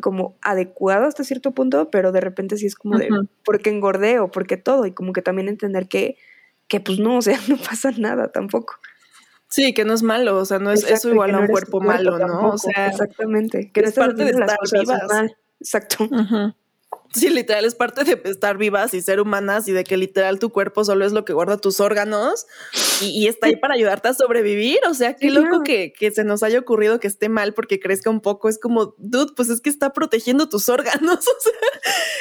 como 0.00 0.36
adecuado 0.42 1.06
hasta 1.06 1.22
cierto 1.24 1.52
punto, 1.52 1.90
pero 1.90 2.12
de 2.12 2.20
repente 2.20 2.56
sí 2.56 2.66
es 2.66 2.74
como 2.74 2.98
de 2.98 3.12
Ujú. 3.12 3.28
porque 3.44 3.70
engordé 3.70 4.18
o 4.20 4.30
porque 4.30 4.56
todo 4.56 4.86
y 4.86 4.92
como 4.92 5.12
que 5.12 5.22
también 5.22 5.48
entender 5.48 5.86
que, 5.86 6.16
que 6.66 6.80
pues 6.80 6.98
no, 6.98 7.18
o 7.18 7.22
sea, 7.22 7.38
no 7.48 7.56
pasa 7.58 7.90
nada 7.98 8.32
tampoco. 8.32 8.76
Sí, 9.54 9.72
que 9.72 9.84
no 9.84 9.92
es 9.94 10.02
malo, 10.02 10.36
o 10.38 10.44
sea, 10.44 10.58
no 10.58 10.72
es 10.72 10.80
Exacto, 10.82 10.96
eso 10.98 11.10
igual 11.10 11.32
a 11.32 11.38
un 11.38 11.46
cuerpo 11.46 11.80
malo, 11.80 12.18
¿no? 12.18 12.26
tampoco, 12.26 12.54
O 12.54 12.58
sea, 12.58 12.88
exactamente, 12.88 13.70
que 13.72 13.82
no 13.82 13.86
es 13.86 13.90
estás 13.90 14.06
parte 14.08 14.24
de 14.24 14.32
las 14.32 14.50
estar 14.50 14.80
vivas. 14.80 15.02
mal. 15.08 15.36
Exacto. 15.60 16.04
Ujú. 16.10 16.54
Sí, 17.14 17.30
literal, 17.30 17.64
es 17.64 17.76
parte 17.76 18.02
de 18.02 18.20
estar 18.28 18.58
vivas 18.58 18.92
y 18.92 19.00
ser 19.00 19.20
humanas 19.20 19.68
y 19.68 19.72
de 19.72 19.84
que 19.84 19.96
literal 19.96 20.40
tu 20.40 20.50
cuerpo 20.50 20.84
solo 20.84 21.04
es 21.04 21.12
lo 21.12 21.24
que 21.24 21.32
guarda 21.32 21.58
tus 21.58 21.78
órganos 21.78 22.46
y, 23.00 23.06
y 23.10 23.28
está 23.28 23.46
ahí 23.46 23.56
para 23.56 23.74
ayudarte 23.74 24.08
a 24.08 24.14
sobrevivir. 24.14 24.78
O 24.88 24.94
sea, 24.94 25.14
qué 25.14 25.30
loco 25.30 25.62
que, 25.62 25.92
que 25.92 26.10
se 26.10 26.24
nos 26.24 26.42
haya 26.42 26.58
ocurrido 26.58 26.98
que 26.98 27.06
esté 27.06 27.28
mal 27.28 27.54
porque 27.54 27.78
crezca 27.78 28.10
un 28.10 28.20
poco. 28.20 28.48
Es 28.48 28.58
como, 28.58 28.94
dude, 28.98 29.32
pues 29.36 29.48
es 29.48 29.60
que 29.60 29.70
está 29.70 29.92
protegiendo 29.92 30.48
tus 30.48 30.68
órganos. 30.68 31.24
O 31.34 31.40
sea, 31.40 31.52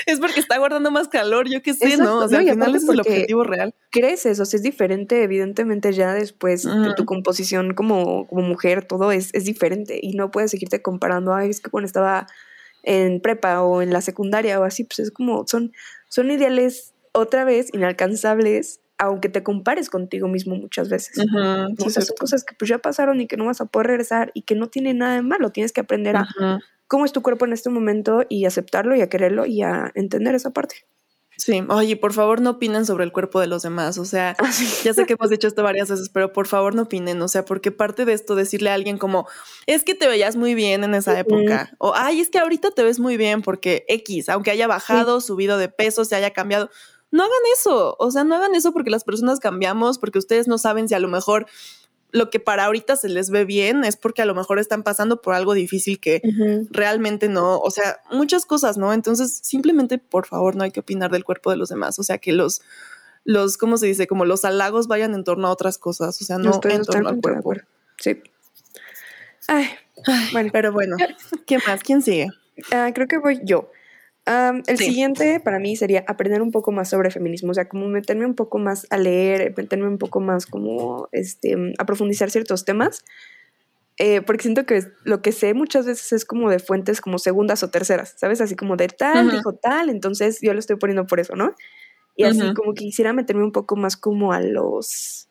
es 0.07 0.19
porque 0.19 0.39
está 0.39 0.57
guardando 0.57 0.91
más 0.91 1.07
calor. 1.07 1.47
Yo 1.49 1.61
qué 1.61 1.73
sé, 1.73 1.85
Exacto, 1.85 2.03
¿no? 2.03 2.17
O 2.19 2.27
sea, 2.27 2.41
no, 2.41 2.49
al 2.49 2.53
final 2.53 2.75
es 2.75 2.87
el 2.87 2.99
objetivo 2.99 3.43
real. 3.43 3.73
creces, 3.91 4.39
o 4.39 4.45
sea, 4.45 4.57
es 4.57 4.63
diferente, 4.63 5.23
evidentemente 5.23 5.93
ya 5.93 6.13
después 6.13 6.63
de 6.63 6.93
tu 6.95 7.05
composición 7.05 7.73
como, 7.73 8.27
como 8.27 8.41
mujer, 8.41 8.85
todo 8.85 9.11
es, 9.11 9.29
es 9.33 9.45
diferente 9.45 9.99
y 10.01 10.13
no 10.13 10.31
puedes 10.31 10.51
seguirte 10.51 10.81
comparando, 10.81 11.33
ay, 11.33 11.49
es 11.49 11.61
que 11.61 11.69
cuando 11.69 11.85
estaba 11.85 12.27
en 12.83 13.21
prepa 13.21 13.61
o 13.63 13.81
en 13.81 13.91
la 13.91 14.01
secundaria 14.01 14.59
o 14.59 14.63
así, 14.63 14.83
pues 14.83 14.99
es 14.99 15.11
como, 15.11 15.45
son, 15.47 15.71
son 16.09 16.29
ideales 16.29 16.93
otra 17.13 17.45
vez 17.45 17.73
inalcanzables, 17.73 18.81
aunque 18.97 19.29
te 19.29 19.43
compares 19.43 19.89
contigo 19.89 20.27
mismo 20.27 20.55
muchas 20.55 20.89
veces. 20.89 21.17
Es 21.17 21.93
son 21.93 22.15
cosas 22.19 22.43
que 22.43 22.55
pues 22.57 22.69
ya 22.69 22.77
pasaron 22.77 23.21
y 23.21 23.27
que 23.27 23.37
no 23.37 23.45
vas 23.45 23.61
a 23.61 23.65
poder 23.65 23.87
regresar 23.87 24.31
y 24.33 24.43
que 24.43 24.55
no 24.55 24.67
tiene 24.67 24.93
nada 24.93 25.15
de 25.15 25.21
malo, 25.21 25.51
tienes 25.51 25.71
que 25.71 25.81
aprender 25.81 26.15
a 26.17 26.27
cómo 26.87 27.05
es 27.05 27.11
tu 27.11 27.21
cuerpo 27.21 27.45
en 27.45 27.53
este 27.53 27.69
momento 27.69 28.23
y 28.29 28.45
aceptarlo 28.45 28.95
y 28.95 29.01
a 29.01 29.09
quererlo 29.09 29.45
y 29.45 29.63
a 29.63 29.91
entender 29.95 30.35
esa 30.35 30.51
parte. 30.51 30.85
Sí, 31.43 31.61
oye, 31.67 31.97
por 31.97 32.13
favor 32.13 32.39
no 32.39 32.51
opinen 32.51 32.85
sobre 32.85 33.03
el 33.03 33.11
cuerpo 33.11 33.41
de 33.41 33.47
los 33.47 33.63
demás. 33.63 33.97
O 33.97 34.05
sea, 34.05 34.33
ya 34.81 34.93
sé 34.93 35.05
que 35.05 35.17
hemos 35.19 35.29
dicho 35.29 35.45
esto 35.45 35.61
varias 35.61 35.89
veces, 35.89 36.07
pero 36.07 36.31
por 36.31 36.47
favor 36.47 36.73
no 36.73 36.83
opinen. 36.83 37.21
O 37.21 37.27
sea, 37.27 37.43
porque 37.43 37.69
parte 37.69 38.05
de 38.05 38.13
esto 38.13 38.35
decirle 38.35 38.69
a 38.69 38.75
alguien 38.75 38.97
como 38.97 39.27
es 39.65 39.83
que 39.83 39.93
te 39.93 40.07
veías 40.07 40.37
muy 40.37 40.55
bien 40.55 40.85
en 40.85 40.95
esa 40.95 41.19
época, 41.19 41.73
o 41.79 41.91
ay, 41.97 42.21
es 42.21 42.29
que 42.29 42.39
ahorita 42.39 42.71
te 42.71 42.83
ves 42.83 42.97
muy 43.01 43.17
bien 43.17 43.41
porque 43.41 43.83
X, 43.89 44.29
aunque 44.29 44.51
haya 44.51 44.67
bajado, 44.67 45.19
subido 45.19 45.57
de 45.57 45.67
peso, 45.67 46.05
se 46.05 46.15
haya 46.15 46.31
cambiado. 46.31 46.69
No 47.11 47.23
hagan 47.23 47.33
eso. 47.53 47.97
O 47.99 48.09
sea, 48.09 48.23
no 48.23 48.35
hagan 48.35 48.55
eso 48.55 48.71
porque 48.71 48.89
las 48.89 49.03
personas 49.03 49.41
cambiamos, 49.41 49.99
porque 49.99 50.19
ustedes 50.19 50.47
no 50.47 50.57
saben 50.57 50.87
si 50.87 50.95
a 50.95 50.99
lo 50.99 51.09
mejor 51.09 51.45
lo 52.13 52.29
que 52.29 52.39
para 52.39 52.65
ahorita 52.65 52.95
se 52.95 53.09
les 53.09 53.31
ve 53.31 53.43
bien 53.43 53.83
es 53.83 53.97
porque 53.97 54.21
a 54.21 54.25
lo 54.25 54.35
mejor 54.35 54.59
están 54.59 54.83
pasando 54.83 55.19
por 55.21 55.33
algo 55.33 55.55
difícil 55.55 55.99
que 55.99 56.21
realmente 56.69 57.27
no, 57.27 57.57
o 57.57 57.71
sea, 57.71 58.01
muchas 58.11 58.45
cosas, 58.45 58.77
¿no? 58.77 58.93
Entonces, 58.93 59.39
simplemente, 59.43 59.97
por 59.97 60.27
favor, 60.27 60.55
no 60.55 60.63
hay 60.63 60.69
que 60.69 60.79
opinar 60.79 61.11
del 61.11 61.23
cuerpo 61.23 61.49
de 61.49 61.57
los 61.57 61.69
demás, 61.69 61.97
o 61.97 62.03
sea, 62.03 62.19
que 62.19 62.31
los, 62.31 62.61
los, 63.23 63.57
¿cómo 63.57 63.77
se 63.77 63.87
dice? 63.87 64.05
Como 64.05 64.25
los 64.25 64.45
halagos 64.45 64.87
vayan 64.87 65.15
en 65.15 65.23
torno 65.23 65.47
a 65.47 65.51
otras 65.51 65.79
cosas, 65.79 66.21
o 66.21 66.23
sea, 66.23 66.37
no 66.37 66.61
en 66.63 66.83
torno 66.83 67.09
al 67.09 67.19
cuerpo. 67.19 67.53
Sí. 67.97 68.21
Ay, 69.47 69.69
bueno, 70.31 70.49
Pero 70.53 70.71
bueno, 70.71 70.97
¿qué 71.47 71.57
más? 71.65 71.81
¿Quién 71.81 72.03
sigue? 72.03 72.27
ah, 72.71 72.91
creo 72.93 73.07
que 73.07 73.17
voy 73.17 73.39
yo. 73.43 73.71
Am, 74.25 74.63
el 74.67 74.77
Sí. 74.77 74.79
siguiente 74.79 75.41
para 75.41 75.59
mí 75.59 75.75
sería 75.75 76.05
aprender 76.07 76.41
un 76.41 76.51
poco 76.51 76.71
más 76.71 76.89
sobre 76.89 77.11
feminismo, 77.11 77.51
o 77.51 77.53
sea, 77.53 77.67
como 77.67 77.87
meterme 77.89 78.25
un 78.25 78.35
poco 78.35 78.57
más 78.57 78.87
a 78.89 78.97
leer, 78.97 79.53
meterme 79.57 79.87
un 79.87 79.97
poco 79.97 80.21
más 80.21 80.45
como 80.45 81.09
este, 81.11 81.57
mm, 81.57 81.73
a 81.77 81.85
profundizar 81.85 82.31
ciertos 82.31 82.63
temas, 82.63 83.03
eh, 83.99 84.21
porque 84.21 84.43
siento 84.43 84.65
que 84.65 84.83
lo 85.05 85.21
que 85.21 85.31
sé 85.33 85.53
muchas 85.55 85.85
veces 85.87 86.13
es 86.13 86.25
como 86.25 86.49
de 86.51 86.59
fuentes 86.59 87.01
como 87.01 87.19
segundas 87.19 87.63
o 87.63 87.69
terceras, 87.71 88.15
¿sabes? 88.17 88.41
Así 88.41 88.55
como 88.55 88.77
de 88.77 88.89
tal, 88.89 89.29
Ujú. 89.29 89.31
dijo 89.31 89.55
tal, 89.55 89.89
entonces 89.89 90.39
yo 90.41 90.53
lo 90.53 90.59
estoy 90.59 90.77
poniendo 90.77 91.07
por 91.07 91.19
eso, 91.19 91.35
¿no? 91.35 91.55
Y 92.17 92.25
así 92.25 92.51
Ujú. 92.51 92.53
como 92.53 92.73
que 92.75 92.85
quisiera 92.85 93.13
meterme 93.13 93.43
un 93.45 93.53
poco 93.53 93.75
más 93.77 93.97
como 93.97 94.33
a 94.33 94.41
los 94.41 95.29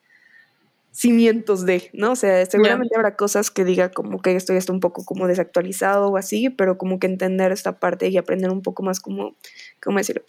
cimientos 0.92 1.64
de, 1.64 1.90
¿no? 1.94 2.12
O 2.12 2.16
sea, 2.16 2.44
seguramente 2.46 2.94
habrá 2.94 3.16
cosas 3.16 3.50
que 3.50 3.64
diga 3.64 3.90
como 3.90 4.20
que 4.20 4.36
esto 4.36 4.52
ya 4.52 4.58
está 4.58 4.72
un 4.72 4.80
poco 4.80 5.04
como 5.04 5.26
desactualizado 5.26 6.08
o 6.08 6.16
así, 6.16 6.50
pero 6.50 6.78
como 6.78 6.98
que 6.98 7.06
entender 7.06 7.50
esta 7.50 7.80
parte 7.80 8.08
y 8.08 8.18
aprender 8.18 8.50
un 8.50 8.62
poco 8.62 8.82
más 8.82 9.00
como, 9.00 9.34
¿cómo 9.82 9.98
decirlo? 9.98 10.22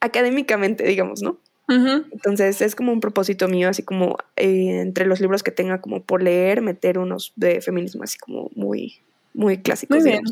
Académicamente, 0.00 0.84
digamos, 0.84 1.20
¿no? 1.22 1.38
Entonces 1.66 2.60
es 2.60 2.74
como 2.74 2.92
un 2.92 3.00
propósito 3.00 3.48
mío, 3.48 3.70
así 3.70 3.82
como 3.82 4.18
eh, 4.36 4.80
entre 4.82 5.06
los 5.06 5.20
libros 5.20 5.42
que 5.42 5.50
tenga 5.50 5.80
como 5.80 6.02
por 6.02 6.22
leer, 6.22 6.60
meter 6.60 6.98
unos 6.98 7.32
de 7.36 7.60
feminismo 7.62 8.02
así 8.02 8.18
como 8.18 8.50
muy, 8.54 9.00
muy 9.32 9.58
clásicos. 9.58 9.96
Muy 9.96 10.10
bien. 10.10 10.22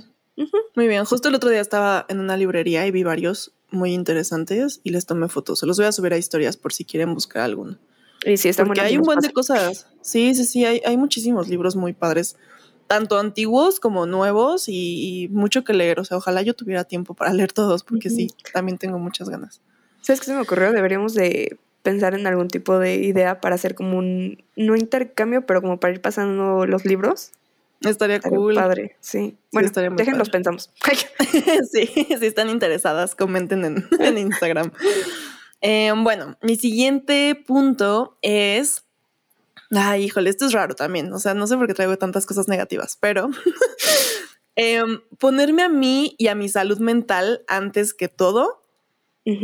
Muy 0.77 0.88
bien. 0.88 1.05
Justo 1.05 1.29
el 1.29 1.35
otro 1.35 1.51
día 1.51 1.61
estaba 1.61 2.07
en 2.09 2.21
una 2.21 2.37
librería 2.37 2.87
y 2.87 2.90
vi 2.90 3.03
varios 3.03 3.53
muy 3.71 3.95
interesantes 3.95 4.81
y 4.85 4.90
les 4.90 5.07
tomé 5.07 5.29
fotos. 5.29 5.61
Se 5.61 5.66
los 5.66 5.79
voy 5.79 5.87
a 5.87 5.92
subir 5.92 6.12
a 6.12 6.18
historias 6.18 6.57
por 6.57 6.73
si 6.73 6.85
quieren 6.85 7.14
buscar 7.14 7.42
alguno. 7.42 7.79
Y 8.25 8.37
sí, 8.37 8.49
está 8.49 8.65
Porque 8.65 8.81
hay 8.81 8.97
un 8.97 9.03
buen 9.03 9.21
de 9.21 9.33
cosas. 9.33 9.87
Sí, 10.01 10.35
sí, 10.35 10.45
sí, 10.45 10.65
hay, 10.65 10.81
hay 10.85 10.97
muchísimos 10.97 11.49
libros 11.49 11.77
muy 11.77 11.93
padres, 11.93 12.37
tanto 12.87 13.19
antiguos 13.19 13.81
como 13.81 14.07
nuevos 14.07 14.65
y, 14.69 15.29
mucho 15.33 15.65
que 15.65 15.73
leer. 15.73 16.01
O 16.01 16.05
sea, 16.05 16.17
ojalá 16.17 16.43
yo 16.43 16.55
tuviera 16.55 16.85
tiempo 16.85 17.15
para 17.15 17.33
leer 17.33 17.53
todos, 17.53 17.85
porque 17.85 18.11
sí, 18.11 18.29
también 18.53 18.79
tengo 18.79 18.99
muchas 18.99 19.29
ganas. 19.29 19.61
¿Sabes 20.01 20.21
qué 20.21 20.27
se 20.27 20.35
me 20.35 20.41
ocurrió? 20.41 20.73
Deberíamos 20.73 21.15
de 21.15 21.59
pensar 21.83 22.15
en 22.15 22.27
algún 22.27 22.49
tipo 22.49 22.79
de 22.79 22.97
idea 22.97 23.41
para 23.41 23.57
hacer 23.57 23.75
como 23.75 23.99
un, 23.99 24.45
no 24.57 24.77
intercambio, 24.77 25.47
pero 25.47 25.61
como 25.61 25.81
para 25.81 25.95
ir 25.95 26.01
pasando 26.01 26.67
los 26.67 26.85
libros. 26.85 27.33
Estaría, 27.81 28.21
cool. 28.21 28.55
Padre, 28.55 28.97
sí. 29.01 29.37
Bueno, 29.51 29.69
déjenlos 29.97 30.31
pensamos. 30.31 30.73
sí, 31.73 31.87
si 31.87 32.27
están 32.27 32.49
interesadas, 32.49 33.15
comenten 33.15 33.65
en, 33.65 33.89
en 33.99 34.19
Instagram. 34.19 34.71
Eh, 35.62 35.92
bueno, 35.96 36.37
mi 36.42 36.57
siguiente 36.57 37.40
punto 37.46 38.18
es. 38.20 38.85
Ay, 39.70 40.05
híjole, 40.05 40.29
esto 40.29 40.44
es 40.44 40.53
raro 40.53 40.75
también. 40.75 41.11
O 41.12 41.18
sea, 41.18 41.33
no 41.33 41.46
sé 41.46 41.57
por 41.57 41.66
qué 41.66 41.75
traigo 41.75 41.96
tantas 41.96 42.27
cosas 42.27 42.48
negativas, 42.48 42.98
pero 43.01 43.31
em, 44.57 45.01
ponerme 45.18 45.62
a 45.62 45.68
mí 45.70 46.14
y 46.18 46.27
a 46.27 46.35
mi 46.35 46.48
salud 46.48 46.79
mental 46.79 47.42
antes 47.48 47.94
que 47.94 48.09
todo. 48.09 48.61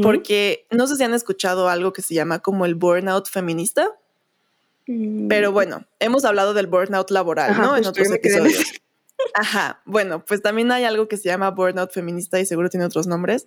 Porque 0.02 0.66
no 0.72 0.88
sé 0.88 0.96
si 0.96 1.04
han 1.04 1.14
escuchado 1.14 1.68
algo 1.68 1.92
que 1.92 2.02
se 2.02 2.12
llama 2.12 2.40
como 2.40 2.66
el 2.66 2.74
burnout 2.74 3.28
feminista. 3.28 3.88
Mm. 4.88 5.28
Pero 5.28 5.52
bueno, 5.52 5.86
hemos 6.00 6.24
hablado 6.24 6.52
del 6.52 6.66
burnout 6.66 7.12
laboral, 7.12 7.56
¿no? 7.56 7.76
En 7.76 7.86
otros 7.86 8.10
episodios. 8.10 8.72
Ajá, 9.34 9.80
bueno, 9.84 10.24
pues 10.24 10.42
también 10.42 10.72
hay 10.72 10.82
algo 10.82 11.06
que 11.06 11.16
se 11.16 11.28
llama 11.28 11.52
burnout 11.52 11.92
feminista 11.92 12.40
y 12.40 12.46
seguro 12.46 12.70
tiene 12.70 12.86
otros 12.86 13.06
nombres. 13.06 13.46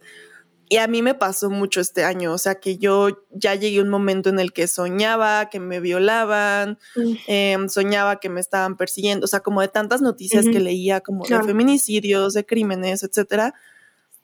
Y 0.71 0.77
a 0.77 0.87
mí 0.87 1.01
me 1.01 1.13
pasó 1.15 1.49
mucho 1.49 1.81
este 1.81 2.05
año, 2.05 2.31
o 2.31 2.37
sea 2.37 2.55
que 2.55 2.77
yo 2.77 3.09
ya 3.29 3.55
llegué 3.55 3.79
a 3.79 3.81
un 3.81 3.89
momento 3.89 4.29
en 4.29 4.39
el 4.39 4.53
que 4.53 4.67
soñaba 4.67 5.49
que 5.49 5.59
me 5.59 5.81
violaban, 5.81 6.79
em, 7.27 7.67
soñaba 7.67 8.21
que 8.21 8.29
me 8.29 8.39
estaban 8.39 8.77
persiguiendo, 8.77 9.25
o 9.25 9.27
sea, 9.27 9.41
como 9.41 9.59
de 9.59 9.67
tantas 9.67 10.01
noticias 10.01 10.45
que 10.45 10.61
leía 10.61 11.01
como 11.01 11.25
de 11.25 11.43
feminicidios, 11.43 12.33
de 12.33 12.45
crímenes, 12.45 13.03
etcétera. 13.03 13.53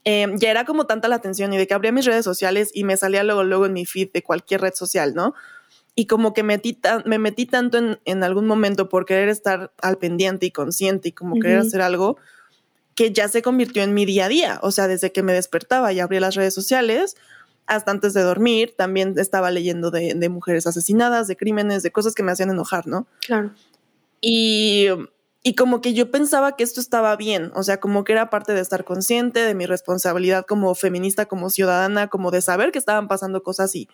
Em, 0.05 0.37
ya 0.37 0.49
era 0.49 0.63
como 0.63 0.85
tanta 0.85 1.09
la 1.09 1.17
atención 1.17 1.51
y 1.51 1.57
de 1.57 1.67
que 1.67 1.73
abría 1.73 1.91
mis 1.91 2.05
redes 2.05 2.23
sociales 2.23 2.71
y 2.73 2.85
me 2.85 2.95
salía 2.95 3.25
luego, 3.25 3.43
luego 3.43 3.65
en 3.65 3.73
mi 3.73 3.85
feed 3.85 4.13
de 4.13 4.23
cualquier 4.23 4.61
red 4.61 4.73
social, 4.73 5.13
¿no? 5.13 5.33
Y 5.95 6.05
como 6.05 6.33
que 6.33 6.43
metí 6.43 6.79
me 7.03 7.19
metí 7.19 7.45
tanto 7.45 7.77
en, 7.77 7.99
en, 8.05 8.23
algún 8.23 8.47
momento 8.47 8.87
por 8.87 9.05
querer 9.05 9.27
estar 9.27 9.73
al 9.81 9.97
pendiente 9.97 10.45
y 10.45 10.51
consciente 10.51 11.09
y 11.09 11.11
como 11.11 11.41
querer 11.41 11.57
hacer 11.57 11.81
algo, 11.81 12.15
que 12.97 13.13
ya 13.13 13.27
se 13.27 13.43
convirtió 13.43 13.83
en 13.83 13.93
mi 13.93 14.05
día 14.05 14.25
a 14.25 14.27
día. 14.27 14.59
O 14.63 14.71
sea, 14.71 14.87
desde 14.87 15.11
que 15.11 15.21
me 15.21 15.31
despertaba 15.31 15.93
y 15.93 15.99
abría 15.99 16.19
las 16.19 16.33
redes 16.33 16.55
sociales 16.55 17.15
hasta 17.67 17.91
antes 17.91 18.13
de 18.15 18.23
dormir, 18.23 18.73
también 18.75 19.13
estaba 19.17 19.51
leyendo 19.51 19.91
de, 19.91 20.29
mujeres 20.29 20.65
asesinadas, 20.65 21.27
de 21.27 21.37
crímenes, 21.37 21.83
de 21.83 21.91
cosas 21.91 22.15
que 22.15 22.23
me 22.23 22.31
hacían 22.31 22.49
enojar, 22.49 22.87
¿no? 22.87 23.05
Claro. 23.21 23.51
Y, 24.19 24.87
y 25.43 25.53
como 25.53 25.79
que 25.79 25.93
yo 25.93 26.09
pensaba 26.09 26.55
que 26.55 26.63
esto 26.63 26.81
estaba 26.81 27.15
bien, 27.17 27.51
o 27.53 27.61
sea, 27.61 27.79
como 27.79 28.03
que 28.03 28.13
era 28.13 28.31
parte 28.31 28.53
de 28.53 28.61
estar 28.61 28.83
consciente 28.83 29.41
de 29.41 29.53
mi 29.53 29.67
responsabilidad 29.67 30.45
como 30.47 30.73
feminista, 30.73 31.27
como 31.27 31.51
ciudadana, 31.51 32.07
como 32.07 32.31
de 32.31 32.41
saber 32.41 32.71
que 32.71 32.79
estaban 32.79 33.07
pasando 33.07 33.43
cosas 33.43 33.75
y, 33.75 33.89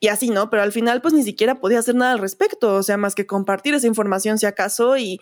y 0.00 0.08
así, 0.08 0.30
¿no? 0.30 0.50
Pero 0.50 0.64
al 0.64 0.72
final 0.72 1.02
pues 1.02 1.14
ni 1.14 1.22
siquiera 1.22 1.60
podía 1.60 1.78
hacer 1.78 1.94
nada 1.94 2.12
al 2.12 2.18
respecto, 2.18 2.74
o 2.74 2.82
sea, 2.82 2.96
más 2.96 3.14
que 3.14 3.26
compartir 3.26 3.74
esa 3.74 3.86
información 3.86 4.38
si 4.38 4.46
acaso 4.46 4.96
y, 4.96 5.20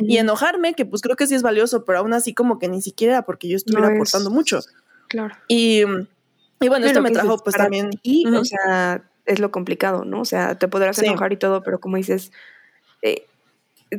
y 0.00 0.18
enojarme, 0.18 0.74
que 0.74 0.84
pues 0.84 1.02
creo 1.02 1.16
que 1.16 1.26
sí 1.26 1.34
es 1.34 1.42
valioso, 1.42 1.84
pero 1.84 1.98
aún 1.98 2.12
así 2.12 2.34
como 2.34 2.58
que 2.58 2.68
ni 2.68 2.82
siquiera 2.82 3.22
porque 3.22 3.48
yo 3.48 3.56
estuviera 3.56 3.88
aportando 3.88 4.30
mucho. 4.30 4.60
Claro. 5.08 5.34
Y, 5.48 5.82
y 6.60 6.68
bueno, 6.68 6.86
esto 6.86 7.02
me 7.02 7.10
trajo 7.10 7.38
pues 7.38 7.56
también... 7.56 7.90
Y, 8.02 8.26
o 8.26 8.44
sea, 8.44 9.04
es 9.26 9.38
lo 9.38 9.50
complicado, 9.50 10.04
¿no? 10.04 10.20
O 10.20 10.24
sea, 10.24 10.58
te 10.58 10.68
podrás 10.68 10.98
enojar 11.02 11.32
y 11.32 11.36
todo, 11.36 11.62
pero 11.62 11.80
como 11.80 11.96
dices, 11.96 12.32
eh, 13.02 13.26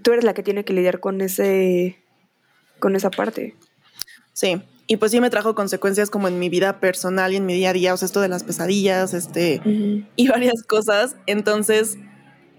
tú 0.03 0.11
eres 0.11 0.23
la 0.23 0.33
que 0.33 0.43
tiene 0.43 0.65
que 0.65 0.73
lidiar 0.73 0.99
con 0.99 1.21
ese, 1.21 1.97
con 2.79 2.95
esa 2.95 3.09
parte. 3.11 3.55
Sí, 4.33 4.61
y 4.87 4.97
pues 4.97 5.11
sí 5.11 5.21
me 5.21 5.29
trajo 5.29 5.55
consecuencias 5.55 6.09
como 6.09 6.27
en 6.27 6.39
mi 6.39 6.49
vida 6.49 6.79
personal 6.79 7.33
y 7.33 7.37
en 7.37 7.45
mi 7.45 7.53
día 7.53 7.69
a 7.69 7.73
día, 7.73 7.93
o 7.93 7.97
sea, 7.97 8.05
esto 8.05 8.21
de 8.21 8.27
las 8.27 8.43
pesadillas, 8.43 9.13
este, 9.13 9.61
y 10.15 10.27
varias 10.27 10.63
cosas. 10.63 11.15
Entonces, 11.27 11.97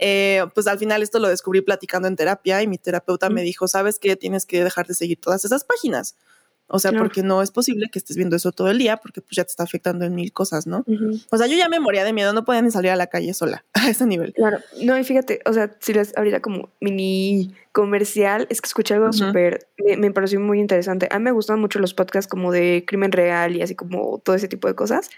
eh, 0.04 0.44
pues 0.52 0.66
al 0.66 0.80
final 0.80 1.00
esto 1.00 1.20
lo 1.20 1.28
descubrí 1.28 1.60
platicando 1.60 2.08
en 2.08 2.16
terapia 2.16 2.60
y 2.60 2.66
mi 2.66 2.76
terapeuta 2.76 3.30
me 3.30 3.42
dijo, 3.42 3.68
sabes 3.68 4.00
que 4.00 4.16
tienes 4.16 4.46
que 4.46 4.64
dejar 4.64 4.88
de 4.88 4.94
seguir 4.94 5.20
todas 5.20 5.44
esas 5.44 5.62
páginas. 5.62 6.16
O 6.66 6.78
sea, 6.78 6.90
porque 6.92 7.22
no 7.22 7.42
es 7.42 7.50
posible 7.50 7.88
que 7.92 7.98
estés 7.98 8.16
viendo 8.16 8.34
eso 8.34 8.50
todo 8.50 8.68
el 8.70 8.78
día 8.78 8.96
porque 8.96 9.20
pues 9.20 9.32
ya 9.36 9.44
te 9.44 9.50
está 9.50 9.62
afectando 9.62 10.06
en 10.06 10.14
mil 10.14 10.32
cosas, 10.32 10.66
¿no? 10.66 10.84
O 11.30 11.36
sea, 11.36 11.46
yo 11.46 11.54
ya 11.56 11.68
me 11.68 11.78
moría 11.78 12.02
de 12.02 12.12
miedo, 12.12 12.32
no 12.32 12.44
podía 12.44 12.62
ni 12.62 12.70
salir 12.70 12.90
a 12.90 12.96
la 12.96 13.08
calle 13.08 13.32
sola 13.34 13.64
a 13.74 13.88
ese 13.88 14.06
nivel. 14.06 14.32
Claro, 14.32 14.58
no, 14.82 14.98
y 14.98 15.04
fíjate, 15.04 15.40
o 15.44 15.52
sea, 15.52 15.76
si 15.80 15.92
les 15.92 16.16
ahorita 16.16 16.40
como 16.40 16.70
mini 16.80 17.54
comercial, 17.72 18.46
es 18.50 18.60
que 18.60 18.66
escuché 18.66 18.94
algo 18.94 19.12
súper, 19.12 19.68
me, 19.84 19.98
me, 19.98 20.10
pareció 20.10 20.40
muy 20.40 20.58
interesante. 20.58 21.08
A 21.10 21.18
mí 21.18 21.24
me 21.24 21.32
gustan 21.32 21.60
mucho 21.60 21.78
los 21.78 21.94
podcasts 21.94 22.28
como 22.28 22.50
de 22.50 22.84
crimen 22.86 23.12
real 23.12 23.54
y 23.54 23.62
así 23.62 23.74
como 23.74 24.18
todo 24.24 24.34
ese 24.34 24.48
tipo 24.48 24.66
de 24.66 24.74
cosas. 24.74 25.10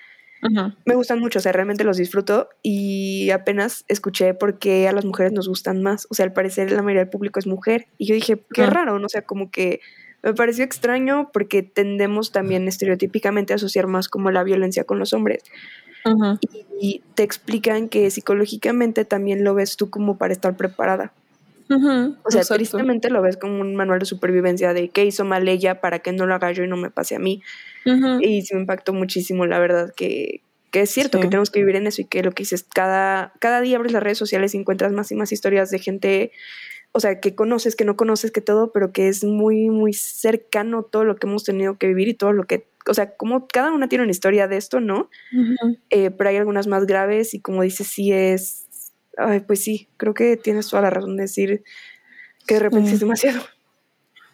Me 0.85 0.95
gustan 0.95 1.21
mucho, 1.21 1.39
o 1.39 1.43
sea, 1.43 1.53
realmente 1.53 1.85
los 1.85 1.97
disfruto 1.97 2.51
y 2.63 3.31
apenas 3.31 3.85
escuché 3.89 4.35
por 4.35 4.59
qué 4.59 4.89
a 4.89 4.93
las 4.93 5.05
mujeres 5.05 5.33
nos 5.33 5.49
gustan 5.49 5.83
más. 5.83 6.07
O 6.11 6.15
sea, 6.15 6.27
al 6.27 6.33
parecer 6.33 6.71
la 6.71 6.83
mayoría 6.83 7.01
del 7.01 7.11
público 7.11 7.39
es 7.39 7.47
mujer. 7.47 7.87
Y 7.97 8.07
yo 8.07 8.15
dije, 8.15 8.45
qué 8.53 8.67
raro, 8.67 8.99
¿no? 8.99 9.07
O 9.07 9.09
sea, 9.09 9.23
como 9.23 9.51
que 9.51 9.81
me 10.23 10.35
pareció 10.35 10.65
extraño 10.65 11.31
porque 11.33 11.63
tendemos 11.63 12.33
también 12.33 12.69
estereotípicamente 12.69 13.53
a 13.53 13.57
asociar 13.57 13.87
más 13.87 14.09
como 14.09 14.31
la 14.31 14.43
violencia 14.43 14.85
con 14.85 14.99
los 14.99 15.13
hombres. 15.13 15.43
y, 16.79 17.03
te 17.15 17.23
explican 17.23 17.89
que 17.89 18.11
psicológicamente 18.11 19.05
también 19.07 19.45
lo 19.45 19.55
ves 19.55 19.77
tú 19.77 19.89
como 19.89 20.19
para 20.19 20.33
estar 20.33 20.57
preparada. 20.57 21.13
O 22.25 22.31
sea, 22.31 22.43
tristemente 22.43 23.11
lo 23.11 23.23
ves 23.23 23.37
como 23.37 23.61
un 23.61 23.75
manual 23.75 23.99
de 23.99 24.07
supervivencia 24.07 24.73
de 24.73 24.89
qué 24.89 25.05
hizo 25.05 25.25
mal 25.25 25.49
ella 25.49 25.81
para 25.81 26.01
que 26.01 26.13
no 26.13 26.27
lo 26.27 26.35
haga 26.35 26.53
yo 26.53 26.65
y 26.65 26.69
no 26.69 26.77
me 26.77 26.91
pase 26.91 27.17
a 27.17 27.19
mí. 27.19 27.43
Y 28.21 28.43
se 28.43 28.55
me 28.55 28.63
impactó 28.63 28.93
muchísimo, 28.93 29.47
la 29.47 29.59
verdad, 29.59 29.93
que, 29.95 30.41
que 30.71 30.83
es 30.83 30.91
cierto 30.91 31.21
que 31.21 31.29
tenemos 31.29 31.51
que 31.51 31.61
vivir 31.61 31.77
en 31.77 31.87
eso 31.87 32.03
y 32.03 32.07
que 32.07 32.23
lo 32.23 32.33
que 32.33 32.43
dices, 32.43 32.65
cada, 32.65 33.33
cada 33.39 33.61
día 33.61 33.77
abres 33.77 33.93
las 33.93 34.03
redes 34.03 34.19
sociales 34.19 34.55
y 34.55 34.59
encuentras 34.59 34.93
más 34.93 35.11
y 35.13 35.15
más 35.15 35.31
historias 35.33 35.71
de 35.71 35.79
gente, 35.79 36.33
o 36.93 37.01
sea, 37.01 37.21
que 37.21 37.35
conoces, 37.35 37.77
que 37.77 37.85
no 37.85 37.97
conoces, 37.97 38.33
que 38.33 38.41
todo, 38.41 38.73
pero 38.73 38.93
que 38.93 39.09
es 39.09 39.23
muy, 39.23 39.71
muy 39.71 39.93
cercano 39.93 40.83
todo 40.83 41.05
lo 41.05 41.17
que 41.17 41.27
hemos 41.27 41.45
tenido 41.45 41.79
que 41.79 41.87
vivir 41.87 42.09
y 42.09 42.15
todo 42.15 42.33
lo 42.33 42.45
que, 42.45 42.67
o 42.87 42.95
sea, 42.95 43.15
como 43.17 43.47
cada 43.47 43.73
una 43.73 43.89
tiene 43.89 44.03
una 44.03 44.11
historia 44.11 44.49
de 44.49 44.57
esto, 44.57 44.81
¿no? 44.81 45.11
Eh, 45.91 46.11
pero 46.11 46.31
hay 46.31 46.37
algunas 46.39 46.67
más 46.67 46.87
graves 46.87 47.35
y 47.35 47.41
como 47.41 47.63
dices, 47.63 47.87
sí 47.87 48.13
es, 48.13 48.64
ay, 49.17 49.41
pues 49.41 49.63
sí, 49.63 49.89
creo 49.97 50.15
que 50.15 50.37
tienes 50.37 50.69
toda 50.69 50.83
la 50.83 50.91
razón 50.91 51.17
de 51.17 51.23
decir 51.23 51.65
que 52.47 52.55
de 52.55 52.61
repente 52.61 52.93
es 52.93 53.01
demasiado. 53.01 53.43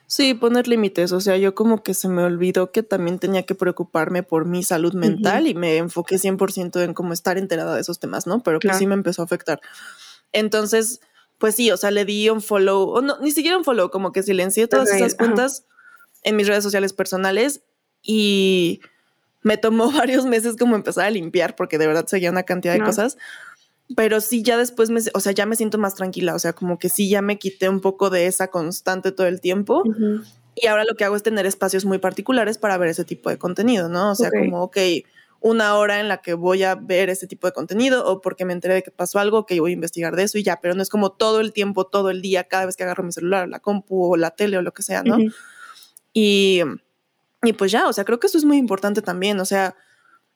Sí, 0.06 0.34
poner 0.34 0.66
límites. 0.66 1.12
O 1.12 1.20
sea, 1.20 1.36
yo 1.36 1.54
como 1.54 1.84
que 1.84 1.94
se 1.94 2.08
me 2.08 2.24
olvidó 2.24 2.72
que 2.72 2.82
también 2.82 3.20
tenía 3.20 3.44
que 3.44 3.54
preocuparme 3.54 4.24
por 4.24 4.44
mi 4.44 4.64
salud 4.64 4.92
mental 4.92 5.46
y 5.46 5.54
me 5.54 5.76
enfoqué 5.76 6.16
100% 6.16 6.82
en 6.82 6.94
cómo 6.94 7.12
estar 7.12 7.38
enterada 7.38 7.76
de 7.76 7.80
esos 7.80 8.00
temas, 8.00 8.26
¿no? 8.26 8.42
Pero 8.42 8.58
que 8.58 8.74
sí 8.74 8.88
me 8.88 8.94
empezó 8.94 9.22
a 9.22 9.26
afectar. 9.26 9.60
Entonces, 10.32 11.00
pues 11.38 11.54
sí, 11.54 11.70
o 11.70 11.76
sea, 11.76 11.92
le 11.92 12.04
di 12.04 12.28
un 12.28 12.42
follow, 12.42 12.90
o 12.90 13.00
no, 13.02 13.20
ni 13.20 13.30
siquiera 13.30 13.56
un 13.56 13.64
follow, 13.64 13.90
como 13.90 14.10
que 14.10 14.24
silencié 14.24 14.66
todas 14.66 14.90
esas 14.90 15.14
cuentas 15.14 15.64
en 16.24 16.34
mis 16.34 16.48
redes 16.48 16.64
sociales 16.64 16.92
personales 16.92 17.62
y 18.02 18.81
me 19.42 19.56
tomó 19.56 19.90
varios 19.92 20.26
meses 20.26 20.56
como 20.58 20.74
empezar 20.74 21.06
a 21.06 21.10
limpiar 21.10 21.56
porque 21.56 21.78
de 21.78 21.87
verdad 21.87 22.06
seguía 22.06 22.31
una 22.31 22.42
cantidad 22.42 22.74
de 22.74 22.83
cosas 22.83 23.16
pero 23.96 24.20
sí 24.20 24.42
ya 24.42 24.56
después 24.56 24.90
me, 24.90 25.00
o 25.14 25.20
sea, 25.20 25.32
ya 25.32 25.46
me 25.46 25.56
siento 25.56 25.78
más 25.78 25.94
tranquila, 25.94 26.34
o 26.34 26.38
sea, 26.38 26.52
como 26.52 26.78
que 26.78 26.88
sí 26.88 27.08
ya 27.08 27.22
me 27.22 27.38
quité 27.38 27.68
un 27.68 27.80
poco 27.80 28.10
de 28.10 28.26
esa 28.26 28.48
constante 28.48 29.12
todo 29.12 29.26
el 29.26 29.40
tiempo. 29.40 29.82
Y 30.54 30.66
ahora 30.66 30.84
lo 30.84 30.94
que 30.94 31.04
hago 31.04 31.16
es 31.16 31.22
tener 31.22 31.46
espacios 31.46 31.84
muy 31.84 31.98
particulares 31.98 32.58
para 32.58 32.76
ver 32.78 32.88
ese 32.88 33.04
tipo 33.04 33.30
de 33.30 33.38
contenido, 33.38 33.88
¿no? 33.88 34.12
O 34.12 34.14
sea, 34.14 34.30
como, 34.30 34.62
ok, 34.62 34.76
una 35.40 35.76
hora 35.76 36.00
en 36.00 36.08
la 36.08 36.18
que 36.18 36.34
voy 36.34 36.62
a 36.64 36.74
ver 36.74 37.08
ese 37.08 37.26
tipo 37.26 37.46
de 37.46 37.52
contenido 37.52 38.04
o 38.06 38.20
porque 38.20 38.44
me 38.44 38.52
enteré 38.52 38.74
de 38.74 38.82
que 38.82 38.90
pasó 38.90 39.18
algo, 39.18 39.46
que 39.46 39.58
voy 39.58 39.70
a 39.70 39.74
investigar 39.74 40.14
de 40.14 40.24
eso 40.24 40.38
y 40.38 40.42
ya, 40.42 40.60
pero 40.60 40.74
no 40.74 40.82
es 40.82 40.90
como 40.90 41.12
todo 41.12 41.40
el 41.40 41.52
tiempo, 41.52 41.86
todo 41.86 42.10
el 42.10 42.20
día, 42.20 42.44
cada 42.44 42.66
vez 42.66 42.76
que 42.76 42.82
agarro 42.82 43.04
mi 43.04 43.12
celular, 43.12 43.48
la 43.48 43.60
compu 43.60 44.12
o 44.12 44.16
la 44.16 44.30
tele 44.32 44.58
o 44.58 44.62
lo 44.62 44.72
que 44.72 44.82
sea, 44.82 45.02
¿no? 45.02 45.16
y, 46.12 46.60
y 47.42 47.52
pues 47.54 47.72
ya, 47.72 47.88
o 47.88 47.92
sea, 47.92 48.04
creo 48.04 48.20
que 48.20 48.26
eso 48.26 48.36
es 48.36 48.44
muy 48.44 48.58
importante 48.58 49.00
también, 49.00 49.40
o 49.40 49.46
sea, 49.46 49.74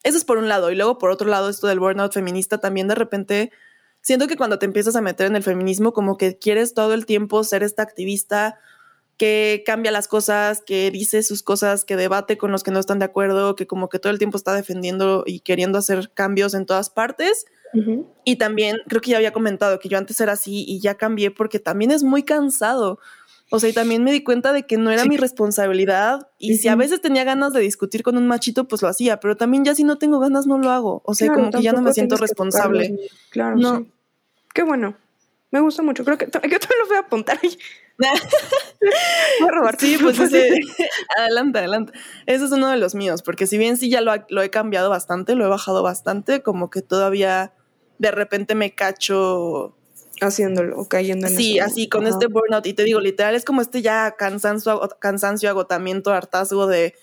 eso 0.04 0.16
es 0.16 0.24
por 0.24 0.38
un 0.38 0.48
lado. 0.48 0.70
Y 0.70 0.76
luego 0.76 0.98
por 0.98 1.10
otro 1.10 1.28
lado, 1.28 1.48
esto 1.48 1.66
del 1.66 1.80
burnout 1.80 2.12
feminista 2.12 2.58
también 2.58 2.86
de 2.86 2.94
repente 2.94 3.50
siento 4.02 4.28
que 4.28 4.36
cuando 4.36 4.58
te 4.58 4.66
empiezas 4.66 4.94
a 4.94 5.00
meter 5.00 5.26
en 5.26 5.34
el 5.34 5.42
feminismo, 5.42 5.92
como 5.92 6.16
que 6.16 6.38
quieres 6.38 6.74
todo 6.74 6.94
el 6.94 7.06
tiempo 7.06 7.42
ser 7.42 7.62
esta 7.62 7.82
activista 7.82 8.60
que 9.16 9.62
cambia 9.64 9.92
las 9.92 10.08
cosas, 10.08 10.60
que 10.60 10.90
dice 10.90 11.22
sus 11.22 11.42
cosas, 11.42 11.84
que 11.84 11.96
debate 11.96 12.36
con 12.36 12.52
los 12.52 12.62
que 12.62 12.70
no 12.70 12.80
están 12.80 12.98
de 12.98 13.06
acuerdo, 13.06 13.56
que 13.56 13.66
como 13.66 13.88
que 13.88 13.98
todo 13.98 14.12
el 14.12 14.18
tiempo 14.18 14.36
está 14.36 14.54
defendiendo 14.54 15.24
y 15.26 15.40
queriendo 15.40 15.78
hacer 15.78 16.10
cambios 16.12 16.54
en 16.54 16.66
todas 16.66 16.90
partes. 16.90 17.46
Y 18.24 18.36
también 18.36 18.76
creo 18.86 19.00
que 19.00 19.10
ya 19.10 19.16
había 19.16 19.32
comentado 19.32 19.80
que 19.80 19.88
yo 19.88 19.98
antes 19.98 20.20
era 20.20 20.34
así 20.34 20.64
y 20.68 20.78
ya 20.78 20.94
cambié 20.94 21.32
porque 21.32 21.58
también 21.58 21.90
es 21.90 22.04
muy 22.04 22.22
cansado. 22.22 23.00
O 23.54 23.60
sea, 23.60 23.70
y 23.70 23.72
también 23.72 24.02
me 24.02 24.10
di 24.10 24.24
cuenta 24.24 24.52
de 24.52 24.66
que 24.66 24.78
no 24.78 24.90
era 24.90 25.04
mi 25.04 25.16
responsabilidad 25.16 26.28
y 26.40 26.56
si 26.56 26.66
a 26.66 26.74
veces 26.74 27.00
tenía 27.00 27.22
ganas 27.22 27.52
de 27.52 27.60
discutir 27.60 28.02
con 28.02 28.16
un 28.16 28.26
machito, 28.26 28.66
pues 28.66 28.82
lo 28.82 28.88
hacía, 28.88 29.20
pero 29.20 29.36
también 29.36 29.64
ya 29.64 29.76
si 29.76 29.84
no 29.84 29.96
tengo 29.96 30.18
ganas 30.18 30.48
no 30.48 30.58
lo 30.58 30.70
hago. 30.70 31.02
O 31.04 31.14
sea, 31.14 31.32
como 31.32 31.52
que 31.52 31.62
ya 31.62 31.72
no 31.72 31.80
me 31.80 31.92
siento 31.92 32.16
responsable. 32.16 32.98
Claro, 33.30 33.54
no. 33.54 33.86
Qué 34.52 34.64
bueno. 34.64 34.96
Me 35.52 35.60
gusta 35.60 35.84
mucho. 35.84 36.04
Creo 36.04 36.18
que 36.18 36.24
yo 36.24 36.30
también 36.32 36.80
lo 36.80 36.88
voy 36.88 36.96
a 36.96 37.00
apuntar. 37.00 37.38
voy 39.40 39.48
a 39.48 39.52
robar. 39.52 39.78
Sí, 39.78 39.98
pues 40.02 40.18
ese, 40.18 40.58
adelante, 41.16 41.60
adelante. 41.60 41.92
Ese 42.26 42.46
es 42.46 42.50
uno 42.50 42.68
de 42.68 42.76
los 42.76 42.96
míos, 42.96 43.22
porque 43.22 43.46
si 43.46 43.56
bien 43.56 43.76
sí 43.76 43.88
ya 43.88 44.00
lo, 44.00 44.12
lo 44.30 44.42
he 44.42 44.50
cambiado 44.50 44.90
bastante, 44.90 45.36
lo 45.36 45.44
he 45.44 45.48
bajado 45.48 45.84
bastante, 45.84 46.42
como 46.42 46.70
que 46.70 46.82
todavía 46.82 47.52
de 47.98 48.10
repente 48.10 48.56
me 48.56 48.74
cacho 48.74 49.76
haciéndolo 50.20 50.78
o 50.78 50.88
cayendo 50.88 51.26
en 51.26 51.36
Sí, 51.36 51.58
así 51.58 51.88
con 51.88 52.06
este 52.06 52.26
burnout. 52.26 52.66
Y 52.66 52.74
te 52.74 52.84
digo, 52.84 53.00
literal, 53.00 53.34
es 53.34 53.44
como 53.44 53.60
este 53.60 53.82
ya 53.82 54.14
cansancio, 54.16 54.80
cansancio, 54.98 55.50
agotamiento, 55.50 56.12
hartazgo 56.12 56.66
de, 56.66 56.94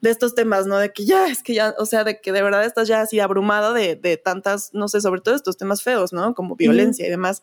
de 0.00 0.10
estos 0.10 0.34
temas, 0.34 0.66
¿no? 0.66 0.78
De 0.78 0.92
que 0.92 1.04
ya, 1.04 1.26
es 1.28 1.42
que 1.42 1.54
ya, 1.54 1.74
o 1.78 1.86
sea, 1.86 2.04
de 2.04 2.20
que 2.20 2.32
de 2.32 2.42
verdad 2.42 2.64
estás 2.64 2.88
ya 2.88 3.00
así 3.00 3.20
abrumada 3.20 3.72
de, 3.72 3.96
de 3.96 4.16
tantas, 4.16 4.72
no 4.72 4.88
sé, 4.88 5.00
sobre 5.00 5.20
todo 5.20 5.34
estos 5.34 5.56
temas 5.56 5.82
feos, 5.82 6.12
¿no? 6.12 6.34
Como 6.34 6.56
violencia 6.56 7.06
y 7.06 7.10
demás. 7.10 7.42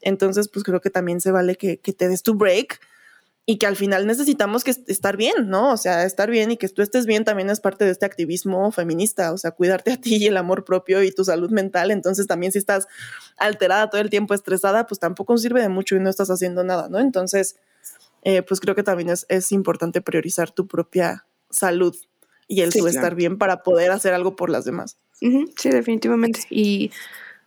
Entonces, 0.00 0.48
pues 0.48 0.64
creo 0.64 0.80
que 0.80 0.90
también 0.90 1.20
se 1.20 1.30
vale 1.30 1.56
que, 1.56 1.78
que 1.78 1.92
te 1.92 2.08
des 2.08 2.22
tu 2.22 2.34
break 2.34 2.80
y 3.50 3.56
que 3.56 3.66
al 3.66 3.76
final 3.76 4.06
necesitamos 4.06 4.62
que 4.62 4.72
estar 4.88 5.16
bien, 5.16 5.48
¿no? 5.48 5.72
O 5.72 5.78
sea, 5.78 6.04
estar 6.04 6.30
bien 6.30 6.50
y 6.50 6.58
que 6.58 6.68
tú 6.68 6.82
estés 6.82 7.06
bien 7.06 7.24
también 7.24 7.48
es 7.48 7.60
parte 7.60 7.86
de 7.86 7.92
este 7.92 8.04
activismo 8.04 8.70
feminista, 8.72 9.32
o 9.32 9.38
sea, 9.38 9.52
cuidarte 9.52 9.92
a 9.92 9.96
ti 9.96 10.16
y 10.16 10.26
el 10.26 10.36
amor 10.36 10.66
propio 10.66 11.02
y 11.02 11.12
tu 11.12 11.24
salud 11.24 11.50
mental. 11.50 11.90
Entonces, 11.90 12.26
también 12.26 12.52
si 12.52 12.58
estás 12.58 12.88
alterada 13.38 13.88
todo 13.88 14.02
el 14.02 14.10
tiempo, 14.10 14.34
estresada, 14.34 14.86
pues 14.86 15.00
tampoco 15.00 15.38
sirve 15.38 15.62
de 15.62 15.70
mucho 15.70 15.96
y 15.96 16.00
no 16.00 16.10
estás 16.10 16.28
haciendo 16.28 16.62
nada, 16.62 16.90
¿no? 16.90 16.98
Entonces, 16.98 17.56
eh, 18.20 18.42
pues 18.42 18.60
creo 18.60 18.74
que 18.74 18.82
también 18.82 19.08
es, 19.08 19.24
es, 19.30 19.50
importante 19.50 20.02
priorizar 20.02 20.50
tu 20.50 20.66
propia 20.66 21.24
salud 21.48 21.96
y 22.48 22.60
el 22.60 22.68
estar 22.68 23.14
bien 23.14 23.38
para 23.38 23.62
poder 23.62 23.92
hacer 23.92 24.12
algo 24.12 24.36
por 24.36 24.50
las 24.50 24.66
demás. 24.66 24.98
Sí, 25.20 25.70
definitivamente. 25.70 26.40
Y 26.50 26.90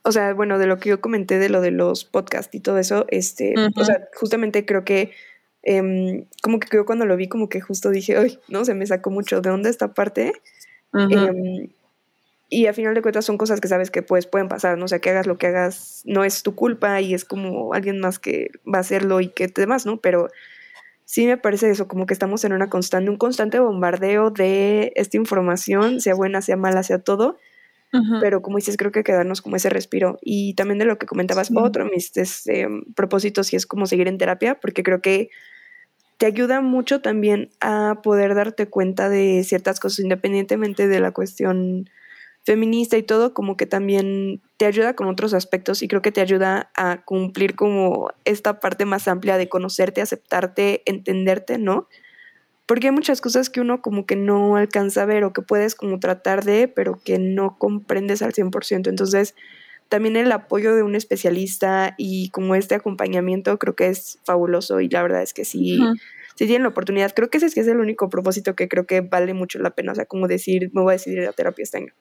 o 0.04 0.12
sea, 0.12 0.34
bueno, 0.34 0.58
de 0.58 0.66
lo 0.66 0.80
que 0.80 0.90
yo 0.90 1.00
comenté 1.00 1.38
de 1.38 1.50
lo 1.50 1.62
de 1.62 1.70
los 1.70 2.06
podcasts 2.06 2.56
y 2.56 2.60
todo 2.60 2.80
eso, 2.80 3.06
este, 3.10 3.54
o 3.76 3.86
sea, 3.86 4.08
justamente 4.16 4.66
creo 4.66 4.84
que 4.84 5.12
Em, 5.64 6.26
como 6.42 6.60
que 6.60 6.68
yo 6.76 6.86
cuando 6.86 7.06
lo 7.06 7.16
vi, 7.16 7.28
como 7.28 7.50
que 7.50 7.62
justo 7.62 7.90
dije, 7.90 8.18
ay, 8.18 8.40
no, 8.48 8.66
se 8.66 8.74
me 8.74 8.86
sacó 8.86 9.12
mucho 9.12 9.42
de 9.42 9.50
dónde 9.50 9.70
esta 9.70 9.94
parte. 9.94 10.34
Em, 10.94 11.70
y 12.50 12.66
a 12.66 12.74
final 12.74 12.94
de 12.94 13.02
cuentas 13.02 13.24
son 13.24 13.38
cosas 13.38 13.62
que 13.62 13.68
sabes 13.68 13.92
que 13.92 14.02
pues 14.02 14.26
pueden 14.26 14.50
pasar, 14.50 14.78
¿no? 14.78 14.86
O 14.86 14.88
sea, 14.88 15.00
que 15.00 15.10
hagas 15.10 15.26
lo 15.26 15.38
que 15.38 15.48
hagas, 15.48 16.02
no 16.06 16.26
es 16.26 16.44
tu 16.44 16.54
culpa 16.54 17.00
y 17.00 17.14
es 17.14 17.24
como 17.24 17.74
alguien 17.74 18.00
más 18.00 18.20
que 18.20 18.52
va 18.68 18.80
a 18.80 18.82
hacerlo 18.82 19.22
y 19.22 19.30
que 19.30 19.48
demás, 19.48 19.86
¿no? 19.86 20.02
Pero 20.02 20.28
sí 21.06 21.26
me 21.28 21.38
parece 21.38 21.70
eso, 21.70 21.88
como 21.88 22.06
que 22.06 22.14
estamos 22.14 22.44
en 22.44 22.54
una 22.54 22.70
constante, 22.70 23.10
un 23.10 23.18
constante 23.18 23.60
bombardeo 23.60 24.32
de 24.32 24.92
esta 24.96 25.18
información, 25.18 26.02
sea 26.02 26.16
buena, 26.16 26.42
sea 26.42 26.58
mala, 26.58 26.84
sea 26.84 27.00
todo. 27.00 27.38
Pero 28.22 28.42
como 28.42 28.56
dices, 28.56 28.78
creo 28.78 28.94
que 28.94 29.04
quedarnos 29.04 29.42
como 29.42 29.58
ese 29.58 29.70
respiro. 29.70 30.18
Y 30.22 30.54
también 30.54 30.80
de 30.80 30.86
lo 30.86 30.98
que 30.98 31.06
comentabas, 31.06 31.52
otro 31.54 31.84
mis 31.86 32.16
este, 32.16 32.66
propósitos 32.96 33.52
y 33.52 33.58
es 33.58 33.66
como 33.66 33.86
seguir 33.86 34.08
en 34.08 34.18
terapia, 34.18 34.58
porque 34.62 34.82
creo 34.82 35.02
que 35.02 35.30
te 36.22 36.28
ayuda 36.28 36.62
mucho 36.62 37.02
también 37.02 37.50
a 37.62 38.02
poder 38.04 38.36
darte 38.36 38.68
cuenta 38.68 39.10
de 39.10 39.44
ciertas 39.44 39.80
cosas, 39.80 40.02
independientemente 40.02 40.88
de 40.88 41.00
la 41.00 41.14
cuestión 41.14 41.90
feminista 42.44 42.96
y 42.96 43.02
todo, 43.02 43.34
como 43.34 43.58
que 43.58 43.66
también 43.66 44.40
te 44.58 44.68
ayuda 44.68 44.96
con 44.96 45.08
otros 45.08 45.34
aspectos 45.34 45.82
y 45.82 45.88
creo 45.88 46.04
que 46.04 46.12
te 46.12 46.22
ayuda 46.22 46.70
a 46.76 47.02
cumplir 47.06 47.56
como 47.56 48.12
esta 48.24 48.60
parte 48.60 48.86
más 48.86 49.08
amplia 49.08 49.38
de 49.38 49.50
conocerte, 49.50 50.00
aceptarte, 50.00 50.84
entenderte, 50.86 51.58
¿no? 51.58 51.88
Porque 52.68 52.90
hay 52.90 52.94
muchas 52.94 53.20
cosas 53.20 53.50
que 53.50 53.60
uno 53.60 53.82
como 53.82 54.06
que 54.06 54.16
no 54.16 54.58
alcanza 54.58 55.02
a 55.02 55.06
ver 55.06 55.24
o 55.24 55.34
que 55.34 55.42
puedes 55.42 55.74
como 55.74 56.00
tratar 56.00 56.46
de, 56.46 56.68
pero 56.68 57.00
que 57.04 57.18
no 57.18 57.58
comprendes 57.58 58.22
al 58.22 58.34
100%. 58.34 58.92
Entonces, 58.92 59.34
también 59.92 60.16
el 60.16 60.32
apoyo 60.32 60.74
de 60.74 60.84
un 60.84 60.96
especialista 60.96 61.96
y 61.98 62.30
como 62.30 62.56
este 62.56 62.76
acompañamiento 62.76 63.60
creo 63.60 63.76
que 63.76 63.90
es 63.90 64.20
fabuloso 64.24 64.80
y 64.80 64.88
la 64.88 65.04
verdad 65.04 65.22
es 65.22 65.34
que 65.34 65.44
sí, 65.44 65.82
si 66.36 66.46
tienen 66.46 66.64
la 66.64 66.70
oportunidad, 66.70 67.14
creo 67.14 67.30
que 67.30 67.40
ese 67.40 67.48
es, 67.48 67.54
que 67.54 67.60
es 67.60 67.68
el 67.68 67.82
único 67.82 68.10
propósito 68.10 68.56
que 68.56 68.70
creo 68.70 68.86
que 68.86 69.02
vale 69.02 69.34
mucho 69.34 69.60
la 69.60 69.72
pena, 69.72 69.92
o 69.92 69.96
sea, 69.96 70.06
como 70.06 70.30
decir, 70.30 70.72
me 70.74 70.82
voy 70.82 70.92
a 70.92 70.94
decidir 70.94 71.28
a 71.28 71.34
terapia 71.34 71.64
este 71.64 71.80
año. 71.80 71.94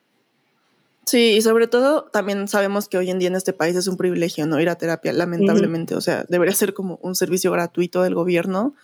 Sí, 1.04 1.32
y 1.32 1.42
sobre 1.42 1.66
todo 1.66 2.04
también 2.04 2.46
sabemos 2.46 2.88
que 2.88 2.96
hoy 2.96 3.10
en 3.10 3.18
día 3.18 3.26
en 3.26 3.34
este 3.34 3.52
país 3.52 3.74
es 3.74 3.88
un 3.88 3.96
privilegio 3.96 4.46
no 4.46 4.60
ir 4.60 4.68
a 4.68 4.76
terapia, 4.76 5.12
lamentablemente, 5.12 5.96
o 5.96 6.00
sea, 6.00 6.24
debería 6.28 6.54
ser 6.54 6.74
como 6.74 7.00
un 7.02 7.16
servicio 7.16 7.50
gratuito 7.50 8.04
del 8.04 8.14
gobierno 8.14 8.76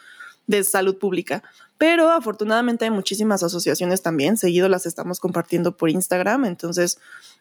de 0.47 0.64
salud 0.64 0.99
pública. 0.99 1.42
Pero 1.78 2.11
afortunadamente 2.11 2.84
hay 2.86 2.90
muchísimas 2.90 3.42
asociaciones 3.42 4.03
también, 4.03 4.36
seguido 4.36 4.68
las 4.68 4.86
estamos 4.86 5.20
compartiendo 5.20 5.76
por 5.76 5.90
Instagram, 5.90 6.47
entonces 6.47 6.99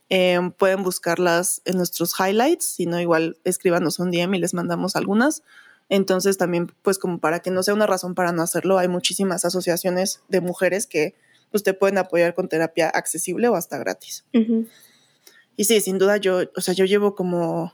Em, 0.10 0.52
pueden 0.52 0.84
buscarlas 0.84 1.62
en 1.66 1.78
nuestros 1.78 2.14
highlights, 2.20 2.66
si 2.66 2.86
no, 2.86 3.00
igual 3.00 3.38
escríbanos 3.44 3.98
un 3.98 4.12
DM 4.12 4.36
y 4.36 4.40
les 4.40 4.54
mandamos 4.54 4.96
algunas. 4.96 5.42
Entonces 5.90 6.38
también, 6.38 6.72
pues 6.84 7.00
como 7.00 7.20
para 7.20 7.40
que 7.40 7.52
no 7.52 7.64
sea 7.64 7.74
una 7.74 7.88
razón 7.88 8.14
para 8.14 8.32
no 8.32 8.44
hacerlo, 8.44 8.78
hay 8.78 8.88
muchísimas 8.88 9.46
asociaciones 9.46 10.22
de 10.30 10.42
mujeres 10.42 10.86
que 10.86 11.16
pues, 11.52 11.64
te 11.64 11.74
pueden 11.74 11.98
apoyar 11.98 12.36
con 12.36 12.48
terapia 12.48 12.90
accesible 12.90 13.48
o 13.48 13.56
hasta 13.56 13.78
gratis. 13.78 14.26
Y 15.58 15.64
sí, 15.64 15.80
sin 15.82 15.98
duda 15.98 16.18
yo, 16.18 16.42
o 16.56 16.62
sea, 16.62 16.74
yo 16.74 16.86
llevo 16.86 17.16
como 17.16 17.74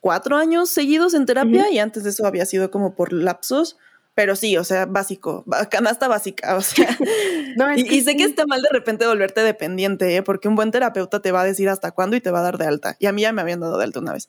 cuatro 0.00 0.36
años 0.36 0.70
seguidos 0.70 1.14
en 1.14 1.26
terapia 1.26 1.70
y 1.70 1.78
antes 1.80 2.04
de 2.04 2.10
eso 2.10 2.24
había 2.24 2.46
sido 2.46 2.70
como 2.70 2.94
por 2.94 3.12
lapsos 3.12 3.76
pero 4.18 4.34
sí, 4.34 4.56
o 4.56 4.64
sea, 4.64 4.84
básico, 4.84 5.44
canasta 5.70 6.08
básica, 6.08 6.56
o 6.56 6.60
sea. 6.60 6.88
y, 7.76 8.00
sé 8.00 8.16
que 8.16 8.24
está 8.24 8.46
mal 8.46 8.60
de 8.60 8.68
repente 8.72 9.06
volverte 9.06 9.42
dependiente, 9.42 10.16
¿eh? 10.16 10.24
porque 10.24 10.48
un 10.48 10.56
buen 10.56 10.72
terapeuta 10.72 11.22
te 11.22 11.30
va 11.30 11.42
a 11.42 11.44
decir 11.44 11.68
hasta 11.68 11.92
cuándo 11.92 12.16
y 12.16 12.20
te 12.20 12.32
va 12.32 12.40
a 12.40 12.42
dar 12.42 12.58
de 12.58 12.66
alta. 12.66 12.96
Y 12.98 13.06
a 13.06 13.12
mí 13.12 13.22
ya 13.22 13.32
me 13.32 13.42
habían 13.42 13.60
dado 13.60 13.78
de 13.78 13.84
alta 13.84 14.00
una 14.00 14.14
vez. 14.14 14.28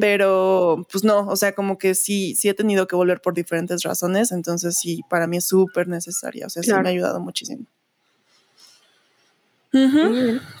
Pero 0.00 0.86
pues 0.90 1.04
no, 1.04 1.26
o 1.28 1.36
sea, 1.36 1.54
como 1.54 1.76
que 1.76 1.94
sí, 1.94 2.34
sí 2.34 2.48
he 2.48 2.54
tenido 2.54 2.86
que 2.86 2.96
volver 2.96 3.20
por 3.20 3.34
diferentes 3.34 3.82
razones, 3.82 4.32
entonces 4.32 4.74
sí, 4.78 5.02
para 5.10 5.26
mí 5.26 5.36
es 5.36 5.44
súper 5.44 5.86
necesaria, 5.86 6.46
o 6.46 6.48
sea, 6.48 6.62
sí 6.62 6.72
me 6.72 6.88
ha 6.88 6.92
ayudado 6.92 7.20
muchísimo. 7.20 7.66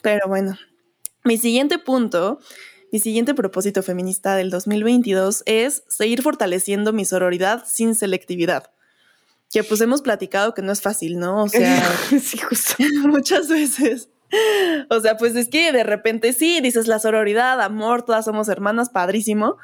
Pero 0.02 0.28
bueno, 0.28 0.54
mi 1.24 1.38
siguiente 1.38 1.78
punto 1.78 2.40
mi 2.96 3.00
siguiente 3.00 3.34
propósito 3.34 3.82
feminista 3.82 4.36
del 4.36 4.48
2022 4.48 5.42
es 5.44 5.82
seguir 5.86 6.22
fortaleciendo 6.22 6.94
mi 6.94 7.04
sororidad 7.04 7.62
sin 7.66 7.94
selectividad. 7.94 8.70
Que 9.52 9.62
pues 9.64 9.82
hemos 9.82 10.00
platicado 10.00 10.54
que 10.54 10.62
no 10.62 10.72
es 10.72 10.80
fácil, 10.80 11.18
¿no? 11.18 11.42
O 11.42 11.48
sea, 11.50 11.84
sí, 12.22 12.38
justo. 12.38 12.76
muchas 13.06 13.50
veces. 13.50 14.08
O 14.88 14.98
sea, 15.00 15.18
pues 15.18 15.36
es 15.36 15.48
que 15.48 15.72
de 15.72 15.84
repente 15.84 16.32
sí, 16.32 16.62
dices 16.62 16.86
la 16.86 16.98
sororidad, 16.98 17.60
amor, 17.60 18.02
todas 18.02 18.24
somos 18.24 18.48
hermanas, 18.48 18.88
padrísimo. 18.88 19.58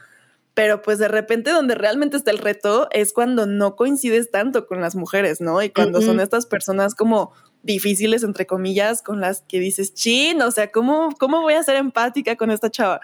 Pero 0.52 0.82
pues 0.82 0.98
de 0.98 1.08
repente 1.08 1.52
donde 1.52 1.74
realmente 1.74 2.18
está 2.18 2.32
el 2.32 2.38
reto 2.38 2.88
es 2.90 3.14
cuando 3.14 3.46
no 3.46 3.76
coincides 3.76 4.30
tanto 4.30 4.66
con 4.66 4.82
las 4.82 4.94
mujeres, 4.94 5.40
¿no? 5.40 5.62
Y 5.62 5.70
cuando 5.70 6.02
son 6.02 6.20
estas 6.20 6.44
personas 6.44 6.94
como 6.94 7.32
difíciles, 7.62 8.22
entre 8.22 8.46
comillas, 8.46 9.02
con 9.02 9.20
las 9.20 9.42
que 9.42 9.60
dices, 9.60 9.94
chin, 9.94 10.42
o 10.42 10.50
sea, 10.50 10.70
¿cómo, 10.70 11.10
¿cómo 11.18 11.40
voy 11.42 11.54
a 11.54 11.62
ser 11.62 11.76
empática 11.76 12.36
con 12.36 12.50
esta 12.50 12.70
chava? 12.70 13.00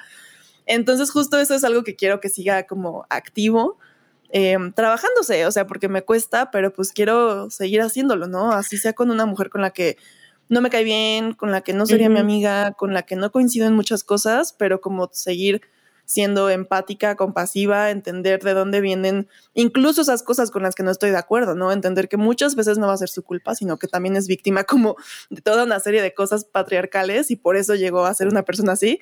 Entonces, 0.66 1.10
justo 1.10 1.38
eso 1.38 1.54
es 1.54 1.64
algo 1.64 1.82
que 1.84 1.96
quiero 1.96 2.20
que 2.20 2.28
siga 2.28 2.66
como 2.66 3.06
activo, 3.08 3.78
em, 4.30 4.72
trabajándose, 4.72 5.46
o 5.46 5.50
sea, 5.50 5.66
porque 5.66 5.88
me 5.88 6.02
cuesta, 6.02 6.50
pero 6.50 6.72
pues 6.72 6.92
quiero 6.92 7.50
seguir 7.50 7.80
haciéndolo, 7.80 8.26
¿no? 8.26 8.52
Así 8.52 8.76
sea 8.76 8.92
con 8.92 9.10
una 9.10 9.24
mujer 9.24 9.48
con 9.48 9.62
la 9.62 9.70
que 9.70 9.96
no 10.48 10.60
me 10.60 10.70
cae 10.70 10.84
bien, 10.84 11.34
con 11.34 11.50
la 11.50 11.62
que 11.62 11.72
no 11.72 11.86
sería 11.86 12.08
mi 12.08 12.18
amiga, 12.18 12.72
con 12.72 12.92
la 12.94 13.02
que 13.02 13.16
no 13.16 13.30
coincido 13.30 13.66
en 13.66 13.74
muchas 13.74 14.02
cosas, 14.04 14.52
pero 14.52 14.80
como 14.80 15.08
seguir 15.12 15.62
siendo 16.08 16.48
empática, 16.48 17.16
compasiva, 17.16 17.90
entender 17.90 18.42
de 18.42 18.54
dónde 18.54 18.80
vienen 18.80 19.28
incluso 19.52 20.00
esas 20.00 20.22
cosas 20.22 20.50
con 20.50 20.62
las 20.62 20.74
que 20.74 20.82
no 20.82 20.90
estoy 20.90 21.10
de 21.10 21.18
acuerdo, 21.18 21.54
¿no? 21.54 21.70
Entender 21.70 22.08
que 22.08 22.16
muchas 22.16 22.54
veces 22.54 22.78
no 22.78 22.86
va 22.86 22.94
a 22.94 22.96
ser 22.96 23.10
su 23.10 23.22
culpa, 23.22 23.54
sino 23.54 23.76
que 23.76 23.88
también 23.88 24.16
es 24.16 24.26
víctima 24.26 24.64
como 24.64 24.96
de 25.28 25.42
toda 25.42 25.64
una 25.64 25.78
serie 25.80 26.00
de 26.00 26.14
cosas 26.14 26.46
patriarcales 26.46 27.30
y 27.30 27.36
por 27.36 27.56
eso 27.56 27.74
llegó 27.74 28.06
a 28.06 28.14
ser 28.14 28.28
una 28.28 28.42
persona 28.42 28.72
así. 28.72 29.00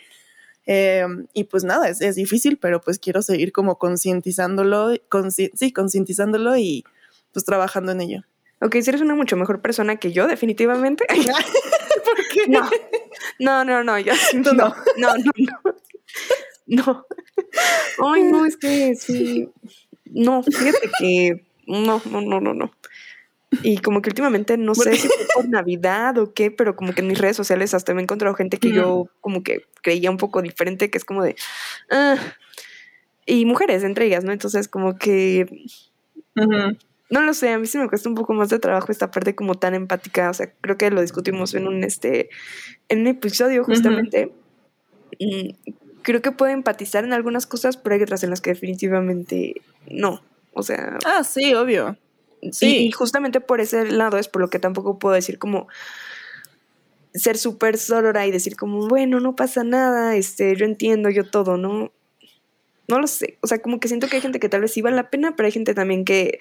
Em, 0.67 1.29
y 1.33 1.45
pues 1.45 1.63
nada, 1.63 1.89
es, 1.89 2.01
es, 2.01 2.17
difícil, 2.17 2.59
pero 2.59 2.81
pues 2.81 2.99
quiero 2.99 3.23
seguir 3.23 3.53
como 3.53 3.79
concientizándolo, 3.79 4.91
sí, 5.31 5.73
concientizándolo 5.73 6.57
y 6.57 6.85
pues 7.33 7.45
trabajando 7.45 7.93
en 7.93 8.01
ello. 8.01 8.23
Ok, 8.61 8.79
si 8.83 8.91
eres 8.91 9.01
una 9.01 9.15
mucho 9.15 9.37
mejor 9.37 9.63
persona 9.63 9.95
que 9.95 10.11
yo, 10.11 10.27
definitivamente. 10.27 11.07
¿Por 12.05 12.29
qué? 12.33 12.49
No, 12.49 12.69
no, 13.39 13.65
no, 13.65 13.85
no, 13.85 13.97
yo 14.01 14.13
no, 14.35 14.53
no, 14.55 14.75
no, 14.97 15.15
no. 15.17 15.77
No. 16.69 17.07
Ay, 18.05 18.25
no, 18.25 18.45
es 18.45 18.57
que 18.57 18.97
sí. 18.97 19.49
No, 20.05 20.43
fíjate 20.43 20.91
que 20.99 21.45
no, 21.67 22.03
no, 22.11 22.21
no, 22.21 22.41
no, 22.41 22.55
no. 22.55 22.73
Y 23.63 23.79
como 23.79 24.03
que 24.03 24.11
últimamente 24.11 24.59
no 24.59 24.75
sé 24.75 24.97
si 24.97 25.07
fue 25.07 25.27
por 25.35 25.49
Navidad 25.49 26.19
o 26.19 26.35
qué, 26.35 26.51
pero 26.51 26.75
como 26.75 26.93
que 26.93 27.03
en 27.03 27.07
mis 27.07 27.19
redes 27.19 27.37
sociales 27.37 27.73
hasta 27.75 27.95
me 27.95 28.01
he 28.01 28.03
encontrado 28.03 28.35
gente 28.35 28.59
que 28.59 28.73
yo 28.73 29.09
como 29.21 29.43
que 29.43 29.65
creía 29.83 30.11
un 30.11 30.17
poco 30.17 30.43
diferente, 30.43 30.91
que 30.91 30.99
es 30.99 31.05
como 31.05 31.23
de... 31.23 31.37
ah, 31.91 32.17
y 33.25 33.45
mujeres 33.45 33.85
entre 33.85 34.07
ellas, 34.07 34.25
¿no? 34.25 34.33
Entonces 34.33 34.69
como 34.69 34.99
que... 34.99 35.47
No 37.09 37.21
lo 37.21 37.35
sé, 37.35 37.53
a 37.53 37.59
mí 37.59 37.67
sí 37.67 37.79
me 37.79 37.89
cuesta 37.89 38.09
un 38.09 38.17
poco 38.17 38.33
más 38.33 38.49
de 38.49 38.59
trabajo 38.59 38.91
esta 38.91 39.13
parte 39.13 39.37
como 39.37 39.55
tan 39.55 39.75
empática, 39.75 40.29
o 40.29 40.35
sea, 40.35 40.53
creo 40.61 40.77
que 40.77 40.91
lo 40.91 41.01
discutimos 41.01 41.55
en 41.55 41.69
un, 41.69 41.85
este, 41.85 42.31
en 42.89 43.03
un 43.03 43.07
episodio 43.07 43.63
justamente. 43.63 44.33
Y 45.19 45.55
creo 46.07 46.23
que 46.23 46.31
puedo 46.31 46.53
empatizar 46.53 47.03
en 47.03 47.13
algunas 47.13 47.47
cosas, 47.47 47.77
pero 47.77 47.97
hay 47.97 48.03
otras 48.03 48.23
en 48.23 48.31
las 48.31 48.41
que 48.41 48.51
definitivamente 48.51 49.61
no. 49.91 50.23
O 50.53 50.63
sea, 50.63 50.99
Ah, 51.05 51.25
sí, 51.25 51.53
obvio. 51.53 51.97
Sí. 52.53 52.77
y 52.87 52.93
justamente 52.93 53.41
por 53.41 53.61
ese 53.61 53.87
lado 53.91 54.17
es 54.17 54.29
por 54.29 54.41
lo 54.41 54.49
que 54.49 54.61
tampoco 54.61 55.01
puedo 55.01 55.17
decir 55.17 55.37
como 55.41 55.67
ser 57.13 57.39
súper 57.39 57.77
sorora 57.77 58.25
y 58.25 58.31
decir 58.31 58.55
como, 58.57 58.87
bueno, 58.87 59.19
no 59.19 59.35
pasa 59.35 59.65
nada, 59.65 60.15
este, 60.15 60.55
yo 60.55 60.65
entiendo, 60.65 61.11
yo 61.11 61.29
todo, 61.29 61.57
¿no? 61.57 61.91
No 62.87 63.01
lo 63.01 63.07
sé. 63.09 63.39
O 63.41 63.49
sea, 63.49 63.61
como 63.61 63.81
que 63.81 63.89
siento 63.89 64.07
que 64.07 64.17
hay 64.17 64.23
gente 64.23 64.39
que 64.39 64.49
tal 64.49 64.61
vez 64.61 64.73
sí 64.73 64.83
vale 64.83 64.95
la 64.95 65.11
pena, 65.11 65.35
pero 65.35 65.47
hay 65.47 65.53
gente 65.53 65.75
también 65.75 66.05
que, 66.05 66.39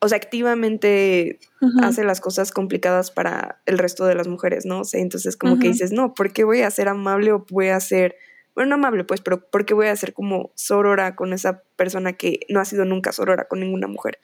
o 0.00 0.08
sea, 0.08 0.16
activamente 0.16 1.38
hace 1.82 2.04
las 2.04 2.20
cosas 2.20 2.52
complicadas 2.52 3.10
para 3.10 3.62
el 3.64 3.78
resto 3.78 4.04
de 4.04 4.16
las 4.16 4.28
mujeres, 4.28 4.66
¿no? 4.66 4.80
O 4.80 4.84
sea, 4.84 5.00
entonces 5.00 5.38
como 5.38 5.58
que 5.58 5.68
dices, 5.68 5.92
no, 5.92 6.12
¿por 6.12 6.34
qué 6.34 6.44
voy 6.44 6.60
a 6.60 6.70
ser 6.70 6.88
amable 6.88 7.32
o 7.32 7.46
voy 7.48 7.68
a 7.68 7.80
ser, 7.80 8.16
bueno, 8.54 8.70
no 8.70 8.74
amable, 8.76 9.04
pues, 9.04 9.20
pero 9.20 9.48
¿por 9.48 9.64
qué 9.64 9.74
voy 9.74 9.86
a 9.88 9.96
ser 9.96 10.12
como 10.12 10.52
sorora 10.54 11.16
con 11.16 11.32
esa 11.32 11.62
persona 11.76 12.12
que 12.14 12.40
no 12.48 12.60
ha 12.60 12.64
sido 12.64 12.84
nunca 12.84 13.12
sorora 13.12 13.46
con 13.48 13.60
ninguna 13.60 13.86
mujer? 13.86 14.18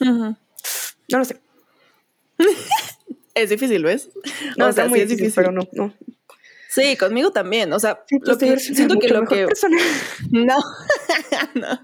No 0.00 0.36
lo 1.08 1.24
sé. 1.24 1.40
Es 3.34 3.50
difícil, 3.50 3.82
¿ves? 3.82 4.10
No, 4.56 4.68
O 4.68 4.72
sea, 4.72 4.86
muy 4.86 5.00
sí 5.00 5.02
es 5.02 5.08
difícil, 5.08 5.26
difícil. 5.26 5.42
pero 5.42 5.50
no, 5.50 5.68
no. 5.72 5.92
Sí, 6.68 6.96
conmigo 6.96 7.32
también. 7.32 7.72
O 7.72 7.80
sea, 7.80 8.04
Sí, 8.08 8.16
lo 8.20 8.38
pues, 8.38 8.38
que, 8.38 8.58
siento 8.74 8.96
que 9.00 9.08
lo 9.08 9.24
que 9.26 9.46
persona. 9.46 9.76
No, 10.30 10.56
no. 11.54 11.80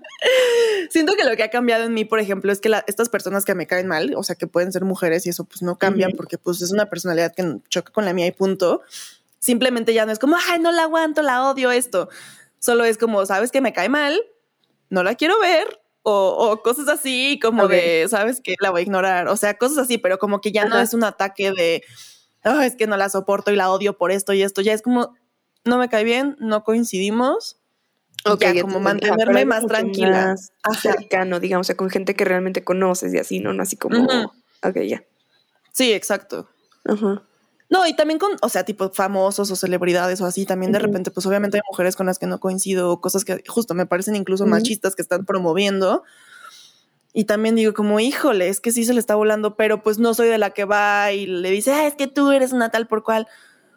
Siento 0.90 1.14
que 1.16 1.24
lo 1.24 1.34
que 1.36 1.42
ha 1.42 1.50
cambiado 1.50 1.84
en 1.84 1.92
mí, 1.94 2.04
por 2.04 2.20
ejemplo, 2.20 2.52
es 2.52 2.60
que 2.60 2.68
la- 2.68 2.84
estas 2.86 3.08
personas 3.08 3.44
que 3.44 3.56
me 3.56 3.66
caen 3.66 3.88
mal, 3.88 4.14
o 4.16 4.22
sea, 4.22 4.36
que 4.36 4.46
pueden 4.46 4.70
ser 4.70 4.84
mujeres 4.84 5.26
y 5.26 5.30
eso 5.30 5.44
pues 5.44 5.62
no 5.62 5.76
cambian 5.76 6.10
Ujú. 6.10 6.18
porque 6.18 6.38
pues 6.38 6.62
es 6.62 6.70
una 6.70 6.88
personalidad 6.88 7.34
que 7.34 7.56
choca 7.68 7.92
con 7.92 8.04
la 8.04 8.12
mía 8.14 8.26
y 8.28 8.32
punto. 8.32 8.82
Simplemente 9.40 9.94
ya 9.94 10.04
no 10.06 10.12
es 10.12 10.18
como, 10.18 10.36
ay, 10.50 10.58
no 10.60 10.70
la 10.70 10.82
aguanto, 10.84 11.22
la 11.22 11.48
odio 11.50 11.70
esto. 11.70 12.08
Solo 12.58 12.84
es 12.84 12.98
como, 12.98 13.24
sabes 13.24 13.50
que 13.50 13.62
me 13.62 13.72
cae 13.72 13.88
mal, 13.88 14.20
no 14.90 15.02
la 15.02 15.14
quiero 15.14 15.38
ver. 15.40 15.66
O, 16.02 16.12
o 16.50 16.62
cosas 16.62 16.88
así 16.88 17.38
como 17.42 17.68
de, 17.68 18.06
sabes 18.08 18.40
que 18.42 18.54
la 18.60 18.70
voy 18.70 18.80
a 18.80 18.84
ignorar. 18.84 19.28
O 19.28 19.36
sea, 19.36 19.58
cosas 19.58 19.78
así, 19.78 19.98
pero 19.98 20.18
como 20.18 20.40
que 20.40 20.52
ya 20.52 20.64
no 20.64 20.78
es 20.80 20.94
un 20.94 21.04
ataque 21.04 21.52
de, 21.52 21.82
"Ah, 22.44 22.64
es 22.66 22.76
que 22.76 22.86
no 22.86 22.96
la 22.96 23.10
soporto 23.10 23.50
y 23.52 23.56
la 23.56 23.70
odio 23.70 23.98
por 23.98 24.10
esto 24.12 24.32
y 24.32 24.42
esto. 24.42 24.62
Ya 24.62 24.72
es 24.74 24.82
como, 24.82 25.14
no 25.64 25.78
me 25.78 25.88
cae 25.90 26.04
bien, 26.04 26.36
no 26.40 26.64
coincidimos. 26.64 27.58
y 28.26 28.30
Ok, 28.30 28.40
ya, 28.42 28.60
como 28.62 28.74
te 28.78 28.80
mantenerme 28.80 29.44
más 29.46 29.66
tranquila. 29.66 30.26
más 30.28 30.52
Ajá. 30.62 30.80
cercano, 30.94 31.40
digamos, 31.40 31.66
o 31.66 31.68
sea, 31.68 31.76
con 31.76 31.90
gente 31.90 32.14
que 32.16 32.24
realmente 32.26 32.64
conoces 32.64 33.14
y 33.14 33.18
así, 33.18 33.40
¿no? 33.40 33.52
No 33.54 33.62
así 33.62 33.76
como, 33.76 34.02
Ujú. 34.04 34.30
ok, 34.62 34.76
ya. 34.86 35.04
Sí, 35.72 35.92
exacto. 35.92 36.48
Ajá. 36.84 37.22
No, 37.70 37.86
y 37.86 37.94
también 37.94 38.18
con, 38.18 38.32
o 38.42 38.48
sea, 38.48 38.64
tipo 38.64 38.90
famosos 38.92 39.48
o 39.50 39.56
celebridades 39.56 40.20
o 40.20 40.26
así, 40.26 40.44
también 40.44 40.72
de 40.72 40.78
Ujú. 40.78 40.88
repente, 40.88 41.10
pues 41.12 41.24
obviamente 41.26 41.56
hay 41.56 41.62
mujeres 41.70 41.94
con 41.94 42.04
las 42.06 42.18
que 42.18 42.26
no 42.26 42.40
coincido, 42.40 43.00
cosas 43.00 43.24
que 43.24 43.42
justo 43.46 43.74
me 43.74 43.86
parecen 43.86 44.16
incluso 44.16 44.42
Ujú. 44.44 44.50
machistas 44.50 44.96
que 44.96 45.02
están 45.02 45.24
promoviendo. 45.24 46.02
Y 47.12 47.24
también 47.24 47.54
digo 47.54 47.72
como, 47.72 47.98
híjole, 48.00 48.48
es 48.48 48.60
que 48.60 48.72
sí 48.72 48.84
se 48.84 48.92
le 48.92 49.00
está 49.00 49.14
volando, 49.14 49.56
pero 49.56 49.82
pues 49.82 49.98
no 49.98 50.14
soy 50.14 50.28
de 50.28 50.38
la 50.38 50.50
que 50.50 50.64
va 50.64 51.12
y 51.12 51.26
le 51.26 51.50
dice, 51.50 51.72
ah, 51.72 51.86
es 51.86 51.94
que 51.94 52.06
tú 52.08 52.32
eres 52.32 52.52
una 52.52 52.70
tal 52.70 52.86
por 52.88 53.02
cual. 53.04 53.26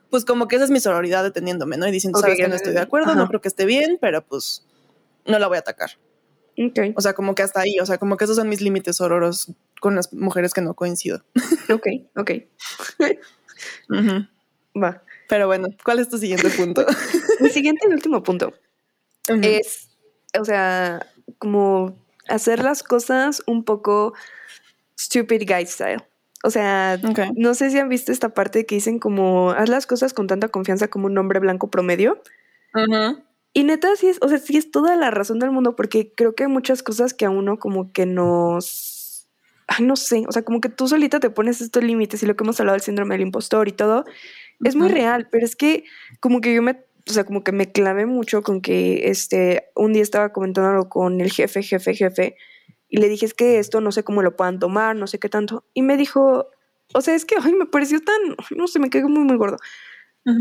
Pues 0.10 0.26
como 0.26 0.48
que 0.48 0.56
esa 0.56 0.66
es 0.66 0.72
mi 0.72 0.80
sororidad 0.80 1.24
deteniéndome, 1.24 1.78
¿no? 1.78 1.88
Y 1.88 1.92
diciendo, 1.92 2.18
Ok, 2.20 2.26
sabes 2.26 2.38
que 2.40 2.48
no 2.48 2.56
estoy 2.56 2.74
de 2.74 2.80
acuerdo, 2.82 3.12
Ajá. 3.12 3.20
no 3.20 3.28
creo 3.28 3.42
que 3.42 3.48
esté 3.48 3.66
bien, 3.66 3.98
pero 4.02 4.24
pues 4.26 4.66
no 5.26 5.38
la 5.40 5.48
voy 5.48 5.58
a 5.58 5.60
atacar. 5.62 5.92
Ok, 6.58 6.80
O 6.96 7.02
sea, 7.02 7.14
como 7.14 7.34
que 7.34 7.42
hasta 7.42 7.62
ahí, 7.62 7.80
o 7.80 7.86
sea, 7.86 7.98
como 7.98 8.18
que 8.18 8.26
esos 8.26 8.36
son 8.38 8.48
mis 8.50 8.62
límites 8.62 8.98
sororos 8.98 9.52
con 9.82 9.96
las 9.96 10.14
mujeres 10.14 10.54
que 10.54 10.62
no 10.62 10.76
coincido. 10.76 11.24
ok, 11.72 11.88
ok. 12.16 12.32
Va. 14.82 15.04
Pero 15.30 15.48
bueno, 15.48 15.70
¿cuál 15.84 16.00
es 16.00 16.10
tu 16.10 16.18
siguiente 16.18 16.50
punto? 16.50 16.86
Mi 17.40 17.50
siguiente 17.50 17.88
y 17.90 17.94
último 17.94 18.24
punto 18.24 18.54
es, 19.28 19.90
o 20.40 20.46
sea, 20.46 21.06
como 21.38 21.96
hacer 22.28 22.64
las 22.64 22.84
cosas 22.84 23.42
un 23.46 23.64
poco 23.64 24.14
stupid 24.98 25.44
guy 25.48 25.66
style. 25.66 26.04
O 26.46 26.50
sea, 26.50 27.00
no 27.36 27.54
sé 27.54 27.70
si 27.70 27.80
han 27.80 27.88
visto 27.88 28.12
esta 28.12 28.34
parte 28.34 28.66
que 28.66 28.76
dicen 28.76 29.00
como, 29.00 29.52
haz 29.52 29.70
las 29.70 29.88
cosas 29.88 30.14
con 30.14 30.28
tanta 30.28 30.50
confianza 30.50 30.90
como 30.90 31.06
un 31.06 31.18
hombre 31.18 31.40
blanco 31.40 31.70
promedio. 31.70 32.22
Y 33.54 33.64
neta, 33.64 33.96
sí 33.96 34.08
es, 34.08 34.18
o 34.22 34.28
sea, 34.28 34.40
sí 34.40 34.58
es 34.58 34.70
toda 34.70 34.98
la 34.98 35.10
razón 35.10 35.40
del 35.40 35.52
mundo, 35.52 35.76
porque 35.76 36.12
creo 36.14 36.36
que 36.36 36.44
hay 36.44 36.50
muchas 36.50 36.84
cosas 36.84 37.14
que 37.14 37.26
a 37.26 37.30
uno 37.30 37.60
como 37.60 37.94
que 37.94 38.06
nos. 38.06 38.93
Ay, 39.68 39.86
no 39.86 39.96
sé, 39.96 40.24
o 40.28 40.32
sea, 40.32 40.44
como 40.44 40.62
que 40.62 40.70
tú 40.70 40.88
solita 40.88 41.20
te 41.20 41.30
pones 41.30 41.62
estos 41.62 41.84
límites 41.84 42.22
y 42.22 42.26
lo 42.26 42.36
que 42.36 42.44
hemos 42.44 42.60
hablado 42.60 42.76
del 42.76 42.82
síndrome 42.82 43.16
del 43.16 43.22
impostor 43.22 43.68
y 43.68 43.72
todo, 43.72 44.06
es 44.64 44.76
muy 44.76 44.90
real, 44.90 45.28
pero 45.32 45.46
es 45.46 45.56
que 45.56 45.84
como 46.20 46.42
que 46.42 46.54
yo 46.54 46.62
me, 46.62 46.84
o 47.08 47.12
sea, 47.12 47.24
como 47.24 47.44
que 47.44 47.52
me 47.52 47.72
clavé 47.72 48.06
mucho 48.06 48.44
con 48.44 48.62
que 48.62 49.10
este, 49.10 49.70
un 49.76 49.94
día 49.94 50.04
estaba 50.04 50.32
comentándolo 50.32 50.90
con 50.90 51.22
el 51.22 51.32
jefe, 51.32 51.64
jefe, 51.64 51.96
jefe, 51.96 52.36
y 52.90 52.98
le 52.98 53.10
dije, 53.10 53.26
es 53.26 53.34
que 53.34 53.60
esto 53.60 53.82
no 53.82 53.92
sé 53.92 54.04
cómo 54.04 54.22
lo 54.22 54.36
puedan 54.36 54.60
tomar, 54.60 54.96
no 54.96 55.08
sé 55.08 55.20
qué 55.20 55.30
tanto, 55.30 55.66
y 55.74 55.82
me 55.82 55.98
dijo, 55.98 56.50
o 56.94 57.02
sea, 57.02 57.16
es 57.16 57.26
que, 57.26 57.36
ay, 57.42 57.54
me 57.54 57.66
pareció 57.66 58.00
tan, 58.02 58.36
no 58.56 58.68
sé, 58.68 58.80
me 58.80 58.90
quedé 58.90 59.06
muy, 59.06 59.24
muy 59.24 59.38
gordo. 59.38 59.58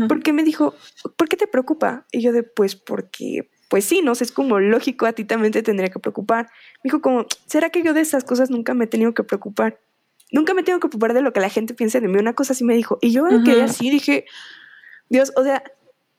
Porque 0.07 0.31
me 0.31 0.43
dijo, 0.43 0.75
¿por 1.17 1.27
qué 1.27 1.35
te 1.35 1.47
preocupa? 1.47 2.07
Y 2.11 2.21
yo 2.21 2.31
de, 2.31 2.43
pues 2.43 2.75
porque, 2.75 3.49
pues 3.73 3.85
sí, 3.85 4.03
no 4.03 4.13
sé, 4.13 4.25
es 4.25 4.31
como 4.31 4.59
lógico, 4.59 5.07
a 5.07 5.13
ti 5.13 5.25
también 5.25 5.51
te 5.51 5.63
tendría 5.63 5.89
que 5.89 5.97
preocupar. 5.97 6.45
Me 6.83 6.89
dijo 6.89 7.01
como, 7.01 7.25
¿será 7.47 7.71
que 7.71 7.81
yo 7.81 7.95
de 7.95 8.01
esas 8.01 8.23
cosas 8.23 8.51
nunca 8.51 8.75
me 8.75 8.85
he 8.85 8.87
tenido 8.87 9.15
que 9.15 9.23
preocupar? 9.23 9.79
Nunca 10.31 10.53
me 10.53 10.61
tengo 10.61 10.79
que 10.79 10.89
preocupar 10.89 11.15
de 11.15 11.23
lo 11.23 11.33
que 11.33 11.39
la 11.39 11.49
gente 11.49 11.73
piense 11.73 11.99
de 11.99 12.07
mí. 12.07 12.19
Una 12.19 12.33
cosa 12.33 12.53
así 12.53 12.63
me 12.63 12.75
dijo. 12.75 12.99
Y 13.01 13.11
yo 13.11 13.23
me 13.23 13.41
quedé 13.41 13.63
así, 13.63 13.89
dije, 13.89 14.25
Dios, 15.09 15.33
o 15.35 15.43
sea, 15.43 15.63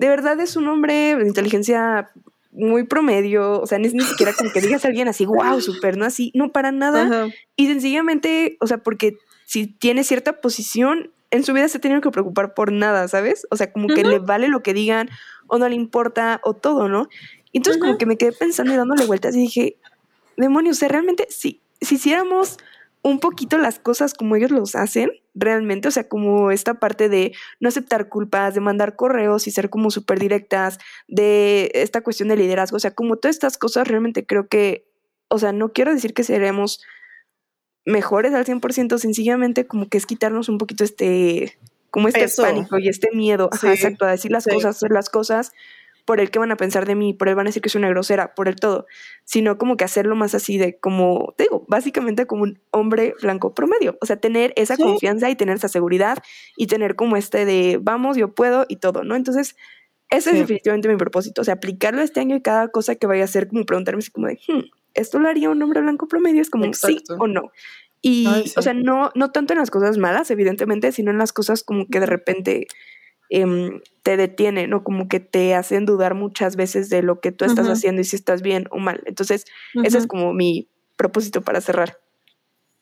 de 0.00 0.08
verdad 0.08 0.40
es 0.40 0.56
un 0.56 0.66
hombre 0.66 1.14
de 1.14 1.24
inteligencia 1.28 2.10
muy 2.50 2.82
promedio, 2.82 3.60
o 3.60 3.66
sea, 3.68 3.78
ni, 3.78 3.86
ni 3.86 4.02
siquiera 4.02 4.32
como 4.32 4.50
que 4.50 4.60
digas 4.60 4.84
a 4.84 4.88
alguien 4.88 5.06
así, 5.06 5.24
wow, 5.24 5.60
súper, 5.60 5.96
no 5.96 6.06
así, 6.06 6.32
no 6.34 6.50
para 6.50 6.72
nada. 6.72 7.28
Y 7.54 7.68
sencillamente, 7.68 8.56
o 8.60 8.66
sea, 8.66 8.78
porque 8.78 9.16
si 9.46 9.68
tiene 9.68 10.02
cierta 10.02 10.40
posición, 10.40 11.12
en 11.30 11.44
su 11.44 11.52
vida 11.52 11.68
se 11.68 11.78
ha 11.78 11.80
tenido 11.80 12.00
que 12.00 12.10
preocupar 12.10 12.52
por 12.54 12.72
nada, 12.72 13.06
¿sabes? 13.06 13.46
O 13.52 13.56
sea, 13.56 13.72
como 13.72 13.86
que 13.86 14.02
le 14.02 14.18
vale 14.18 14.48
lo 14.48 14.64
que 14.64 14.74
digan 14.74 15.08
o 15.46 15.58
no 15.58 15.68
le 15.68 15.74
importa 15.74 16.40
o 16.42 16.54
todo, 16.54 16.88
¿no? 16.88 17.08
Y 17.54 17.58
entonces 17.58 17.80
como 17.80 17.96
que 17.98 18.04
me 18.04 18.18
quedé 18.18 18.32
pensando 18.32 18.74
y 18.74 18.76
dándole 18.76 19.06
vueltas 19.06 19.36
y 19.36 19.38
dije, 19.38 19.76
demonios, 20.36 20.76
o 20.76 20.80
sea, 20.80 20.88
realmente 20.88 21.28
si, 21.30 21.62
si 21.80 21.94
hiciéramos 21.94 22.58
un 23.00 23.20
poquito 23.20 23.58
las 23.58 23.78
cosas 23.78 24.12
como 24.12 24.34
ellos 24.34 24.50
los 24.50 24.74
hacen, 24.74 25.12
realmente, 25.36 25.86
o 25.86 25.92
sea, 25.92 26.08
como 26.08 26.50
esta 26.50 26.74
parte 26.80 27.08
de 27.08 27.32
no 27.60 27.68
aceptar 27.68 28.08
culpas, 28.08 28.54
de 28.54 28.60
mandar 28.60 28.96
correos 28.96 29.46
y 29.46 29.52
ser 29.52 29.70
como 29.70 29.92
súper 29.92 30.18
directas, 30.18 30.78
de 31.06 31.70
esta 31.74 32.00
cuestión 32.00 32.28
de 32.28 32.36
liderazgo, 32.36 32.76
o 32.76 32.80
sea, 32.80 32.92
como 32.92 33.18
todas 33.18 33.36
estas 33.36 33.56
cosas, 33.56 33.86
realmente 33.86 34.26
creo 34.26 34.48
que, 34.48 34.88
o 35.28 35.38
sea, 35.38 35.52
no 35.52 35.72
quiero 35.72 35.94
decir 35.94 36.12
que 36.12 36.24
seremos 36.24 36.82
mejores 37.84 38.34
al 38.34 38.46
100%, 38.46 38.98
sencillamente 38.98 39.64
como 39.68 39.88
que 39.88 39.98
es 39.98 40.06
quitarnos 40.06 40.48
un 40.48 40.58
poquito 40.58 40.82
este, 40.82 41.56
como 41.90 42.08
este 42.08 42.26
pánico 42.36 42.80
y 42.80 42.88
este 42.88 43.10
miedo, 43.14 43.48
ajá, 43.52 43.60
Sí, 43.60 43.66
exacto, 43.68 44.06
a 44.06 44.10
decir 44.10 44.32
las 44.32 44.42
sí. 44.42 44.50
cosas, 44.50 44.74
hacer 44.74 44.90
las 44.90 45.08
cosas 45.08 45.52
por 46.04 46.20
el 46.20 46.30
que 46.30 46.38
van 46.38 46.52
a 46.52 46.56
pensar 46.56 46.86
de 46.86 46.94
mí, 46.94 47.14
por 47.14 47.28
el 47.28 47.34
van 47.34 47.46
a 47.46 47.50
decir 47.50 47.62
que 47.62 47.68
soy 47.70 47.78
una 47.80 47.88
grosera, 47.88 48.34
por 48.34 48.48
el 48.48 48.56
todo, 48.56 48.86
sino 49.24 49.58
como 49.58 49.76
que 49.76 49.84
hacerlo 49.84 50.16
más 50.16 50.34
así 50.34 50.58
de 50.58 50.78
como, 50.78 51.34
te 51.36 51.44
digo, 51.44 51.64
básicamente 51.68 52.26
como 52.26 52.42
un 52.44 52.60
hombre 52.72 53.14
blanco 53.22 53.54
promedio, 53.54 53.96
o 54.02 54.06
sea, 54.06 54.16
tener 54.16 54.52
esa 54.56 54.76
Sí. 54.76 54.82
confianza 54.82 55.30
y 55.30 55.36
tener 55.36 55.56
esa 55.56 55.68
seguridad 55.68 56.18
y 56.56 56.66
tener 56.66 56.94
como 56.96 57.16
este 57.16 57.44
de, 57.46 57.78
vamos, 57.82 58.16
yo 58.16 58.34
puedo 58.34 58.66
y 58.68 58.76
todo, 58.76 59.02
¿no? 59.04 59.16
Entonces, 59.16 59.56
ese 60.10 60.30
Sí. 60.30 60.36
es 60.36 60.42
definitivamente 60.42 60.88
mi 60.88 60.96
propósito, 60.96 61.40
o 61.42 61.44
sea, 61.44 61.54
aplicarlo 61.54 62.02
este 62.02 62.20
año 62.20 62.36
y 62.36 62.42
cada 62.42 62.68
cosa 62.68 62.94
que 62.96 63.06
vaya 63.06 63.22
a 63.22 63.24
hacer, 63.26 63.48
como 63.48 63.64
preguntarme 63.64 64.00
así 64.00 64.10
como 64.10 64.26
de, 64.28 64.38
"Hmm, 64.48 64.60
¿esto 64.94 65.18
lo 65.18 65.28
haría 65.28 65.50
un 65.50 65.62
hombre 65.62 65.80
blanco 65.80 66.06
promedio? 66.08 66.42
Es 66.42 66.50
como 66.50 66.64
sí 66.66 66.70
Exacto. 66.98 67.16
o 67.18 67.26
no. 67.26 67.50
Y, 68.02 68.26
Ay, 68.28 68.46
sí. 68.48 68.54
o 68.58 68.62
sea, 68.62 68.74
no, 68.74 69.10
no 69.14 69.30
tanto 69.32 69.54
en 69.54 69.58
las 69.60 69.70
cosas 69.70 69.96
malas, 69.98 70.30
evidentemente, 70.30 70.92
sino 70.92 71.10
en 71.10 71.18
las 71.18 71.32
cosas 71.32 71.62
como 71.64 71.86
que 71.88 72.00
de 72.00 72.06
repente 72.06 72.66
em, 73.30 73.80
te 74.02 74.16
detienen 74.16 74.72
o 74.74 74.84
como 74.84 75.08
que 75.08 75.20
te 75.20 75.54
hacen 75.54 75.86
dudar 75.86 76.14
muchas 76.14 76.56
veces 76.56 76.90
de 76.90 77.02
lo 77.02 77.20
que 77.20 77.32
tú 77.32 77.44
estás 77.44 77.68
haciendo 77.68 78.00
y 78.00 78.04
si 78.04 78.16
estás 78.16 78.42
bien 78.42 78.66
o 78.70 78.78
mal. 78.78 79.02
Entonces, 79.06 79.44
ese 79.82 79.98
es 79.98 80.06
como 80.06 80.32
mi 80.32 80.68
propósito 80.96 81.42
para 81.42 81.60
cerrar. 81.60 81.98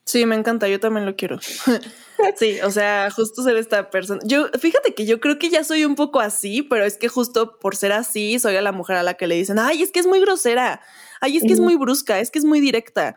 Sí, 0.05 0.27
me 0.27 0.35
encanta, 0.35 0.69
yo 0.69 0.81
también 0.81 1.07
lo 1.07 1.15
quiero. 1.15 1.39
sí, 2.37 2.61
o 2.63 2.71
sea, 2.71 3.09
justo 3.11 3.43
ser 3.43 3.57
esta 3.57 3.91
persona. 3.91 4.21
Yo, 4.25 4.49
fíjate 4.59 4.95
que 4.95 5.07
yo 5.07 5.21
creo 5.21 5.39
que 5.39 5.49
ya 5.49 5.63
soy 5.63 5.85
un 5.85 5.95
poco 5.95 6.21
así, 6.21 6.63
pero 6.63 6.85
es 6.85 6.97
que 6.97 7.09
justo 7.09 7.59
por 7.59 7.77
ser 7.77 7.93
así, 7.93 8.39
soy 8.39 8.57
a 8.57 8.63
la 8.63 8.73
mujer 8.73 8.97
a 8.97 9.03
la 9.03 9.15
que 9.15 9.29
le 9.29 9.37
dicen, 9.37 9.59
ay, 9.59 9.83
es 9.83 9.93
que 9.93 10.01
es 10.01 10.07
muy 10.07 10.21
grosera, 10.21 10.81
ay, 11.21 11.37
es 11.37 11.45
que 11.45 11.53
es 11.53 11.61
muy 11.61 11.77
brusca, 11.77 12.19
es 12.19 12.31
que 12.31 12.41
es 12.41 12.45
muy 12.45 12.61
directa. 12.61 13.17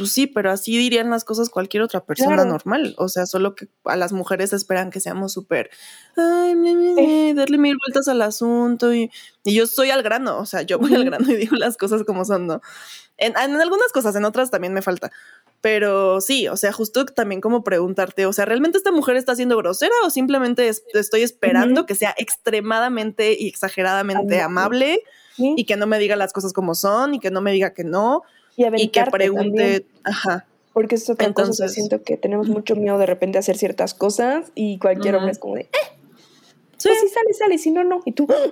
Pues 0.00 0.12
sí, 0.12 0.26
pero 0.26 0.50
así 0.50 0.76
dirían 0.78 1.10
las 1.10 1.24
cosas 1.24 1.50
cualquier 1.50 1.82
otra 1.82 2.00
persona 2.04 2.36
Claro. 2.36 2.50
normal. 2.50 2.94
O 2.96 3.08
sea, 3.08 3.26
solo 3.26 3.54
que 3.54 3.68
a 3.84 3.96
las 3.96 4.12
mujeres 4.12 4.52
esperan 4.54 4.90
que 4.90 4.98
seamos 4.98 5.32
súper, 5.34 5.68
ay, 6.16 6.54
me, 6.56 6.74
me, 6.74 6.94
me, 6.94 7.34
darle 7.34 7.58
mil 7.58 7.76
vueltas 7.86 8.08
al 8.08 8.22
asunto. 8.22 8.94
Y, 8.94 9.10
y 9.44 9.54
yo 9.54 9.66
soy 9.66 9.90
al 9.90 10.02
grano, 10.02 10.38
o 10.38 10.46
sea, 10.46 10.62
yo 10.62 10.78
voy 10.78 10.94
al 10.94 11.04
grano 11.04 11.30
y 11.30 11.36
digo 11.36 11.56
las 11.56 11.76
cosas 11.76 12.04
como 12.04 12.24
son, 12.24 12.46
¿no? 12.46 12.60
En, 13.18 13.34
en 13.36 13.60
algunas 13.60 13.92
cosas, 13.92 14.16
en 14.16 14.24
otras 14.24 14.50
también 14.50 14.72
me 14.72 14.80
falta. 14.80 15.10
Pero 15.60 16.22
sí, 16.22 16.48
o 16.48 16.56
sea, 16.56 16.72
justo 16.72 17.04
también 17.04 17.42
como 17.42 17.62
preguntarte, 17.62 18.24
o 18.24 18.32
sea, 18.32 18.46
¿realmente 18.46 18.78
esta 18.78 18.92
mujer 18.92 19.16
está 19.16 19.36
siendo 19.36 19.58
grosera 19.58 19.92
o 20.06 20.08
simplemente 20.08 20.68
es- 20.68 20.82
estoy 20.94 21.20
esperando 21.20 21.84
que 21.84 21.94
sea 21.94 22.14
extremadamente 22.16 23.36
y 23.38 23.48
exageradamente 23.48 24.40
Amable. 24.40 24.94
amable 24.94 25.02
¿sí? 25.36 25.54
y 25.58 25.64
que 25.66 25.76
no 25.76 25.86
me 25.86 25.98
diga 25.98 26.16
las 26.16 26.32
cosas 26.32 26.54
como 26.54 26.74
son 26.74 27.14
y 27.14 27.20
que 27.20 27.30
no 27.30 27.42
me 27.42 27.52
diga 27.52 27.74
que 27.74 27.84
no 27.84 28.22
Y, 28.56 28.66
y 28.82 28.88
que 28.88 29.04
pregunte, 29.10 29.80
también, 29.80 29.86
ajá, 30.04 30.46
porque 30.72 30.94
es 30.96 31.08
otra 31.08 31.32
cosa, 31.32 31.50
o 31.50 31.52
sea, 31.54 31.66
Entonces- 31.66 31.74
siento 31.74 32.02
que 32.02 32.16
tenemos 32.16 32.48
mucho 32.48 32.76
miedo 32.76 32.98
de 32.98 33.06
repente 33.06 33.38
a 33.38 33.40
hacer 33.40 33.56
ciertas 33.56 33.94
cosas 33.94 34.52
y 34.54 34.78
cualquier 34.78 35.14
hombre 35.16 35.30
Ujú. 35.30 35.32
es 35.32 35.38
como 35.38 35.54
de, 35.56 35.62
eh, 35.62 35.68
sí, 36.76 36.88
pues 36.88 37.00
si 37.00 37.08
sale, 37.08 37.32
sale, 37.34 37.58
si 37.58 37.70
no, 37.70 37.84
no. 37.84 38.00
Y 38.04 38.12
tú, 38.12 38.26
"Ah". 38.30 38.50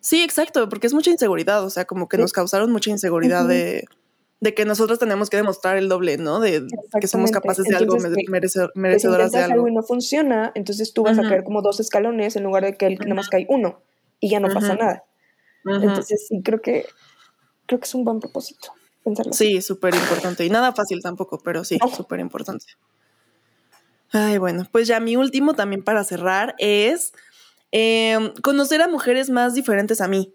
sí, 0.00 0.22
exacto, 0.22 0.68
porque 0.68 0.86
es 0.86 0.94
mucha 0.94 1.10
inseguridad, 1.10 1.64
o 1.64 1.70
sea, 1.70 1.84
como 1.84 2.08
que 2.08 2.16
Sí. 2.16 2.22
nos 2.22 2.32
causaron 2.32 2.70
mucha 2.72 2.90
inseguridad 2.90 3.40
Ujú. 3.42 3.48
de, 3.52 3.84
de 4.40 4.54
que 4.54 4.64
nosotros 4.64 4.98
tenemos 4.98 5.30
que 5.30 5.36
demostrar 5.36 5.76
el 5.76 5.88
doble, 5.88 6.16
¿no? 6.18 6.40
De 6.40 6.66
que 7.00 7.06
somos 7.06 7.30
capaces 7.30 7.64
de 7.64 7.76
algo, 7.76 7.94
Entonces, 7.94 8.10
mere- 8.10 8.24
que- 8.24 8.30
merece- 8.32 8.60
pues 8.66 8.70
merecedoras 8.76 9.30
de 9.30 9.38
intentas 9.38 9.50
algo 9.52 9.64
algo. 9.66 9.68
y 9.68 9.74
no 9.76 9.82
funciona, 9.84 10.50
entonces 10.56 10.92
tú 10.92 11.04
vas 11.04 11.16
a 11.18 11.20
Ujú. 11.20 11.30
caer 11.30 11.44
como 11.44 11.62
dos 11.62 11.78
escalones 11.78 12.34
en 12.36 12.42
lugar 12.42 12.64
de 12.64 12.76
que 12.76 12.86
el 12.86 12.98
que 12.98 13.04
nada 13.04 13.14
más 13.14 13.28
cae 13.28 13.46
uno 13.48 13.80
y 14.18 14.30
ya 14.30 14.40
no 14.40 14.48
pasa 14.52 14.74
nada. 14.74 15.04
Entonces 15.64 16.26
sí, 16.28 16.42
creo 16.42 16.60
que 16.60 16.86
creo 17.66 17.80
que 17.80 17.84
es 17.86 17.94
un 17.94 18.04
buen 18.04 18.20
propósito 18.20 18.72
pensarlo. 19.02 19.32
Sí, 19.32 19.60
súper 19.62 19.94
importante. 19.94 20.44
Y 20.44 20.50
nada 20.50 20.72
fácil 20.72 21.02
tampoco, 21.02 21.38
pero 21.42 21.64
sí, 21.64 21.78
súper 21.96 22.20
importante. 22.20 22.66
Ay, 24.12 24.38
bueno, 24.38 24.66
pues 24.70 24.86
ya 24.86 25.00
mi 25.00 25.16
último 25.16 25.54
también 25.54 25.82
para 25.82 26.04
cerrar 26.04 26.54
es 26.58 27.12
em, 27.70 28.32
conocer 28.42 28.82
a 28.82 28.88
mujeres 28.88 29.30
más 29.30 29.54
diferentes 29.54 30.00
a 30.00 30.08
mí. 30.08 30.34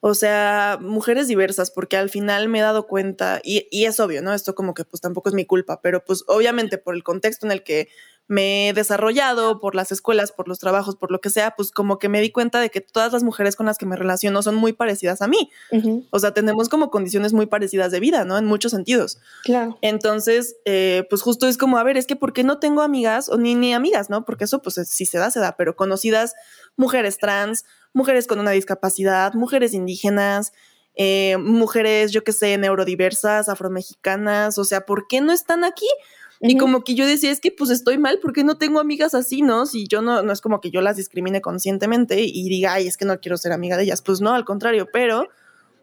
O 0.00 0.14
sea, 0.14 0.78
mujeres 0.80 1.26
diversas, 1.26 1.70
porque 1.70 1.96
al 1.96 2.10
final 2.10 2.48
me 2.48 2.60
he 2.60 2.62
dado 2.62 2.86
cuenta, 2.86 3.40
y, 3.42 3.66
y 3.70 3.86
es 3.86 3.98
obvio, 3.98 4.22
¿no? 4.22 4.32
Esto 4.32 4.54
como 4.54 4.74
que 4.74 4.84
pues 4.84 5.00
tampoco 5.00 5.28
es 5.28 5.34
mi 5.34 5.44
culpa, 5.44 5.80
pero 5.80 6.04
pues 6.04 6.22
obviamente 6.28 6.78
por 6.78 6.94
el 6.94 7.02
contexto 7.02 7.46
en 7.46 7.52
el 7.52 7.64
que 7.64 7.88
me 8.28 8.68
he 8.68 8.72
desarrollado, 8.72 9.60
por 9.60 9.74
las 9.74 9.92
escuelas, 9.92 10.32
por 10.32 10.48
los 10.48 10.58
trabajos, 10.58 10.96
por 10.96 11.12
lo 11.12 11.20
que 11.20 11.30
sea, 11.30 11.52
pues 11.52 11.70
como 11.70 11.98
que 11.98 12.08
me 12.08 12.20
di 12.20 12.30
cuenta 12.30 12.60
de 12.60 12.70
que 12.70 12.80
todas 12.80 13.12
las 13.12 13.22
mujeres 13.22 13.54
con 13.54 13.66
las 13.66 13.78
que 13.78 13.86
me 13.86 13.96
relaciono 13.96 14.42
son 14.42 14.56
muy 14.56 14.72
parecidas 14.72 15.22
a 15.22 15.28
mí. 15.28 15.50
O 16.10 16.18
sea, 16.18 16.32
tenemos 16.32 16.68
como 16.68 16.90
condiciones 16.90 17.32
muy 17.32 17.46
parecidas 17.46 17.92
de 17.92 18.00
vida, 18.00 18.24
¿no? 18.24 18.36
En 18.36 18.46
muchos 18.46 18.72
sentidos. 18.72 19.18
Claro. 19.44 19.78
Entonces, 19.80 20.56
eh, 20.64 21.04
pues 21.08 21.22
justo 21.22 21.46
es 21.46 21.56
como, 21.56 21.78
a 21.78 21.84
ver, 21.84 21.96
es 21.96 22.06
que 22.06 22.16
¿por 22.16 22.32
qué 22.32 22.42
no 22.42 22.58
tengo 22.58 22.82
amigas 22.82 23.28
o 23.28 23.36
ni, 23.38 23.54
ni 23.54 23.74
amigas, 23.74 24.10
no? 24.10 24.24
Porque 24.24 24.44
eso, 24.44 24.60
pues 24.60 24.74
si 24.88 25.06
se 25.06 25.18
da, 25.18 25.30
se 25.30 25.40
da, 25.40 25.56
pero 25.56 25.76
conocidas 25.76 26.34
mujeres 26.76 27.18
trans, 27.18 27.64
mujeres 27.92 28.26
con 28.26 28.40
una 28.40 28.50
discapacidad, 28.50 29.34
mujeres 29.34 29.72
indígenas, 29.72 30.52
eh, 30.96 31.36
mujeres, 31.38 32.10
yo 32.10 32.24
qué 32.24 32.32
sé, 32.32 32.56
neurodiversas, 32.56 33.48
afromexicanas, 33.48 34.58
o 34.58 34.64
sea, 34.64 34.86
¿por 34.86 35.06
qué 35.06 35.20
no 35.20 35.32
están 35.32 35.62
aquí? 35.62 35.86
Y 36.40 36.58
como 36.58 36.84
que 36.84 36.94
yo 36.94 37.06
decía, 37.06 37.30
es 37.30 37.40
que 37.40 37.50
pues 37.50 37.70
estoy 37.70 37.98
mal 37.98 38.18
porque 38.20 38.44
no 38.44 38.58
tengo 38.58 38.78
amigas 38.80 39.14
así, 39.14 39.42
¿no? 39.42 39.66
Si 39.66 39.86
yo 39.86 40.02
no, 40.02 40.22
no 40.22 40.32
es 40.32 40.40
como 40.40 40.60
que 40.60 40.70
yo 40.70 40.80
las 40.80 40.96
discrimine 40.96 41.40
conscientemente 41.40 42.20
y 42.22 42.48
diga, 42.48 42.74
ay, 42.74 42.86
es 42.86 42.96
que 42.96 43.04
no 43.04 43.20
quiero 43.20 43.36
ser 43.36 43.52
amiga 43.52 43.76
de 43.76 43.84
ellas. 43.84 44.02
Pues 44.02 44.20
no, 44.20 44.34
al 44.34 44.44
contrario, 44.44 44.88
pero 44.92 45.28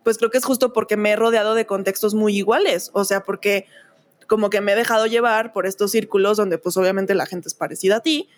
pues 0.03 0.17
creo 0.17 0.29
que 0.29 0.37
es 0.37 0.45
justo 0.45 0.73
porque 0.73 0.97
me 0.97 1.11
he 1.11 1.15
rodeado 1.15 1.55
de 1.55 1.65
contextos 1.65 2.13
muy 2.13 2.37
iguales. 2.37 2.91
O 2.93 3.03
sea, 3.05 3.23
porque 3.23 3.65
como 4.27 4.49
que 4.49 4.61
me 4.61 4.73
he 4.73 4.75
dejado 4.75 5.05
llevar 5.07 5.53
por 5.53 5.65
estos 5.65 5.91
círculos 5.91 6.37
donde 6.37 6.57
pues 6.57 6.75
obviamente 6.77 7.13
la 7.15 7.25
gente 7.25 7.47
es 7.47 7.53
parecida 7.53 7.97
a 7.97 7.99
ti. 7.99 8.29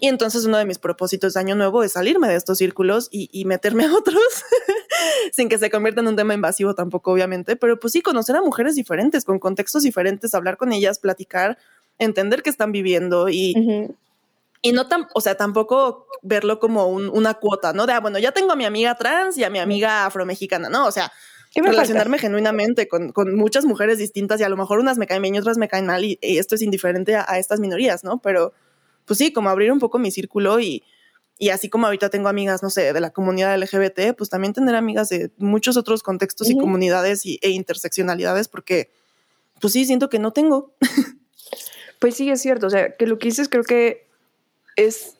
Y 0.00 0.08
entonces 0.08 0.44
uno 0.44 0.58
de 0.58 0.64
mis 0.64 0.78
propósitos 0.78 1.34
de 1.34 1.40
año 1.40 1.54
nuevo 1.54 1.82
es 1.82 1.92
salirme 1.92 2.28
de 2.28 2.36
estos 2.36 2.58
círculos 2.58 3.08
y, 3.10 3.28
y 3.32 3.44
meterme 3.44 3.84
a 3.86 3.94
otros 3.94 4.16
sin 5.32 5.48
que 5.48 5.58
se 5.58 5.70
convierta 5.70 6.00
en 6.00 6.08
un 6.08 6.16
tema 6.16 6.34
invasivo 6.34 6.74
tampoco, 6.74 7.12
obviamente. 7.12 7.56
Pero 7.56 7.78
pues 7.78 7.92
sí, 7.92 8.02
conocer 8.02 8.36
a 8.36 8.42
mujeres 8.42 8.74
diferentes, 8.74 9.24
con 9.24 9.38
contextos 9.38 9.82
diferentes, 9.82 10.34
hablar 10.34 10.56
con 10.56 10.72
ellas, 10.72 10.98
platicar, 10.98 11.58
entender 11.98 12.42
qué 12.42 12.50
están 12.50 12.72
viviendo 12.72 13.28
y, 13.28 13.54
y 14.62 14.72
no 14.72 14.86
tan, 14.88 15.08
o 15.14 15.20
sea, 15.20 15.36
tampoco 15.36 16.06
verlo 16.22 16.60
como 16.60 16.86
un- 16.86 17.08
una 17.10 17.34
cuota, 17.34 17.72
¿no? 17.72 17.86
De, 17.86 17.92
ah, 17.94 18.00
bueno, 18.00 18.18
ya 18.18 18.32
tengo 18.32 18.52
a 18.52 18.56
mi 18.56 18.64
amiga 18.64 18.94
trans 18.94 19.36
y 19.36 19.44
a 19.44 19.50
mi 19.50 19.58
amiga 19.58 20.06
afromexicana, 20.06 20.68
¿no? 20.68 20.86
O 20.86 20.92
sea, 20.92 21.12
Relacionarme 21.54 22.18
genuinamente 22.18 22.88
con, 22.88 23.12
con 23.12 23.34
muchas 23.34 23.64
mujeres 23.64 23.98
distintas 23.98 24.40
y 24.40 24.44
a 24.44 24.48
lo 24.48 24.56
mejor 24.56 24.78
unas 24.78 24.98
me 24.98 25.06
caen 25.06 25.22
bien 25.22 25.34
y 25.34 25.38
otras 25.38 25.58
me 25.58 25.68
caen 25.68 25.86
mal 25.86 26.04
y, 26.04 26.18
y 26.22 26.38
esto 26.38 26.54
es 26.54 26.62
indiferente 26.62 27.14
a, 27.14 27.24
a 27.28 27.38
estas 27.38 27.60
minorías, 27.60 28.04
¿no? 28.04 28.20
Pero 28.22 28.52
pues 29.04 29.18
sí, 29.18 29.32
como 29.32 29.50
abrir 29.50 29.70
un 29.70 29.78
poco 29.78 29.98
mi 29.98 30.10
círculo 30.10 30.60
y, 30.60 30.82
y 31.38 31.50
así 31.50 31.68
como 31.68 31.86
ahorita 31.86 32.08
tengo 32.08 32.28
amigas, 32.28 32.62
no 32.62 32.70
sé, 32.70 32.92
de 32.92 33.00
la 33.00 33.10
comunidad 33.10 33.58
LGBT, 33.58 34.16
pues 34.16 34.30
también 34.30 34.52
tener 34.52 34.74
amigas 34.74 35.08
de 35.08 35.30
muchos 35.38 35.76
otros 35.76 36.02
contextos 36.02 36.48
y 36.48 36.56
comunidades 36.56 37.26
y, 37.26 37.38
e 37.42 37.50
interseccionalidades 37.50 38.48
porque 38.48 38.90
pues 39.60 39.72
sí, 39.72 39.84
siento 39.84 40.08
que 40.08 40.18
no 40.18 40.32
tengo. 40.32 40.74
Pues 42.02 42.16
sí, 42.16 42.28
es 42.28 42.42
cierto. 42.42 42.66
O 42.66 42.70
sea, 42.70 42.96
que 42.96 43.06
lo 43.06 43.16
que 43.20 43.28
dices 43.28 43.48
creo 43.48 43.62
que 43.62 44.08
es. 44.74 45.14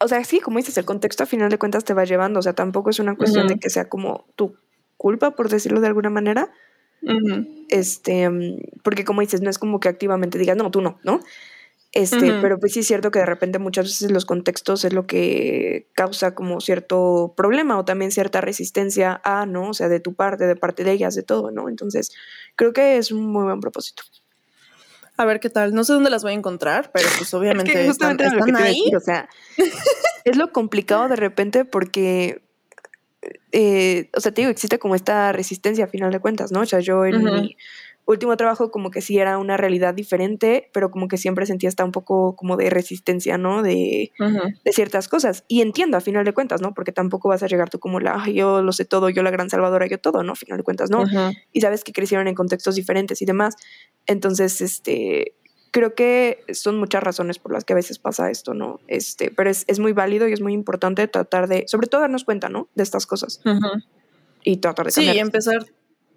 O 0.00 0.08
sea, 0.08 0.24
sí, 0.24 0.40
como 0.40 0.58
dices, 0.58 0.76
el 0.78 0.84
contexto 0.84 1.22
a 1.22 1.26
final 1.26 1.48
de 1.48 1.58
cuentas 1.58 1.84
te 1.84 1.94
va 1.94 2.04
llevando. 2.04 2.40
O 2.40 2.42
sea, 2.42 2.54
tampoco 2.54 2.90
es 2.90 2.98
una 2.98 3.14
cuestión 3.14 3.46
de 3.46 3.56
que 3.56 3.70
sea 3.70 3.88
como 3.88 4.26
tu 4.34 4.56
culpa, 5.00 5.30
por 5.30 5.48
decirlo 5.48 5.80
de 5.80 5.86
alguna 5.86 6.10
manera. 6.10 6.52
Este, 7.70 8.28
mm, 8.28 8.58
porque 8.84 9.06
como 9.06 9.22
dices, 9.22 9.40
no 9.40 9.48
es 9.48 9.58
como 9.58 9.80
que 9.80 9.88
activamente 9.88 10.38
digas, 10.38 10.58
no, 10.58 10.70
tú 10.70 10.82
no, 10.82 11.00
¿no? 11.02 11.20
Este, 11.92 12.34
pero 12.40 12.60
pues 12.60 12.74
sí 12.74 12.80
es 12.80 12.86
cierto 12.86 13.10
que 13.10 13.18
de 13.18 13.26
repente 13.26 13.58
muchas 13.58 13.86
veces 13.86 14.10
los 14.12 14.26
contextos 14.26 14.84
es 14.84 14.92
lo 14.92 15.06
que 15.06 15.88
causa 15.94 16.34
como 16.34 16.60
cierto 16.60 17.32
problema 17.34 17.78
o 17.78 17.84
también 17.86 18.12
cierta 18.12 18.42
resistencia 18.42 19.20
a, 19.24 19.46
¿no? 19.46 19.70
O 19.70 19.74
sea, 19.74 19.88
de 19.88 20.00
tu 20.00 20.14
parte, 20.14 20.46
de 20.46 20.54
parte 20.54 20.84
de 20.84 20.92
ellas, 20.92 21.14
de 21.14 21.22
todo, 21.22 21.50
¿no? 21.50 21.70
Entonces, 21.70 22.12
creo 22.54 22.74
que 22.74 22.98
es 22.98 23.10
un 23.10 23.26
muy 23.32 23.44
buen 23.44 23.60
propósito. 23.60 24.02
A 25.16 25.24
ver 25.24 25.40
qué 25.40 25.48
tal. 25.48 25.74
No 25.74 25.82
sé 25.82 25.94
dónde 25.94 26.10
las 26.10 26.22
voy 26.22 26.32
a 26.32 26.36
encontrar, 26.36 26.90
pero 26.92 27.08
pues 27.16 27.32
obviamente 27.32 27.72
Es 27.72 27.78
que 27.78 27.90
están, 27.90 28.20
ahí. 28.56 28.80
decir, 28.82 28.96
o 28.96 29.00
sea, 29.00 29.28
es 30.24 30.36
lo 30.36 30.52
complicado 30.52 31.08
de 31.08 31.16
repente 31.16 31.64
porque, 31.64 32.42
eh, 33.52 34.10
o 34.16 34.20
sea, 34.20 34.32
te 34.32 34.42
digo, 34.42 34.50
existe 34.50 34.78
como 34.78 34.94
esta 34.94 35.32
resistencia 35.32 35.84
a 35.84 35.88
final 35.88 36.12
de 36.12 36.20
cuentas, 36.20 36.52
¿no? 36.52 36.60
O 36.60 36.66
sea, 36.66 36.80
yo 36.80 37.04
en 37.06 37.16
Ujú. 37.16 37.24
mi 37.24 37.56
último 38.06 38.36
trabajo 38.36 38.70
como 38.70 38.90
que 38.90 39.02
sí 39.02 39.18
era 39.18 39.38
una 39.38 39.56
realidad 39.56 39.94
diferente, 39.94 40.68
pero 40.72 40.90
como 40.90 41.06
que 41.08 41.16
siempre 41.18 41.46
sentía 41.46 41.68
hasta 41.68 41.84
un 41.84 41.92
poco 41.92 42.34
como 42.36 42.56
de 42.56 42.70
resistencia, 42.70 43.38
¿no? 43.38 43.62
De, 43.62 44.10
de 44.64 44.72
ciertas 44.72 45.08
cosas. 45.08 45.44
Y 45.48 45.62
entiendo 45.62 45.96
a 45.96 46.00
final 46.00 46.24
de 46.24 46.32
cuentas, 46.34 46.60
¿no? 46.60 46.74
Porque 46.74 46.92
tampoco 46.92 47.28
vas 47.28 47.42
a 47.42 47.46
llegar 47.46 47.70
tú 47.70 47.78
como 47.78 48.00
la, 48.00 48.22
"Ay, 48.22 48.34
yo 48.34 48.62
lo 48.62 48.72
sé 48.72 48.84
todo, 48.84 49.10
yo 49.10 49.22
la 49.22 49.30
gran 49.30 49.48
salvadora, 49.50 49.86
yo 49.86 49.98
todo, 49.98 50.22
¿no? 50.24 50.32
A 50.32 50.36
final 50.36 50.58
de 50.58 50.64
cuentas, 50.64 50.90
¿no? 50.90 51.04
Y 51.52 51.60
sabes 51.60 51.84
que 51.84 51.92
crecieron 51.92 52.26
en 52.28 52.34
contextos 52.34 52.74
diferentes 52.74 53.22
y 53.22 53.26
demás. 53.26 53.54
Entonces, 54.06 54.60
este, 54.60 55.34
creo 55.70 55.94
que 55.94 56.44
son 56.52 56.78
muchas 56.78 57.02
razones 57.02 57.38
por 57.38 57.52
las 57.52 57.64
que 57.64 57.72
a 57.72 57.76
veces 57.76 57.98
pasa 57.98 58.30
esto, 58.30 58.54
¿no? 58.54 58.80
Este, 58.88 59.30
pero 59.30 59.50
es, 59.50 59.64
es 59.68 59.78
muy 59.78 59.92
válido 59.92 60.28
y 60.28 60.32
es 60.32 60.40
muy 60.40 60.52
importante 60.52 61.06
tratar 61.08 61.48
de, 61.48 61.64
sobre 61.68 61.86
todo 61.86 62.00
darnos 62.02 62.24
cuenta, 62.24 62.48
¿no? 62.48 62.68
De 62.74 62.82
estas 62.82 63.06
cosas 63.06 63.40
y 64.42 64.58
tratar 64.58 64.86
de 64.86 64.92
Sí, 64.92 65.02
y 65.02 65.06
cambiarlas. 65.06 65.20
empezar, 65.20 65.66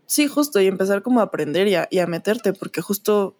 sí, 0.05 0.27
justo, 0.27 0.59
y 0.61 0.67
empezar 0.67 1.01
como 1.03 1.19
a 1.19 1.23
aprender 1.23 1.67
y 1.67 1.75
a, 1.75 1.87
y 1.91 1.99
a 1.99 2.07
meterte, 2.07 2.53
porque 2.53 2.81
justo, 2.81 3.37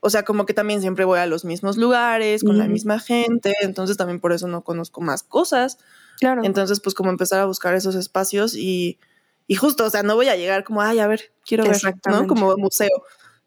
o 0.00 0.10
sea, 0.10 0.24
como 0.24 0.46
que 0.46 0.54
también 0.54 0.80
siempre 0.80 1.04
voy 1.04 1.18
a 1.18 1.26
los 1.26 1.44
mismos 1.44 1.76
lugares, 1.76 2.44
con 2.44 2.58
la 2.58 2.68
misma 2.68 2.98
gente, 2.98 3.54
entonces 3.62 3.96
también 3.96 4.20
por 4.20 4.32
eso 4.32 4.48
no 4.48 4.62
conozco 4.64 5.00
más 5.00 5.22
cosas. 5.22 5.78
Claro. 6.18 6.42
Entonces, 6.44 6.80
pues 6.80 6.94
como 6.94 7.10
empezar 7.10 7.40
a 7.40 7.46
buscar 7.46 7.74
esos 7.74 7.94
espacios 7.94 8.54
y, 8.56 8.98
y 9.46 9.54
justo, 9.56 9.84
o 9.84 9.90
sea, 9.90 10.02
no 10.02 10.14
voy 10.16 10.28
a 10.28 10.36
llegar 10.36 10.64
como, 10.64 10.82
ay, 10.82 10.98
a 11.00 11.06
ver, 11.06 11.32
quiero 11.44 11.64
ver, 11.64 11.78
¿no? 12.08 12.26
Como 12.26 12.56
museo. 12.56 12.90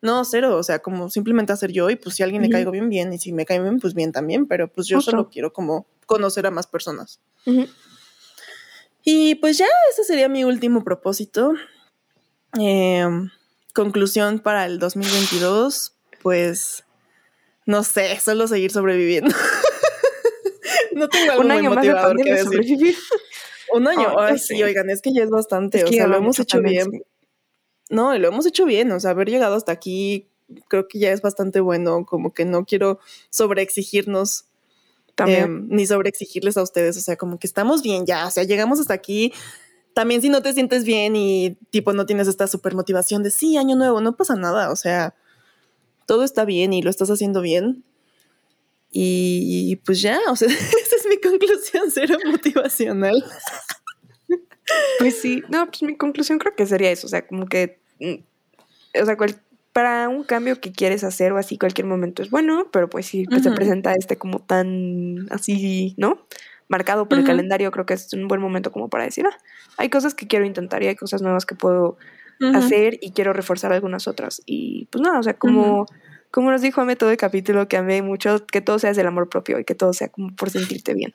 No, 0.02 0.24
cero, 0.26 0.58
o 0.58 0.64
sea, 0.64 0.80
como 0.80 1.10
simplemente 1.10 1.54
hacer 1.54 1.72
yo 1.72 1.89
y 1.89 1.96
pues 1.96 2.16
si 2.16 2.24
a 2.24 2.26
alguien 2.26 2.43
le 2.43 2.50
caigo 2.50 2.70
bien, 2.72 2.89
bien, 2.89 3.12
y 3.14 3.18
si 3.18 3.32
me 3.32 3.46
cae 3.46 3.60
bien, 3.60 3.80
pues 3.80 3.93
bien 3.93 4.12
también, 4.12 4.46
pero 4.46 4.68
pues 4.72 4.88
yo 4.88 5.02
solo 5.02 5.30
quiero 5.30 5.52
como 5.52 5.88
conocer 6.06 6.46
a 6.46 6.52
más 6.52 6.68
personas. 6.68 7.20
Y 9.04 9.36
pues 9.36 9.58
ya, 9.58 9.68
ese 9.91 10.04
sería 10.04 10.30
mi 10.30 10.43
último 10.43 10.84
propósito. 10.84 11.54
Eh, 12.60 13.06
conclusión 13.74 14.39
para 14.39 14.66
el 14.66 14.80
2022, 14.80 15.93
pues 16.22 16.86
no 17.66 17.84
sé, 17.84 18.20
solo 18.20 18.48
seguir 18.48 18.72
sobreviviendo. 18.72 19.34
no 20.93 21.10
tengo 21.10 21.32
algo 21.32 21.41
Un 21.41 21.48
muy 21.48 21.58
año 21.58 21.70
más 21.72 21.86
de 21.86 22.24
que 22.24 22.32
decir. 22.32 22.46
sobrevivir. 22.46 22.96
Un 23.74 23.88
año, 23.88 24.20
ay, 24.20 24.38
sí, 24.38 24.62
oigan, 24.62 24.89
es 24.89 25.02
que 25.02 25.12
ya 25.14 25.24
es 25.24 25.30
bastante, 25.30 25.80
Es 25.80 25.84
o 25.86 25.88
sea, 25.88 26.08
lo 26.08 26.18
hemos 26.18 26.39
hecho 26.39 26.62
bien. 26.62 26.91
sí. 26.91 27.02
No, 27.90 28.16
y 28.16 28.20
lo 28.20 28.28
hemos 28.28 28.46
hecho 28.46 28.66
bien, 28.66 28.92
o 28.92 29.00
sea, 29.00 29.12
haber 29.12 29.30
llegado 29.30 29.56
hasta 29.56 29.72
aquí 29.72 30.28
creo 30.68 30.88
que 30.88 31.00
ya 31.00 31.12
es 31.12 31.22
bastante 31.22 31.60
bueno, 31.60 32.06
como 32.06 32.34
que 32.34 32.46
no 32.46 32.66
quiero 32.66 33.00
sobreexigirnos 33.30 34.46
También. 35.16 35.44
em, 35.44 35.68
ni 35.70 35.86
sobreexigirles 35.86 36.58
a 36.58 36.64
ustedes, 36.64 36.98
o 36.98 37.02
sea, 37.02 37.16
como 37.16 37.40
que 37.40 37.48
estamos 37.48 37.82
bien 37.82 38.06
ya, 38.06 38.28
o 38.28 38.32
sea, 38.32 38.44
llegamos 38.44 38.80
hasta 38.80 38.94
aquí. 38.94 39.34
También 39.94 40.22
si 40.22 40.30
no 40.30 40.42
te 40.42 40.54
sientes 40.54 40.84
bien 40.84 41.16
y 41.16 41.58
tipo 41.70 41.94
no 41.94 42.06
tienes 42.06 42.28
esta 42.28 42.48
super 42.48 42.76
motivación 42.76 43.24
de 43.24 43.32
sí, 43.32 43.58
año 43.58 43.76
nuevo, 43.76 44.02
no 44.02 44.16
pasa 44.16 44.36
nada, 44.36 44.72
o 44.72 44.76
sea, 44.76 45.16
todo 46.06 46.24
está 46.24 46.46
bien 46.46 46.74
y 46.74 46.82
lo 46.82 46.90
estás 46.90 47.10
haciendo 47.10 47.42
bien. 47.42 47.84
Y, 48.92 49.72
y 49.72 49.76
pues 49.78 50.02
ya, 50.02 50.20
o 50.30 50.36
sea, 50.36 50.48
esa 50.50 50.96
es 50.96 51.06
mi 51.10 51.20
conclusión, 51.20 51.84
cero 51.92 52.18
motivacional. 52.26 53.24
Pues 54.99 55.20
sí, 55.22 55.43
no, 55.49 55.66
pues 55.68 55.84
mi 55.84 55.95
conclusión 55.95 56.39
creo 56.39 56.55
que 56.55 56.66
sería 56.66 56.91
eso, 56.91 57.07
o 57.07 57.09
sea, 57.09 57.26
como 57.28 57.47
que, 57.47 57.80
mm, 57.99 58.16
o 59.01 59.05
sea, 59.05 59.18
cual- 59.18 59.41
para 59.74 60.07
un 60.07 60.24
cambio 60.24 60.61
que 60.61 60.72
quieres 60.72 61.03
hacer 61.03 61.34
o 61.34 61.38
así, 61.38 61.57
cualquier 61.57 61.86
momento 61.86 62.22
es 62.22 62.30
bueno, 62.30 62.70
pero 62.72 62.89
pues 62.89 63.05
sí, 63.07 63.26
pues 63.26 63.43
se 63.43 63.51
presenta 63.51 63.93
este 63.93 64.16
como 64.18 64.39
tan 64.39 65.28
así, 65.32 65.93
¿no? 65.97 66.26
Marcado 66.70 67.09
por 67.09 67.18
el 67.18 67.26
calendario, 67.26 67.72
creo 67.72 67.86
que 67.86 67.93
es 67.93 68.11
un 68.13 68.28
buen 68.30 68.39
momento 68.39 68.72
como 68.72 68.88
para 68.89 69.03
decir, 69.03 69.26
ah, 69.28 69.38
hay 69.78 69.89
cosas 69.89 70.16
que 70.16 70.28
quiero 70.28 70.45
intentar 70.45 70.82
y 70.82 70.88
hay 70.88 70.95
cosas 70.95 71.22
nuevas 71.22 71.45
que 71.45 71.55
puedo 71.55 71.97
hacer 72.55 72.97
y 73.01 73.11
quiero 73.11 73.34
reforzar 73.34 73.74
algunas 73.74 74.07
otras. 74.07 74.41
Y 74.45 74.88
pues 74.91 75.01
nada, 75.01 75.20
o 75.20 75.24
sea, 75.24 75.34
como, 75.34 75.86
como 76.32 76.51
nos 76.51 76.61
dijo 76.61 76.80
Ame 76.80 76.95
todo 76.95 77.11
el 77.11 77.18
capítulo, 77.18 77.68
que 77.68 77.76
amé 77.78 78.01
mucho, 78.01 78.45
que 78.47 78.61
todo 78.61 78.80
sea 78.80 78.91
desde 78.91 79.01
el 79.01 79.07
amor 79.07 79.28
propio 79.30 79.59
y 79.59 79.66
que 79.66 79.76
todo 79.76 79.91
sea 79.93 80.07
como 80.07 80.34
por 80.36 80.49
sentirte 80.49 80.93
bien. 80.93 81.13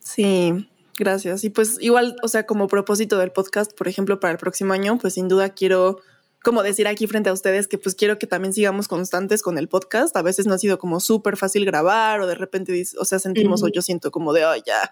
Sí, 0.00 0.68
gracias. 0.98 1.44
Y 1.44 1.50
pues 1.50 1.76
igual, 1.80 2.16
o 2.22 2.28
sea, 2.28 2.46
como 2.46 2.66
propósito 2.68 3.18
del 3.18 3.32
podcast, 3.32 3.72
por 3.76 3.88
ejemplo, 3.88 4.20
para 4.20 4.32
el 4.32 4.38
próximo 4.38 4.72
año, 4.72 4.98
pues 4.98 5.14
sin 5.14 5.28
duda 5.28 5.50
quiero 5.50 6.00
como 6.42 6.62
decir 6.62 6.88
aquí 6.88 7.06
frente 7.06 7.28
a 7.28 7.34
ustedes 7.34 7.68
que 7.68 7.76
pues 7.76 7.94
quiero 7.94 8.18
que 8.18 8.26
también 8.26 8.54
sigamos 8.54 8.88
constantes 8.88 9.42
con 9.42 9.58
el 9.58 9.68
podcast. 9.68 10.16
A 10.16 10.22
veces 10.22 10.46
no 10.46 10.54
ha 10.54 10.58
sido 10.58 10.78
como 10.78 10.98
súper 11.00 11.36
fácil 11.36 11.66
grabar 11.66 12.20
o 12.22 12.26
de 12.26 12.34
repente, 12.34 12.82
o 12.98 13.04
sea, 13.04 13.18
sentimos 13.18 13.62
o 13.62 13.68
yo 13.68 13.82
siento 13.82 14.10
como 14.10 14.32
de, 14.32 14.46
oh, 14.46 14.56
ya, 14.56 14.90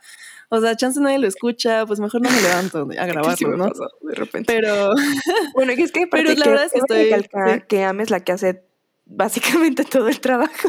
o 0.51 0.61
sea, 0.61 0.77
chance 0.77 1.01
nadie 1.01 1.19
lo 1.19 1.27
escucha, 1.27 1.87
pues 1.87 2.01
mejor 2.01 2.21
no 2.21 2.29
me 2.31 2.43
levanto 2.43 2.87
a 2.99 3.07
grabarlo, 3.07 3.57
¿no? 3.57 3.69
pasa 3.69 3.85
de 4.03 4.15
repente. 4.15 4.53
Pero 4.53 4.93
Bueno, 5.55 5.73
y 5.75 5.81
es 5.83 5.91
que 5.91 6.07
Pero 6.11 6.35
la 6.35 6.45
que 6.45 6.51
verdad 6.51 6.67
es 6.67 6.73
que 6.73 6.79
estoy- 6.81 7.05
recalcar 7.05 7.61
sí. 7.61 7.65
que 7.67 7.83
Ame 7.83 8.03
es 8.03 8.11
la 8.11 8.21
que 8.21 8.33
hace 8.33 8.63
básicamente 9.07 9.85
todo 9.87 10.09
el 10.09 10.21
trabajo. 10.21 10.69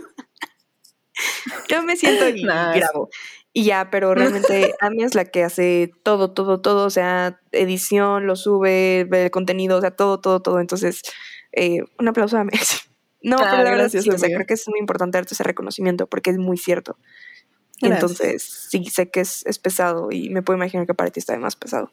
Yo 1.68 1.84
me 1.84 1.98
siento 1.98 2.30
y 2.30 2.42
grabo. 2.44 3.10
Y 3.52 3.64
ya, 3.66 3.90
pero 3.90 4.14
realmente 4.14 4.76
Ame 4.80 5.04
es 5.04 5.16
la 5.16 5.26
que 5.26 5.44
hace 5.44 5.92
todo, 6.04 6.32
todo, 6.32 6.62
todo, 6.62 6.86
o 6.86 6.90
sea, 6.90 7.40
edición, 7.52 8.28
lo 8.28 8.36
sube, 8.36 9.06
ve 9.10 9.26
el 9.26 9.32
contenido, 9.32 9.78
o 9.78 9.82
sea, 9.82 9.92
todo, 9.92 10.20
todo, 10.20 10.42
todo. 10.42 10.60
Entonces, 10.60 11.02
eh, 11.52 11.80
un 11.98 12.08
aplauso 12.08 12.38
a 12.38 12.42
Ame. 12.42 12.52
No, 13.22 13.36
Ah, 13.38 13.48
pero 13.52 13.58
la 13.58 13.64
verdad 13.72 13.78
gracias, 13.80 14.06
sí, 14.06 14.10
o 14.12 14.18
sea, 14.18 14.30
creo 14.30 14.46
que 14.46 14.54
es 14.54 14.66
muy 14.70 14.80
importante 14.80 15.18
darte 15.18 15.34
ese 15.34 15.44
reconocimiento 15.44 16.08
porque 16.08 16.30
es 16.30 16.38
muy 16.38 16.56
cierto. 16.56 16.98
Gracias. 17.82 18.02
entonces, 18.02 18.44
sí, 18.70 18.86
sé 18.86 19.10
que 19.10 19.20
es, 19.20 19.46
es 19.46 19.60
pesado 19.60 20.10
y 20.10 20.30
me 20.30 20.42
puedo 20.42 20.56
imaginar 20.56 20.88
que 20.88 20.94
para 20.94 21.12
ti 21.12 21.20
está 21.20 21.38
más 21.38 21.58
pesado. 21.58 21.92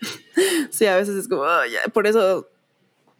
sí, 0.70 0.84
a 0.84 0.96
veces 0.96 1.16
es 1.16 1.28
como, 1.28 1.42
"Oh, 1.42 1.64
ya", 1.64 1.90
por 1.92 2.06
eso, 2.06 2.48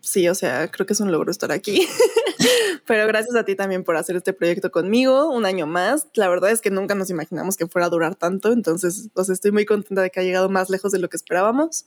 sí, 0.06 0.28
o 0.28 0.34
sea, 0.34 0.70
creo 0.70 0.86
que 0.86 0.92
es 0.92 1.00
un 1.00 1.10
logro 1.10 1.30
estar 1.30 1.52
aquí. 1.52 1.86
Pero 2.86 3.06
gracias 3.06 3.34
a 3.34 3.44
ti 3.44 3.56
también 3.56 3.82
por 3.82 3.96
hacer 3.96 4.16
este 4.16 4.32
proyecto 4.32 4.70
conmigo, 4.70 5.30
un 5.30 5.44
año 5.44 5.66
más. 5.66 6.06
La 6.14 6.28
verdad 6.28 6.50
es 6.50 6.60
que 6.60 6.70
nunca 6.70 6.94
nos 6.94 7.10
imaginamos 7.10 7.56
que 7.56 7.66
fuera 7.66 7.86
a 7.86 7.90
durar 7.90 8.14
tanto, 8.14 8.52
entonces, 8.52 9.08
sea, 9.14 9.34
estoy 9.34 9.50
muy 9.50 9.66
contenta 9.66 10.02
de 10.02 10.10
que 10.10 10.20
ha 10.20 10.22
llegado 10.22 10.48
más 10.48 10.70
lejos 10.70 10.92
de 10.92 11.00
lo 11.00 11.08
que 11.08 11.16
esperábamos. 11.16 11.86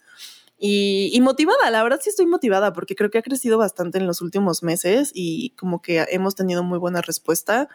Y, 0.58 1.10
y 1.14 1.22
motivada, 1.22 1.72
la 1.72 1.82
verdad 1.82 2.02
sí 2.04 2.10
estoy 2.10 2.26
motivada 2.26 2.74
porque 2.74 2.94
creo 2.94 3.10
que 3.10 3.18
ha 3.18 3.22
crecido 3.22 3.58
bastante 3.58 3.98
en 3.98 4.06
los 4.06 4.22
últimos 4.22 4.62
meses 4.62 5.12
y 5.14 5.52
como 5.52 5.82
que 5.82 6.06
hemos 6.10 6.36
tenido 6.36 6.64
muy 6.64 6.78
buena 6.78 7.02
respuesta. 7.02 7.70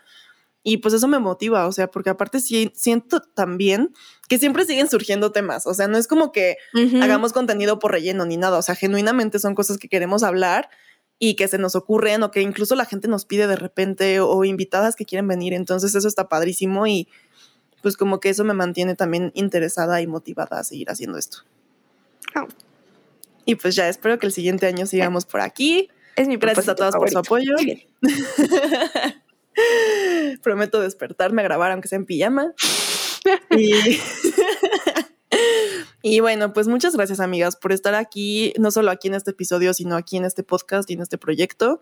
Y 0.66 0.78
pues 0.78 0.94
eso 0.94 1.06
me 1.08 1.18
motiva, 1.18 1.66
o 1.66 1.72
sea, 1.72 1.90
porque 1.90 2.08
aparte 2.08 2.40
sí 2.40 2.72
siento 2.74 3.20
también 3.20 3.92
que 4.30 4.38
siempre 4.38 4.64
siguen 4.64 4.88
surgiendo 4.88 5.30
temas, 5.30 5.66
o 5.66 5.74
sea, 5.74 5.88
no 5.88 5.98
es 5.98 6.08
como 6.08 6.32
que 6.32 6.56
hagamos 7.02 7.34
contenido 7.34 7.78
por 7.78 7.92
relleno 7.92 8.24
ni 8.24 8.38
nada. 8.38 8.56
O 8.56 8.62
sea, 8.62 8.74
genuinamente 8.74 9.38
son 9.38 9.54
cosas 9.54 9.76
que 9.76 9.90
queremos 9.90 10.22
hablar 10.22 10.70
y 11.18 11.36
que 11.36 11.48
se 11.48 11.58
nos 11.58 11.74
ocurren 11.74 12.22
o 12.22 12.30
que 12.30 12.40
incluso 12.40 12.74
la 12.76 12.86
gente 12.86 13.08
nos 13.08 13.26
pide 13.26 13.46
de 13.46 13.56
repente 13.56 14.20
o 14.20 14.42
invitadas 14.44 14.96
que 14.96 15.04
quieren 15.04 15.28
venir. 15.28 15.52
Entonces 15.52 15.94
eso 15.94 16.08
está 16.08 16.30
padrísimo 16.30 16.86
y 16.86 17.08
pues 17.82 17.98
como 17.98 18.18
que 18.18 18.30
eso 18.30 18.42
me 18.44 18.54
mantiene 18.54 18.96
también 18.96 19.32
interesada 19.34 20.00
y 20.00 20.06
motivada 20.06 20.60
a 20.60 20.64
seguir 20.64 20.90
haciendo 20.90 21.18
esto. 21.18 21.38
Oh. 22.36 22.48
Y 23.44 23.56
pues 23.56 23.74
ya 23.76 23.90
espero 23.90 24.18
que 24.18 24.24
el 24.24 24.32
siguiente 24.32 24.66
año 24.66 24.86
sigamos 24.86 25.26
por 25.26 25.42
aquí. 25.42 25.90
Es 26.16 26.26
mi 26.26 26.38
Gracias 26.38 26.70
a 26.70 26.74
todas 26.74 26.96
por 26.96 27.10
su 27.10 27.22
favorito. 27.22 27.52
apoyo. 27.52 27.74
Prometo 30.42 30.80
despertarme 30.80 31.42
a 31.42 31.44
grabar 31.44 31.72
aunque 31.72 31.88
sea 31.88 31.96
en 31.96 32.06
pijama. 32.06 32.54
y, 36.02 36.20
bueno, 36.20 36.52
pues 36.52 36.68
muchas 36.68 36.94
gracias 36.94 37.20
amigas 37.20 37.56
por 37.56 37.72
estar 37.72 37.94
aquí, 37.94 38.52
no 38.58 38.70
solo 38.70 38.90
aquí 38.90 39.08
en 39.08 39.14
este 39.14 39.32
episodio, 39.32 39.74
sino 39.74 39.96
aquí 39.96 40.16
en 40.16 40.24
este 40.24 40.42
podcast 40.42 40.90
y 40.90 40.94
en 40.94 41.00
este 41.00 41.18
proyecto. 41.18 41.80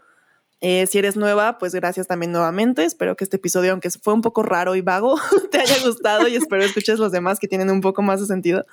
Eh, 0.65 0.87
si 0.87 0.99
eres 0.99 1.17
nueva, 1.17 1.59
pues 1.59 1.75
gracias 1.75 2.07
también 2.07 2.31
nuevamente. 2.31 2.85
Espero 2.85 3.17
que 3.17 3.25
este 3.25 3.37
episodio, 3.37 3.73
aunque 3.73 3.91
fue 3.91 4.15
un 4.15 4.23
poco 4.23 4.45
raro 4.45 4.77
y 4.77 4.81
vago, 4.81 5.19
te 5.51 5.59
haya 5.59 5.77
gustado 5.85 6.29
y 6.29 6.37
espero 6.37 6.63
escuches 6.63 7.01
los 7.01 7.11
demás 7.11 7.41
que 7.41 7.49
tienen 7.49 7.69
un 7.69 7.81
poco 7.81 8.01
más 8.03 8.21
de 8.21 8.27
sentido. 8.27 8.65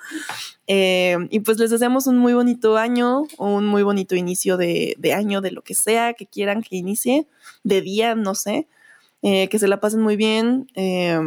Eh, 0.68 1.16
y 1.30 1.40
pues 1.40 1.58
les 1.58 1.70
deseamos 1.70 2.06
un 2.06 2.16
muy 2.16 2.32
bonito 2.32 2.76
año, 2.76 3.24
un 3.38 3.66
muy 3.66 3.82
bonito 3.82 4.14
inicio 4.14 4.56
de 4.56 5.12
año, 5.12 5.40
de 5.40 5.50
lo 5.50 5.62
que 5.62 5.74
sea 5.74 6.14
que 6.14 6.26
quieran 6.26 6.62
que 6.62 6.76
inicie, 6.76 7.26
de 7.64 7.80
día, 7.80 8.14
no 8.14 8.36
sé. 8.36 8.68
Eh, 9.22 9.48
que 9.48 9.58
se 9.58 9.68
la 9.68 9.80
pasen 9.80 10.00
muy 10.00 10.16
bien. 10.16 10.70
Eh, 10.74 11.18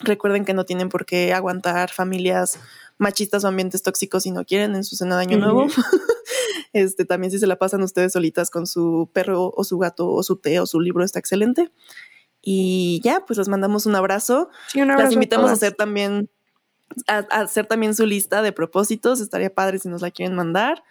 recuerden 0.00 0.44
que 0.44 0.54
no 0.54 0.64
tienen 0.64 0.88
por 0.88 1.04
qué 1.04 1.32
aguantar 1.32 1.90
familias 1.90 2.58
machistas 2.98 3.44
o 3.44 3.48
ambientes 3.48 3.82
tóxicos 3.82 4.22
si 4.24 4.30
no 4.30 4.44
quieren 4.44 4.74
en 4.74 4.84
su 4.84 4.96
cena 4.96 5.16
de 5.16 5.22
año 5.22 5.38
nuevo. 5.38 5.66
este, 6.72 7.04
también 7.04 7.30
si 7.30 7.38
se 7.38 7.46
la 7.46 7.56
pasan 7.56 7.82
ustedes 7.82 8.12
solitas 8.12 8.50
con 8.50 8.66
su 8.66 9.08
perro 9.12 9.52
o 9.54 9.64
su 9.64 9.78
gato 9.78 10.10
o 10.10 10.22
su 10.22 10.36
té 10.36 10.60
o 10.60 10.66
su 10.66 10.80
libro 10.80 11.04
está 11.04 11.18
excelente. 11.18 11.70
Y 12.42 13.00
ya, 13.04 13.24
pues 13.26 13.38
les 13.38 13.48
mandamos 13.48 13.86
un 13.86 13.96
abrazo. 13.96 14.48
Sí, 14.68 14.80
un 14.80 14.90
abrazo 14.90 15.06
Las 15.06 15.14
invitamos 15.14 15.50
a 15.50 15.54
hacer 15.54 15.74
también 15.74 16.30
a, 17.06 17.26
a 17.30 17.40
hacer 17.42 17.66
también 17.66 17.94
su 17.94 18.06
lista 18.06 18.42
de 18.42 18.52
propósitos. 18.52 19.20
Estaría 19.20 19.52
padre 19.52 19.78
si 19.78 19.88
nos 19.88 20.02
la 20.02 20.10
quieren 20.10 20.34
mandar. 20.34 20.82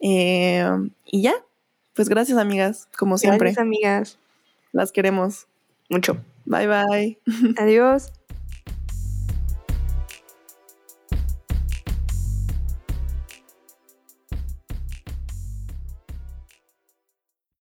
Eh, 0.00 0.66
y 1.06 1.22
ya, 1.22 1.34
pues 1.94 2.08
gracias 2.08 2.38
amigas, 2.38 2.88
como 2.96 3.18
siempre. 3.18 3.52
Gracias, 3.52 3.62
amigas. 3.62 4.18
Las 4.72 4.92
queremos. 4.92 5.46
Mucho. 5.94 6.16
Bye 6.46 6.66
bye. 6.66 7.16
Adiós. 7.58 8.12